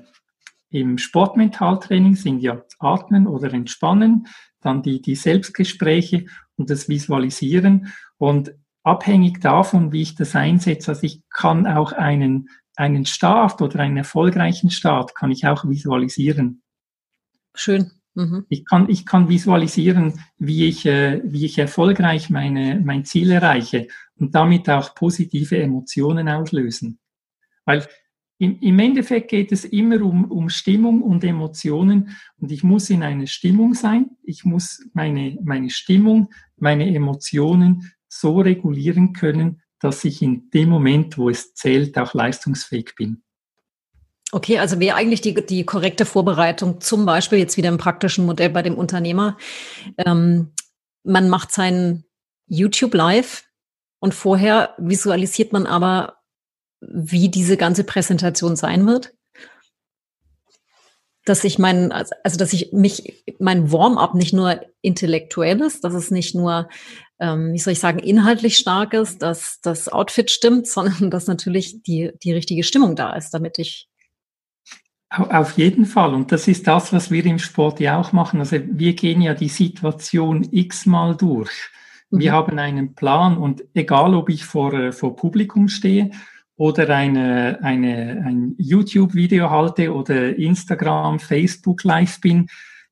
im 0.69 0.97
Sportmentaltraining 0.97 2.15
sind 2.15 2.41
ja 2.41 2.61
Atmen 2.79 3.27
oder 3.27 3.53
Entspannen, 3.53 4.27
dann 4.61 4.81
die, 4.81 5.01
die 5.01 5.15
Selbstgespräche 5.15 6.25
und 6.57 6.69
das 6.69 6.89
Visualisieren. 6.89 7.93
Und 8.17 8.53
abhängig 8.83 9.39
davon, 9.39 9.91
wie 9.93 10.01
ich 10.01 10.15
das 10.15 10.35
einsetze. 10.35 10.91
Also 10.91 11.03
ich 11.03 11.21
kann 11.29 11.65
auch 11.67 11.93
einen, 11.93 12.49
einen 12.75 13.05
Start 13.05 13.61
oder 13.61 13.79
einen 13.79 13.97
erfolgreichen 13.97 14.71
Start 14.71 15.15
kann 15.15 15.31
ich 15.31 15.47
auch 15.47 15.67
visualisieren. 15.67 16.61
Schön. 17.57 17.91
Mhm. 18.15 18.45
Ich, 18.49 18.65
kann, 18.65 18.89
ich 18.89 19.05
kann 19.05 19.29
visualisieren, 19.29 20.19
wie 20.37 20.67
ich, 20.67 20.85
äh, 20.85 21.21
wie 21.23 21.45
ich 21.45 21.59
erfolgreich 21.59 22.29
meine, 22.29 22.81
mein 22.83 23.05
Ziel 23.05 23.31
erreiche 23.31 23.87
und 24.15 24.33
damit 24.33 24.69
auch 24.69 24.95
positive 24.95 25.57
Emotionen 25.57 26.27
auslösen. 26.27 26.99
Weil 27.65 27.85
im, 28.39 28.59
im 28.59 28.79
Endeffekt 28.79 29.29
geht 29.29 29.51
es 29.51 29.65
immer 29.65 30.01
um, 30.01 30.25
um 30.25 30.49
Stimmung 30.49 31.01
und 31.01 31.23
Emotionen 31.23 32.17
und 32.37 32.51
ich 32.51 32.63
muss 32.63 32.89
in 32.89 33.03
einer 33.03 33.27
Stimmung 33.27 33.73
sein. 33.73 34.11
Ich 34.23 34.45
muss 34.45 34.83
meine, 34.93 35.37
meine 35.43 35.69
Stimmung, 35.69 36.29
meine 36.55 36.93
Emotionen 36.93 37.91
so 38.07 38.39
regulieren 38.39 39.13
können, 39.13 39.61
dass 39.79 40.03
ich 40.05 40.21
in 40.21 40.49
dem 40.51 40.69
Moment, 40.69 41.17
wo 41.17 41.29
es 41.29 41.53
zählt, 41.53 41.97
auch 41.97 42.13
leistungsfähig 42.13 42.95
bin. 42.95 43.21
Okay, 44.33 44.59
also 44.59 44.79
wäre 44.79 44.97
eigentlich 44.97 45.21
die, 45.21 45.33
die 45.33 45.65
korrekte 45.65 46.05
Vorbereitung, 46.05 46.81
zum 46.81 47.05
Beispiel 47.05 47.39
jetzt 47.39 47.55
wieder 47.55 47.69
im 47.69 47.77
praktischen 47.77 48.25
Modell 48.25 48.49
bei 48.49 48.61
dem 48.61 48.75
Unternehmer. 48.75 49.37
Ähm, 49.97 50.53
man 51.03 51.29
macht 51.29 51.53
sein 51.53 52.03
YouTube 52.47 52.93
Live 52.93 53.45
und 53.99 54.13
vorher 54.13 54.75
visualisiert 54.77 55.53
man 55.53 55.65
aber, 55.65 56.17
wie 56.81 57.29
diese 57.29 57.55
ganze 57.55 57.85
Präsentation 57.85 58.57
sein 58.57 58.85
wird. 58.85 59.13
Dass 61.23 61.45
ich 61.45 61.57
mein, 61.57 61.91
also 61.91 62.37
dass 62.37 62.53
ich 62.53 62.73
mich, 62.73 63.23
mein 63.39 63.71
Warm-up 63.71 64.13
nicht 64.13 64.33
nur 64.33 64.61
intellektuell 64.81 65.61
ist, 65.61 65.85
dass 65.85 65.93
es 65.93 66.11
nicht 66.11 66.35
nur, 66.35 66.69
ähm, 67.19 67.53
wie 67.53 67.59
soll 67.59 67.73
ich 67.73 67.79
sagen, 67.79 67.99
inhaltlich 67.99 68.57
stark 68.57 68.93
ist, 68.93 69.21
dass 69.21 69.59
das 69.61 69.87
Outfit 69.87 70.31
stimmt, 70.31 70.67
sondern 70.67 71.09
dass 71.11 71.27
natürlich 71.27 71.81
die, 71.83 72.11
die 72.21 72.33
richtige 72.33 72.63
Stimmung 72.63 72.97
da 72.97 73.13
ist, 73.13 73.33
damit 73.33 73.57
ich 73.57 73.87
auf 75.09 75.57
jeden 75.57 75.85
Fall. 75.85 76.13
Und 76.13 76.31
das 76.31 76.47
ist 76.47 76.67
das, 76.67 76.91
was 76.91 77.11
wir 77.11 77.25
im 77.25 77.39
Sport 77.39 77.79
ja 77.79 77.97
auch 77.99 78.11
machen. 78.11 78.39
Also 78.39 78.57
wir 78.61 78.93
gehen 78.93 79.21
ja 79.21 79.33
die 79.33 79.47
Situation 79.47 80.47
x-mal 80.51 81.15
durch. 81.15 81.51
Wir 82.09 82.31
mhm. 82.31 82.35
haben 82.35 82.59
einen 82.59 82.95
Plan 82.95 83.37
und 83.37 83.63
egal, 83.73 84.13
ob 84.15 84.29
ich 84.29 84.45
vor, 84.45 84.73
äh, 84.73 84.91
vor 84.91 85.15
Publikum 85.15 85.67
stehe 85.67 86.11
oder 86.55 86.89
eine, 86.89 87.59
eine, 87.61 88.23
ein 88.25 88.55
YouTube-Video 88.57 89.49
halte 89.49 89.93
oder 89.93 90.35
Instagram, 90.35 91.19
Facebook 91.19 91.83
live 91.83 92.19
bin, 92.21 92.47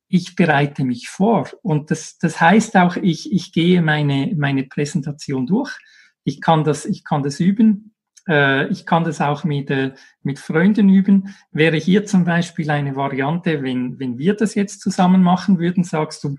ich 0.08 0.36
bereite 0.36 0.84
mich 0.84 1.10
vor. 1.10 1.50
Und 1.64 1.92
das, 1.92 2.18
das 2.20 2.40
heißt 2.40 2.78
auch, 2.78 2.96
ich, 2.96 3.32
ich 3.34 3.52
gehe 3.52 3.82
meine, 3.82 4.34
meine 4.38 4.64
Präsentation 4.64 5.48
durch. 5.48 5.78
Ich 6.24 6.42
kann 6.42 6.64
das, 6.64 6.86
ich 6.86 7.04
kann 7.04 7.24
das 7.24 7.40
üben. 7.40 7.95
Äh, 8.28 8.68
ich 8.68 8.86
kann 8.86 9.04
das 9.04 9.22
auch 9.22 9.44
mit, 9.44 9.70
äh, 9.70 9.94
mit 10.24 10.40
Freunden 10.40 10.90
üben. 10.90 11.36
Wäre 11.52 11.78
hier 11.78 12.06
zum 12.06 12.26
Beispiel 12.26 12.70
eine 12.70 12.96
Variante, 12.96 13.62
wenn, 13.64 14.00
wenn 14.00 14.18
wir 14.18 14.36
das 14.36 14.56
jetzt 14.56 14.82
zusammen 14.82 15.24
machen 15.24 15.60
würden, 15.60 15.84
sagst 15.84 16.24
du, 16.24 16.38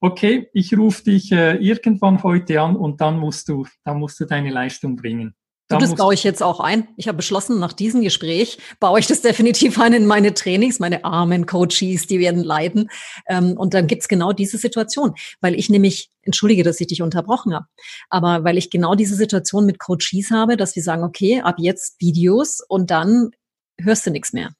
okay, 0.00 0.48
ich 0.52 0.76
rufe 0.76 1.04
dich 1.04 1.30
äh, 1.32 1.56
irgendwann 1.56 2.22
heute 2.22 2.60
an 2.60 2.76
und 2.76 3.00
dann 3.00 3.18
musst 3.18 3.48
du, 3.48 3.66
dann 3.84 3.98
musst 3.98 4.18
du 4.20 4.24
deine 4.24 4.50
Leistung 4.50 4.96
bringen. 4.96 5.34
Du, 5.70 5.78
das 5.78 5.94
baue 5.94 6.14
ich 6.14 6.24
jetzt 6.24 6.42
auch 6.42 6.58
ein. 6.58 6.88
Ich 6.96 7.06
habe 7.06 7.16
beschlossen, 7.16 7.60
nach 7.60 7.72
diesem 7.72 8.02
Gespräch 8.02 8.58
baue 8.80 8.98
ich 8.98 9.06
das 9.06 9.22
definitiv 9.22 9.78
ein 9.78 9.92
in 9.92 10.06
meine 10.06 10.34
Trainings. 10.34 10.80
Meine 10.80 11.04
armen 11.04 11.46
Coaches, 11.46 12.06
die 12.08 12.18
werden 12.18 12.42
leiden. 12.42 12.90
Ähm, 13.28 13.52
und 13.56 13.72
dann 13.72 13.86
gibt's 13.86 14.08
genau 14.08 14.32
diese 14.32 14.58
Situation, 14.58 15.14
weil 15.40 15.54
ich 15.54 15.70
nämlich, 15.70 16.10
entschuldige, 16.22 16.64
dass 16.64 16.80
ich 16.80 16.88
dich 16.88 17.02
unterbrochen 17.02 17.54
habe, 17.54 17.66
aber 18.08 18.44
weil 18.44 18.58
ich 18.58 18.70
genau 18.70 18.94
diese 18.94 19.14
Situation 19.14 19.64
mit 19.64 19.78
Coaches 19.78 20.30
habe, 20.32 20.56
dass 20.56 20.74
wir 20.74 20.82
sagen, 20.82 21.04
okay, 21.04 21.40
ab 21.40 21.56
jetzt 21.58 22.00
Videos 22.00 22.60
und 22.68 22.90
dann 22.90 23.30
hörst 23.78 24.06
du 24.06 24.10
nichts 24.10 24.32
mehr. 24.32 24.50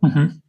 Mhm. 0.00 0.42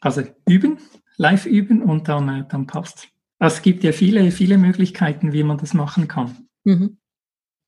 Also 0.00 0.22
üben, 0.48 0.78
live 1.16 1.46
üben 1.46 1.82
und 1.82 2.08
dann, 2.08 2.28
äh, 2.28 2.44
dann 2.48 2.66
passt. 2.66 3.08
Es 3.38 3.60
gibt 3.60 3.84
ja 3.84 3.92
viele, 3.92 4.30
viele 4.30 4.56
Möglichkeiten, 4.56 5.32
wie 5.32 5.42
man 5.42 5.58
das 5.58 5.74
machen 5.74 6.08
kann. 6.08 6.48
Mhm. 6.64 6.98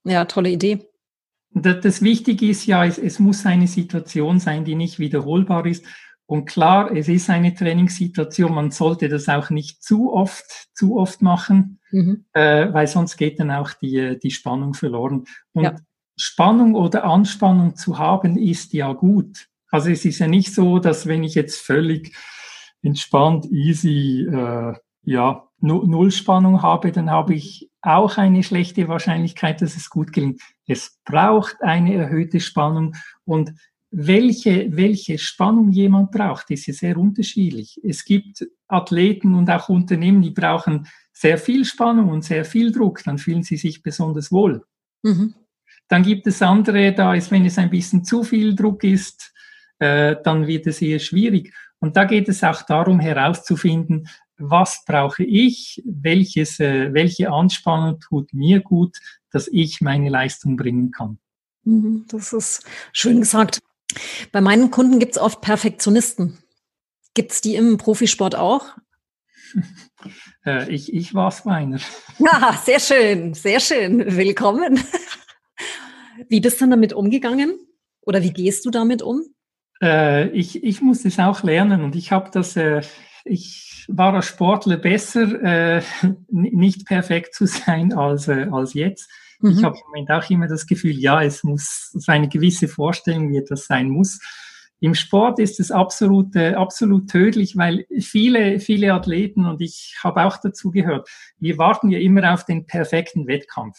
Ja, 0.09 0.25
tolle 0.25 0.51
Idee. 0.51 0.81
Das, 1.53 1.81
das 1.81 2.03
Wichtige 2.03 2.49
ist 2.49 2.67
ja, 2.67 2.85
es, 2.85 2.99
es 2.99 3.19
muss 3.19 3.47
eine 3.47 3.67
Situation 3.67 4.39
sein, 4.39 4.65
die 4.65 4.75
nicht 4.75 4.99
wiederholbar 4.99 5.67
ist. 5.67 5.85
Und 6.27 6.45
klar, 6.45 6.95
es 6.95 7.09
ist 7.09 7.31
eine 7.31 7.55
Trainingssituation. 7.55 8.55
Man 8.55 8.71
sollte 8.71 9.09
das 9.09 9.29
auch 9.29 9.51
nicht 9.51 9.83
zu 9.83 10.13
oft, 10.13 10.69
zu 10.75 10.99
oft 10.99 11.23
machen, 11.23 11.81
mhm. 11.91 12.27
äh, 12.35 12.73
weil 12.73 12.87
sonst 12.87 13.17
geht 13.17 13.41
dann 13.41 13.51
auch 13.51 13.73
die, 13.73 14.19
die 14.23 14.31
Spannung 14.31 14.75
verloren. 14.75 15.25
Und 15.53 15.65
ja. 15.65 15.77
Spannung 16.17 16.75
oder 16.75 17.05
Anspannung 17.05 17.77
zu 17.77 17.99
haben 17.99 18.37
ist 18.37 18.73
ja 18.75 18.93
gut. 18.93 19.49
Also 19.71 19.91
es 19.91 20.05
ist 20.05 20.19
ja 20.19 20.27
nicht 20.27 20.55
so, 20.55 20.79
dass 20.79 21.07
wenn 21.07 21.25
ich 21.25 21.35
jetzt 21.35 21.61
völlig 21.61 22.15
entspannt, 22.83 23.47
easy, 23.47 24.27
äh, 24.31 24.75
ja, 25.03 25.48
Null 25.61 26.11
Spannung 26.13 26.63
habe, 26.63 26.93
dann 26.93 27.11
habe 27.11 27.35
ich 27.35 27.69
auch 27.83 28.17
eine 28.17 28.43
schlechte 28.43 28.89
Wahrscheinlichkeit, 28.89 29.61
dass 29.61 29.77
es 29.77 29.91
gut 29.91 30.13
gelingt. 30.13 30.41
Es 30.67 30.99
braucht 31.05 31.57
eine 31.63 31.95
erhöhte 31.95 32.41
Spannung 32.41 32.95
und 33.25 33.53
welche, 33.91 34.77
welche 34.77 35.19
Spannung 35.19 35.71
jemand 35.71 36.11
braucht, 36.11 36.51
ist 36.51 36.67
ja 36.67 36.75
sehr 36.75 36.99
unterschiedlich. 36.99 37.81
Es 37.83 38.05
gibt 38.05 38.47
Athleten 38.67 39.35
und 39.35 39.49
auch 39.51 39.69
Unternehmen, 39.71 40.21
die 40.21 40.31
brauchen 40.31 40.87
sehr 41.13 41.39
viel 41.39 41.65
Spannung 41.65 42.11
und 42.11 42.23
sehr 42.25 42.45
viel 42.45 42.71
Druck, 42.71 43.03
dann 43.05 43.19
fühlen 43.19 43.43
sie 43.43 43.57
sich 43.57 43.83
besonders 43.83 44.31
wohl. 44.31 44.65
Mhm. 45.03 45.35
Dann 45.89 46.03
gibt 46.03 46.27
es 46.27 46.43
andere, 46.43 46.93
da 46.93 47.15
ist, 47.15 47.31
wenn 47.31 47.47
es 47.47 47.59
ein 47.59 47.71
bisschen 47.71 48.05
zu 48.05 48.23
viel 48.23 48.55
Druck 48.55 48.85
ist, 48.85 49.33
äh, 49.79 50.17
dann 50.23 50.47
wird 50.47 50.67
es 50.67 50.83
eher 50.83 50.99
schwierig. 50.99 51.55
Und 51.81 51.97
da 51.97 52.05
geht 52.05 52.29
es 52.29 52.45
auch 52.45 52.63
darum 52.63 53.01
herauszufinden, 53.01 54.09
was 54.39 54.85
brauche 54.87 55.25
ich, 55.25 55.83
welches, 55.85 56.61
äh, 56.61 56.93
welche 56.95 57.31
Anspannung 57.31 58.01
tut 58.01 58.33
mir 58.33 58.61
gut, 58.61 58.97
dass 59.31 59.49
ich 59.49 59.81
meine 59.81 60.09
Leistung 60.09 60.57
bringen 60.57 60.91
kann. 60.91 61.19
Mhm, 61.65 62.07
das 62.09 62.33
ist 62.33 62.65
schön 62.93 63.21
gesagt. 63.21 63.61
Bei 64.33 64.41
meinen 64.41 64.71
Kunden 64.71 64.99
gibt 64.99 65.13
es 65.13 65.19
oft 65.19 65.41
Perfektionisten. 65.41 66.39
Gibt 67.15 67.33
es 67.33 67.41
die 67.41 67.57
im 67.57 67.79
Profisport 67.79 68.35
auch? 68.37 68.77
Äh, 70.47 70.71
ich, 70.73 70.95
ich 70.95 71.13
war 71.15 71.29
es 71.29 71.45
meiner. 71.45 71.81
Ja, 72.21 72.57
sehr 72.65 72.79
schön, 72.79 73.35
sehr 73.35 73.59
schön. 73.59 74.17
Willkommen. 74.17 74.81
Wie 76.29 76.41
bist 76.41 76.61
du 76.61 76.69
damit 76.69 76.93
umgegangen? 76.93 77.59
Oder 78.03 78.23
wie 78.23 78.33
gehst 78.33 78.65
du 78.65 78.71
damit 78.71 79.03
um? 79.03 79.23
Äh, 79.83 80.29
ich, 80.31 80.63
ich 80.63 80.81
muss 80.81 81.05
es 81.05 81.19
auch 81.19 81.43
lernen 81.43 81.83
und 81.83 81.97
ich 81.97 82.13
habe 82.13 82.31
das, 82.31 82.57
äh, 82.57 82.83
ich 83.25 83.68
war 83.89 84.15
als 84.15 84.27
Sportler 84.27 84.77
besser, 84.77 85.43
äh, 85.43 85.83
nicht 86.31 86.87
perfekt 86.87 87.35
zu 87.35 87.47
sein 87.47 87.93
als, 87.93 88.29
äh, 88.29 88.47
als 88.51 88.75
jetzt. 88.75 89.11
Mhm. 89.41 89.51
Ich 89.51 89.65
habe 89.65 89.77
im 89.77 89.83
Moment 89.87 90.11
auch 90.11 90.31
immer 90.31 90.47
das 90.47 90.67
Gefühl, 90.67 90.99
ja, 90.99 91.23
es 91.23 91.43
muss 91.43 91.91
so 91.93 92.13
eine 92.13 92.29
gewisse 92.29 92.69
Vorstellung, 92.69 93.31
wie 93.31 93.39
etwas 93.39 93.67
sein 93.67 93.89
muss. 93.89 94.21
Im 94.81 94.95
Sport 94.95 95.41
ist 95.41 95.59
es 95.59 95.73
absolut, 95.73 96.37
äh, 96.37 96.55
absolut 96.55 97.11
tödlich, 97.11 97.57
weil 97.57 97.87
viele, 97.99 98.61
viele 98.61 98.93
Athleten, 98.93 99.45
und 99.45 99.61
ich 99.61 99.97
habe 100.05 100.23
auch 100.25 100.37
dazu 100.37 100.71
gehört, 100.71 101.09
wir 101.39 101.59
warten 101.59 101.91
ja 101.91 101.99
immer 101.99 102.33
auf 102.33 102.45
den 102.45 102.67
perfekten 102.67 103.27
Wettkampf. 103.27 103.77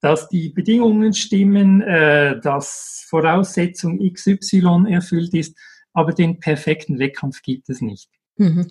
Dass 0.00 0.28
die 0.28 0.50
Bedingungen 0.50 1.14
stimmen, 1.14 1.80
äh, 1.80 2.38
dass 2.40 3.06
Voraussetzung 3.08 3.98
XY 3.98 4.84
erfüllt 4.88 5.32
ist, 5.32 5.56
aber 5.92 6.12
den 6.12 6.40
perfekten 6.40 6.98
Wettkampf 6.98 7.40
gibt 7.42 7.70
es 7.70 7.80
nicht. 7.80 8.10
Mhm. 8.36 8.68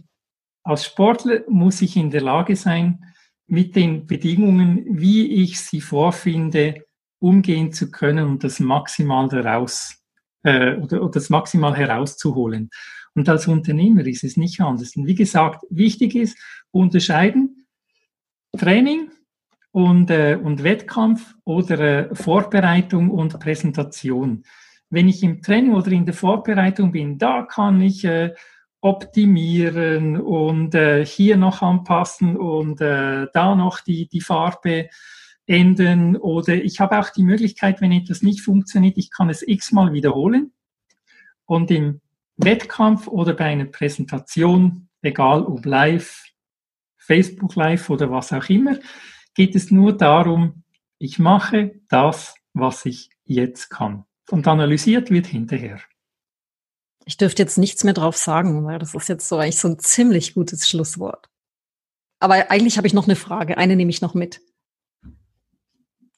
Als 0.67 0.83
Sportler 0.83 1.43
muss 1.47 1.81
ich 1.81 1.95
in 1.95 2.09
der 2.09 2.19
Lage 2.19 2.57
sein, 2.57 2.99
mit 3.47 3.77
den 3.77 4.05
Bedingungen, 4.05 4.85
wie 4.89 5.41
ich 5.41 5.61
sie 5.61 5.79
vorfinde, 5.79 6.83
umgehen 7.19 7.71
zu 7.71 7.89
können 7.89 8.25
und 8.27 8.43
das 8.43 8.59
maximal 8.59 9.29
daraus 9.29 10.03
äh, 10.43 10.75
oder, 10.75 11.01
oder 11.01 11.11
das 11.11 11.29
maximal 11.29 11.73
herauszuholen. 11.73 12.69
Und 13.15 13.29
als 13.29 13.47
Unternehmer 13.47 14.05
ist 14.05 14.25
es 14.25 14.35
nicht 14.35 14.59
anders. 14.59 14.97
Und 14.97 15.07
wie 15.07 15.15
gesagt, 15.15 15.63
wichtig 15.69 16.15
ist 16.15 16.37
unterscheiden 16.71 17.65
Training 18.57 19.09
und, 19.71 20.11
äh, 20.11 20.35
und 20.35 20.63
Wettkampf 20.63 21.33
oder 21.45 21.79
äh, 21.79 22.13
Vorbereitung 22.13 23.09
und 23.09 23.39
Präsentation. 23.39 24.43
Wenn 24.89 25.07
ich 25.07 25.23
im 25.23 25.41
Training 25.41 25.73
oder 25.73 25.91
in 25.93 26.05
der 26.05 26.13
Vorbereitung 26.13 26.91
bin, 26.91 27.17
da 27.17 27.43
kann 27.43 27.79
ich 27.79 28.03
äh, 28.03 28.33
optimieren 28.81 30.19
und 30.19 30.75
äh, 30.75 31.05
hier 31.05 31.37
noch 31.37 31.61
anpassen 31.61 32.37
und 32.37 32.79
äh, 32.81 33.27
da 33.33 33.55
noch 33.55 33.79
die, 33.79 34.07
die 34.07 34.21
Farbe 34.21 34.89
ändern. 35.47 36.15
Oder 36.15 36.55
ich 36.55 36.79
habe 36.79 36.99
auch 36.99 37.09
die 37.09 37.23
Möglichkeit, 37.23 37.81
wenn 37.81 37.91
etwas 37.91 38.21
nicht 38.21 38.41
funktioniert, 38.41 38.97
ich 38.97 39.09
kann 39.11 39.29
es 39.29 39.45
x-mal 39.45 39.93
wiederholen. 39.93 40.53
Und 41.45 41.71
im 41.71 42.01
Wettkampf 42.35 43.07
oder 43.07 43.33
bei 43.33 43.45
einer 43.45 43.65
Präsentation, 43.65 44.89
egal 45.01 45.43
ob 45.43 45.65
live, 45.65 46.23
Facebook 46.97 47.55
Live 47.55 47.89
oder 47.89 48.11
was 48.11 48.33
auch 48.33 48.49
immer, 48.49 48.77
geht 49.33 49.55
es 49.55 49.71
nur 49.71 49.95
darum, 49.95 50.63
ich 50.99 51.19
mache 51.19 51.79
das, 51.89 52.35
was 52.53 52.85
ich 52.85 53.09
jetzt 53.23 53.69
kann. 53.69 54.03
Und 54.29 54.47
analysiert 54.47 55.09
wird 55.09 55.27
hinterher. 55.27 55.79
Ich 57.07 57.15
dürfte 57.15 57.41
jetzt 57.41 57.57
nichts 57.57 57.85
mehr 57.85 57.93
drauf 57.93 58.17
sagen, 58.17 58.65
weil 58.65 58.79
das 58.79 58.93
ist 58.93 59.07
jetzt 59.07 59.29
so 59.29 59.37
eigentlich 59.37 59.57
so 59.57 59.69
ein 59.69 59.79
ziemlich 59.79 60.33
gutes 60.33 60.67
Schlusswort. 60.67 61.29
Aber 62.19 62.51
eigentlich 62.51 62.75
habe 62.75 62.85
ich 62.85 62.93
noch 62.93 63.05
eine 63.05 63.15
Frage. 63.15 63.57
Eine 63.57 63.77
nehme 63.77 63.89
ich 63.89 64.01
noch 64.01 64.13
mit. 64.13 64.41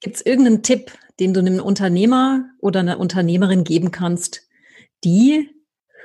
Gibt 0.01 0.15
es 0.15 0.25
irgendeinen 0.25 0.63
Tipp, 0.63 0.97
den 1.19 1.35
du 1.35 1.41
einem 1.41 1.59
Unternehmer 1.59 2.49
oder 2.59 2.79
einer 2.79 2.99
Unternehmerin 2.99 3.63
geben 3.63 3.91
kannst, 3.91 4.47
die 5.03 5.51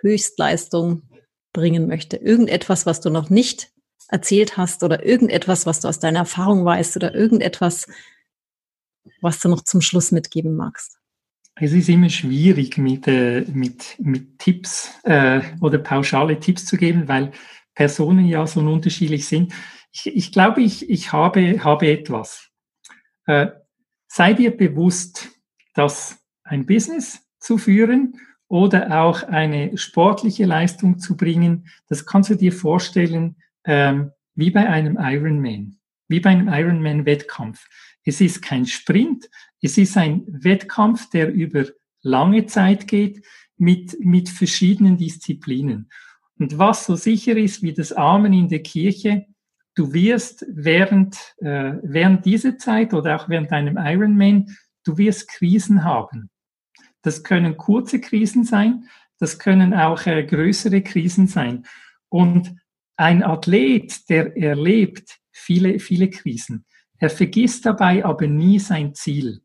Höchstleistung 0.03 1.09
bringen 1.55 1.87
möchte? 1.87 2.19
Irgendetwas, 2.19 2.85
was 2.85 3.01
du 3.01 3.09
noch 3.09 3.31
nicht 3.31 3.73
erzählt 4.09 4.59
hast 4.59 4.83
oder 4.83 5.07
irgendetwas, 5.07 5.65
was 5.65 5.81
du 5.81 5.89
aus 5.89 5.99
deiner 5.99 6.19
Erfahrung 6.19 6.63
weißt 6.63 6.97
oder 6.97 7.15
irgendetwas, 7.15 7.87
was 9.23 9.41
du 9.41 9.49
noch 9.49 9.63
zum 9.63 9.81
Schluss 9.81 10.13
mitgeben 10.13 10.57
magst? 10.57 10.99
Es 11.57 11.73
ist 11.73 11.89
immer 11.89 12.09
schwierig, 12.09 12.79
mit, 12.79 13.07
äh, 13.07 13.45
mit, 13.53 13.97
mit 14.01 14.39
Tipps 14.39 15.01
äh, 15.05 15.41
oder 15.61 15.79
pauschale 15.79 16.41
Tipps 16.41 16.67
zu 16.67 16.77
geben, 16.77 17.07
weil 17.07 17.31
Personen 17.75 18.27
ja 18.27 18.47
so 18.47 18.61
unterschiedlich 18.61 19.27
sind. 19.27 19.53
Ich, 19.93 20.07
ich 20.07 20.33
glaube, 20.33 20.63
ich, 20.63 20.91
ich 20.91 21.13
habe, 21.13 21.63
habe 21.63 21.87
etwas. 21.87 22.51
Äh, 23.27 23.49
sei 24.09 24.33
dir 24.33 24.57
bewusst, 24.57 25.31
dass 25.75 26.19
ein 26.43 26.67
Business 26.67 27.21
zu 27.39 27.59
führen 27.59 28.21
oder 28.49 29.03
auch 29.03 29.23
eine 29.23 29.77
sportliche 29.79 30.47
Leistung 30.47 30.99
zu 30.99 31.17
bringen, 31.17 31.69
das 31.89 32.05
kannst 32.05 32.31
du 32.31 32.35
dir 32.35 32.53
vorstellen 32.53 33.37
ähm, 33.65 34.11
wie 34.35 34.51
bei 34.51 34.69
einem 34.69 34.99
Ironman, 35.01 35.79
wie 36.09 36.21
bei 36.21 36.31
einem 36.31 36.49
Ironman-Wettkampf. 36.49 37.67
Es 38.05 38.21
ist 38.21 38.43
kein 38.43 38.67
Sprint, 38.67 39.31
es 39.65 39.79
ist 39.79 39.97
ein 39.97 40.25
Wettkampf, 40.27 41.09
der 41.09 41.33
über 41.33 41.65
lange 42.03 42.45
Zeit 42.45 42.87
geht 42.87 43.25
mit, 43.57 43.97
mit 43.99 44.29
verschiedenen 44.29 44.99
Disziplinen. 44.99 45.89
Und 46.39 46.59
was 46.59 46.85
so 46.85 46.97
sicher 46.97 47.35
ist 47.39 47.63
wie 47.63 47.73
das 47.73 47.91
Amen 47.91 48.35
in 48.35 48.49
der 48.51 48.63
Kirche, 48.63 49.25
du 49.75 49.95
wirst 49.95 50.45
während, 50.51 51.17
äh, 51.39 51.77
während 51.83 52.27
dieser 52.27 52.59
Zeit 52.59 52.93
oder 52.93 53.17
auch 53.17 53.31
während 53.31 53.53
einem 53.53 53.79
Ironman, 53.79 54.55
du 54.85 54.99
wirst 54.99 55.29
Krisen 55.29 55.83
haben. 55.83 56.29
Das 57.01 57.25
können 57.25 57.57
kurze 57.57 58.03
Krisen 58.03 58.45
sein, 58.45 58.91
das 59.19 59.39
können 59.39 59.73
auch 59.73 60.05
äh, 60.07 60.25
größere 60.25 60.83
Krisen 60.83 61.27
sein. 61.27 61.65
Und 62.11 62.55
ein 62.97 63.23
Athlet, 63.23 64.11
der 64.11 64.37
erlebt 64.37 65.21
viele, 65.33 65.79
viele 65.79 66.11
Krisen, 66.11 66.67
er 66.99 67.09
vergisst 67.09 67.65
dabei 67.65 68.05
aber 68.05 68.27
nie 68.27 68.59
sein 68.59 68.95
Ziel. 68.95 69.41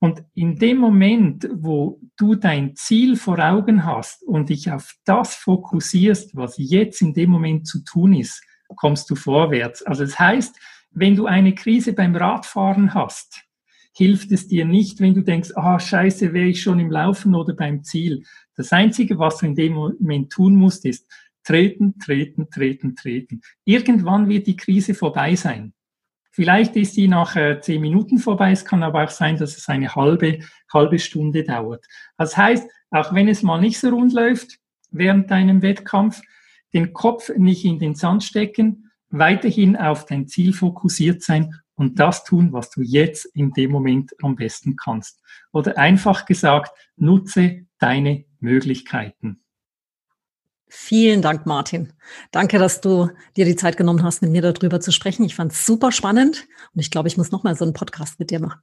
Und 0.00 0.22
in 0.34 0.56
dem 0.56 0.78
Moment, 0.78 1.48
wo 1.52 2.00
du 2.16 2.36
dein 2.36 2.76
Ziel 2.76 3.16
vor 3.16 3.38
Augen 3.40 3.84
hast 3.84 4.22
und 4.22 4.48
dich 4.48 4.70
auf 4.70 4.94
das 5.04 5.34
fokussierst, 5.34 6.36
was 6.36 6.54
jetzt 6.56 7.02
in 7.02 7.14
dem 7.14 7.30
Moment 7.30 7.66
zu 7.66 7.82
tun 7.82 8.14
ist, 8.14 8.42
kommst 8.76 9.10
du 9.10 9.16
vorwärts. 9.16 9.82
Also 9.82 10.04
das 10.04 10.18
heißt, 10.18 10.56
wenn 10.90 11.16
du 11.16 11.26
eine 11.26 11.54
Krise 11.54 11.92
beim 11.92 12.14
Radfahren 12.14 12.94
hast, 12.94 13.42
hilft 13.94 14.30
es 14.30 14.46
dir 14.46 14.64
nicht, 14.64 15.00
wenn 15.00 15.14
du 15.14 15.22
denkst, 15.22 15.50
ah, 15.56 15.80
scheiße, 15.80 16.32
wäre 16.32 16.46
ich 16.46 16.62
schon 16.62 16.78
im 16.78 16.90
Laufen 16.90 17.34
oder 17.34 17.54
beim 17.54 17.82
Ziel. 17.82 18.22
Das 18.54 18.72
Einzige, 18.72 19.18
was 19.18 19.38
du 19.38 19.46
in 19.46 19.56
dem 19.56 19.72
Moment 19.74 20.30
tun 20.30 20.54
musst, 20.54 20.84
ist 20.84 21.10
treten, 21.42 21.98
treten, 21.98 22.50
treten, 22.50 22.94
treten. 22.94 23.40
Irgendwann 23.64 24.28
wird 24.28 24.46
die 24.46 24.56
Krise 24.56 24.94
vorbei 24.94 25.34
sein. 25.34 25.72
Vielleicht 26.38 26.76
ist 26.76 26.94
sie 26.94 27.08
nach 27.08 27.34
äh, 27.34 27.60
zehn 27.60 27.80
Minuten 27.80 28.18
vorbei. 28.18 28.52
Es 28.52 28.64
kann 28.64 28.84
aber 28.84 29.02
auch 29.02 29.10
sein, 29.10 29.36
dass 29.36 29.56
es 29.56 29.68
eine 29.68 29.96
halbe, 29.96 30.38
halbe 30.72 31.00
Stunde 31.00 31.42
dauert. 31.42 31.84
Das 32.16 32.36
heißt, 32.36 32.70
auch 32.92 33.12
wenn 33.12 33.26
es 33.26 33.42
mal 33.42 33.60
nicht 33.60 33.80
so 33.80 33.88
rund 33.88 34.12
läuft 34.12 34.60
während 34.92 35.32
deinem 35.32 35.62
Wettkampf, 35.62 36.22
den 36.72 36.92
Kopf 36.92 37.28
nicht 37.36 37.64
in 37.64 37.80
den 37.80 37.96
Sand 37.96 38.22
stecken, 38.22 38.88
weiterhin 39.10 39.74
auf 39.74 40.06
dein 40.06 40.28
Ziel 40.28 40.52
fokussiert 40.52 41.22
sein 41.22 41.56
und 41.74 41.98
das 41.98 42.22
tun, 42.22 42.52
was 42.52 42.70
du 42.70 42.82
jetzt 42.82 43.24
in 43.34 43.50
dem 43.50 43.72
Moment 43.72 44.12
am 44.22 44.36
besten 44.36 44.76
kannst. 44.76 45.20
Oder 45.50 45.76
einfach 45.76 46.24
gesagt, 46.24 46.70
nutze 46.94 47.66
deine 47.80 48.26
Möglichkeiten. 48.38 49.40
Vielen 50.68 51.22
Dank, 51.22 51.46
Martin. 51.46 51.92
Danke, 52.30 52.58
dass 52.58 52.80
du 52.80 53.10
dir 53.36 53.44
die 53.44 53.56
Zeit 53.56 53.76
genommen 53.76 54.02
hast, 54.02 54.22
mit 54.22 54.30
mir 54.30 54.42
darüber 54.42 54.80
zu 54.80 54.92
sprechen. 54.92 55.24
Ich 55.24 55.34
fand 55.34 55.52
es 55.52 55.64
super 55.64 55.92
spannend 55.92 56.46
und 56.74 56.80
ich 56.80 56.90
glaube, 56.90 57.08
ich 57.08 57.16
muss 57.16 57.30
nochmal 57.30 57.56
so 57.56 57.64
einen 57.64 57.74
Podcast 57.74 58.18
mit 58.18 58.30
dir 58.30 58.40
machen. 58.40 58.60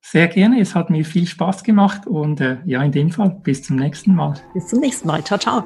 Sehr 0.00 0.26
gerne. 0.28 0.60
Es 0.60 0.74
hat 0.74 0.90
mir 0.90 1.04
viel 1.04 1.26
Spaß 1.26 1.62
gemacht 1.62 2.06
und 2.06 2.40
äh, 2.40 2.58
ja, 2.66 2.82
in 2.82 2.92
dem 2.92 3.10
Fall 3.10 3.40
bis 3.42 3.62
zum 3.62 3.76
nächsten 3.76 4.14
Mal. 4.14 4.34
Bis 4.52 4.66
zum 4.66 4.80
nächsten 4.80 5.06
Mal. 5.06 5.22
Ciao, 5.22 5.38
ciao. 5.38 5.64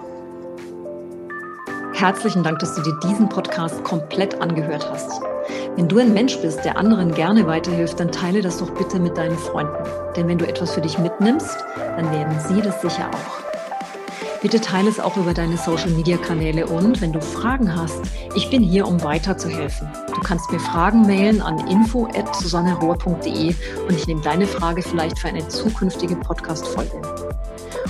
Herzlichen 1.95 2.43
Dank, 2.43 2.59
dass 2.59 2.75
du 2.75 2.83
dir 2.83 2.99
diesen 3.03 3.29
Podcast 3.29 3.83
komplett 3.83 4.39
angehört 4.41 4.87
hast. 4.91 5.23
Wenn 5.77 5.89
du 5.89 5.99
ein 5.99 6.13
Mensch 6.13 6.37
bist, 6.39 6.65
der 6.65 6.77
anderen 6.77 7.15
gerne 7.15 7.47
weiterhilft, 7.47 7.99
dann 7.99 8.13
teile 8.13 8.43
das 8.43 8.59
doch 8.59 8.71
bitte 8.75 8.99
mit 8.99 9.17
deinen 9.17 9.39
Freunden. 9.39 9.73
Denn 10.15 10.29
wenn 10.29 10.37
du 10.37 10.47
etwas 10.47 10.75
für 10.75 10.83
dich 10.83 10.99
mitnimmst, 10.99 11.57
dann 11.97 12.11
werden 12.13 12.37
sie 12.47 12.61
das 12.61 12.83
sicher 12.83 13.11
auch. 13.11 13.46
Bitte 14.43 14.61
teile 14.61 14.91
es 14.91 15.01
auch 15.01 15.17
über 15.17 15.33
deine 15.33 15.57
Social-Media-Kanäle 15.57 16.67
und 16.67 17.01
wenn 17.01 17.13
du 17.13 17.21
Fragen 17.21 17.75
hast, 17.75 18.01
ich 18.35 18.51
bin 18.51 18.63
hier, 18.63 18.87
um 18.87 19.03
weiterzuhelfen. 19.03 19.89
Du 20.15 20.21
kannst 20.21 20.53
mir 20.53 20.61
Fragen 20.61 21.03
mailen 21.03 21.41
an 21.41 21.67
info.susannerohr.de 21.67 23.55
und 23.89 23.95
ich 23.97 24.07
nehme 24.07 24.21
deine 24.21 24.47
Frage 24.47 24.83
vielleicht 24.83 25.19
für 25.19 25.29
eine 25.29 25.49
zukünftige 25.49 26.17
Podcast-Folge. 26.17 27.01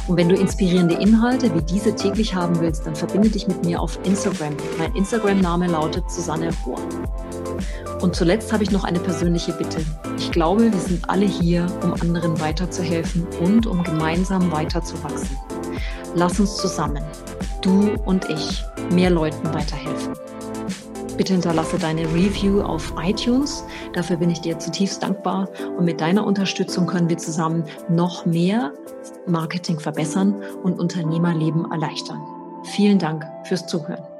Und 0.06 0.16
wenn 0.16 0.28
du 0.28 0.36
inspirierende 0.36 0.94
Inhalte 0.94 1.52
wie 1.52 1.62
diese 1.62 1.94
täglich 1.94 2.34
haben 2.34 2.60
willst, 2.60 2.86
dann 2.86 2.94
verbinde 2.94 3.28
dich 3.28 3.48
mit 3.48 3.64
mir 3.64 3.80
auf 3.80 3.98
Instagram. 4.04 4.56
Mein 4.78 4.94
Instagram-Name 4.94 5.66
lautet 5.66 6.08
Susanne 6.10 6.50
Rohr. 6.64 6.78
Und 8.00 8.14
zuletzt 8.14 8.52
habe 8.52 8.62
ich 8.62 8.70
noch 8.70 8.84
eine 8.84 9.00
persönliche 9.00 9.52
Bitte. 9.52 9.78
Ich 10.16 10.30
glaube, 10.30 10.72
wir 10.72 10.80
sind 10.80 11.10
alle 11.10 11.26
hier, 11.26 11.66
um 11.82 11.94
anderen 11.94 12.38
weiterzuhelfen 12.40 13.26
und 13.40 13.66
um 13.66 13.82
gemeinsam 13.82 14.52
weiterzuwachsen. 14.52 15.36
Lass 16.14 16.40
uns 16.40 16.56
zusammen, 16.56 17.02
du 17.62 17.94
und 18.04 18.28
ich, 18.28 18.64
mehr 18.90 19.10
Leuten 19.10 19.52
weiterhelfen. 19.52 20.14
Bitte 21.16 21.32
hinterlasse 21.32 21.78
deine 21.78 22.02
Review 22.12 22.60
auf 22.60 22.92
iTunes. 23.02 23.64
Dafür 23.94 24.16
bin 24.18 24.30
ich 24.30 24.40
dir 24.42 24.58
zutiefst 24.58 25.02
dankbar. 25.02 25.48
Und 25.78 25.86
mit 25.86 26.00
deiner 26.00 26.26
Unterstützung 26.26 26.86
können 26.86 27.08
wir 27.08 27.16
zusammen 27.16 27.64
noch 27.88 28.26
mehr 28.26 28.72
Marketing 29.26 29.80
verbessern 29.80 30.34
und 30.62 30.78
Unternehmerleben 30.78 31.70
erleichtern. 31.70 32.20
Vielen 32.64 32.98
Dank 32.98 33.24
fürs 33.44 33.66
Zuhören. 33.66 34.15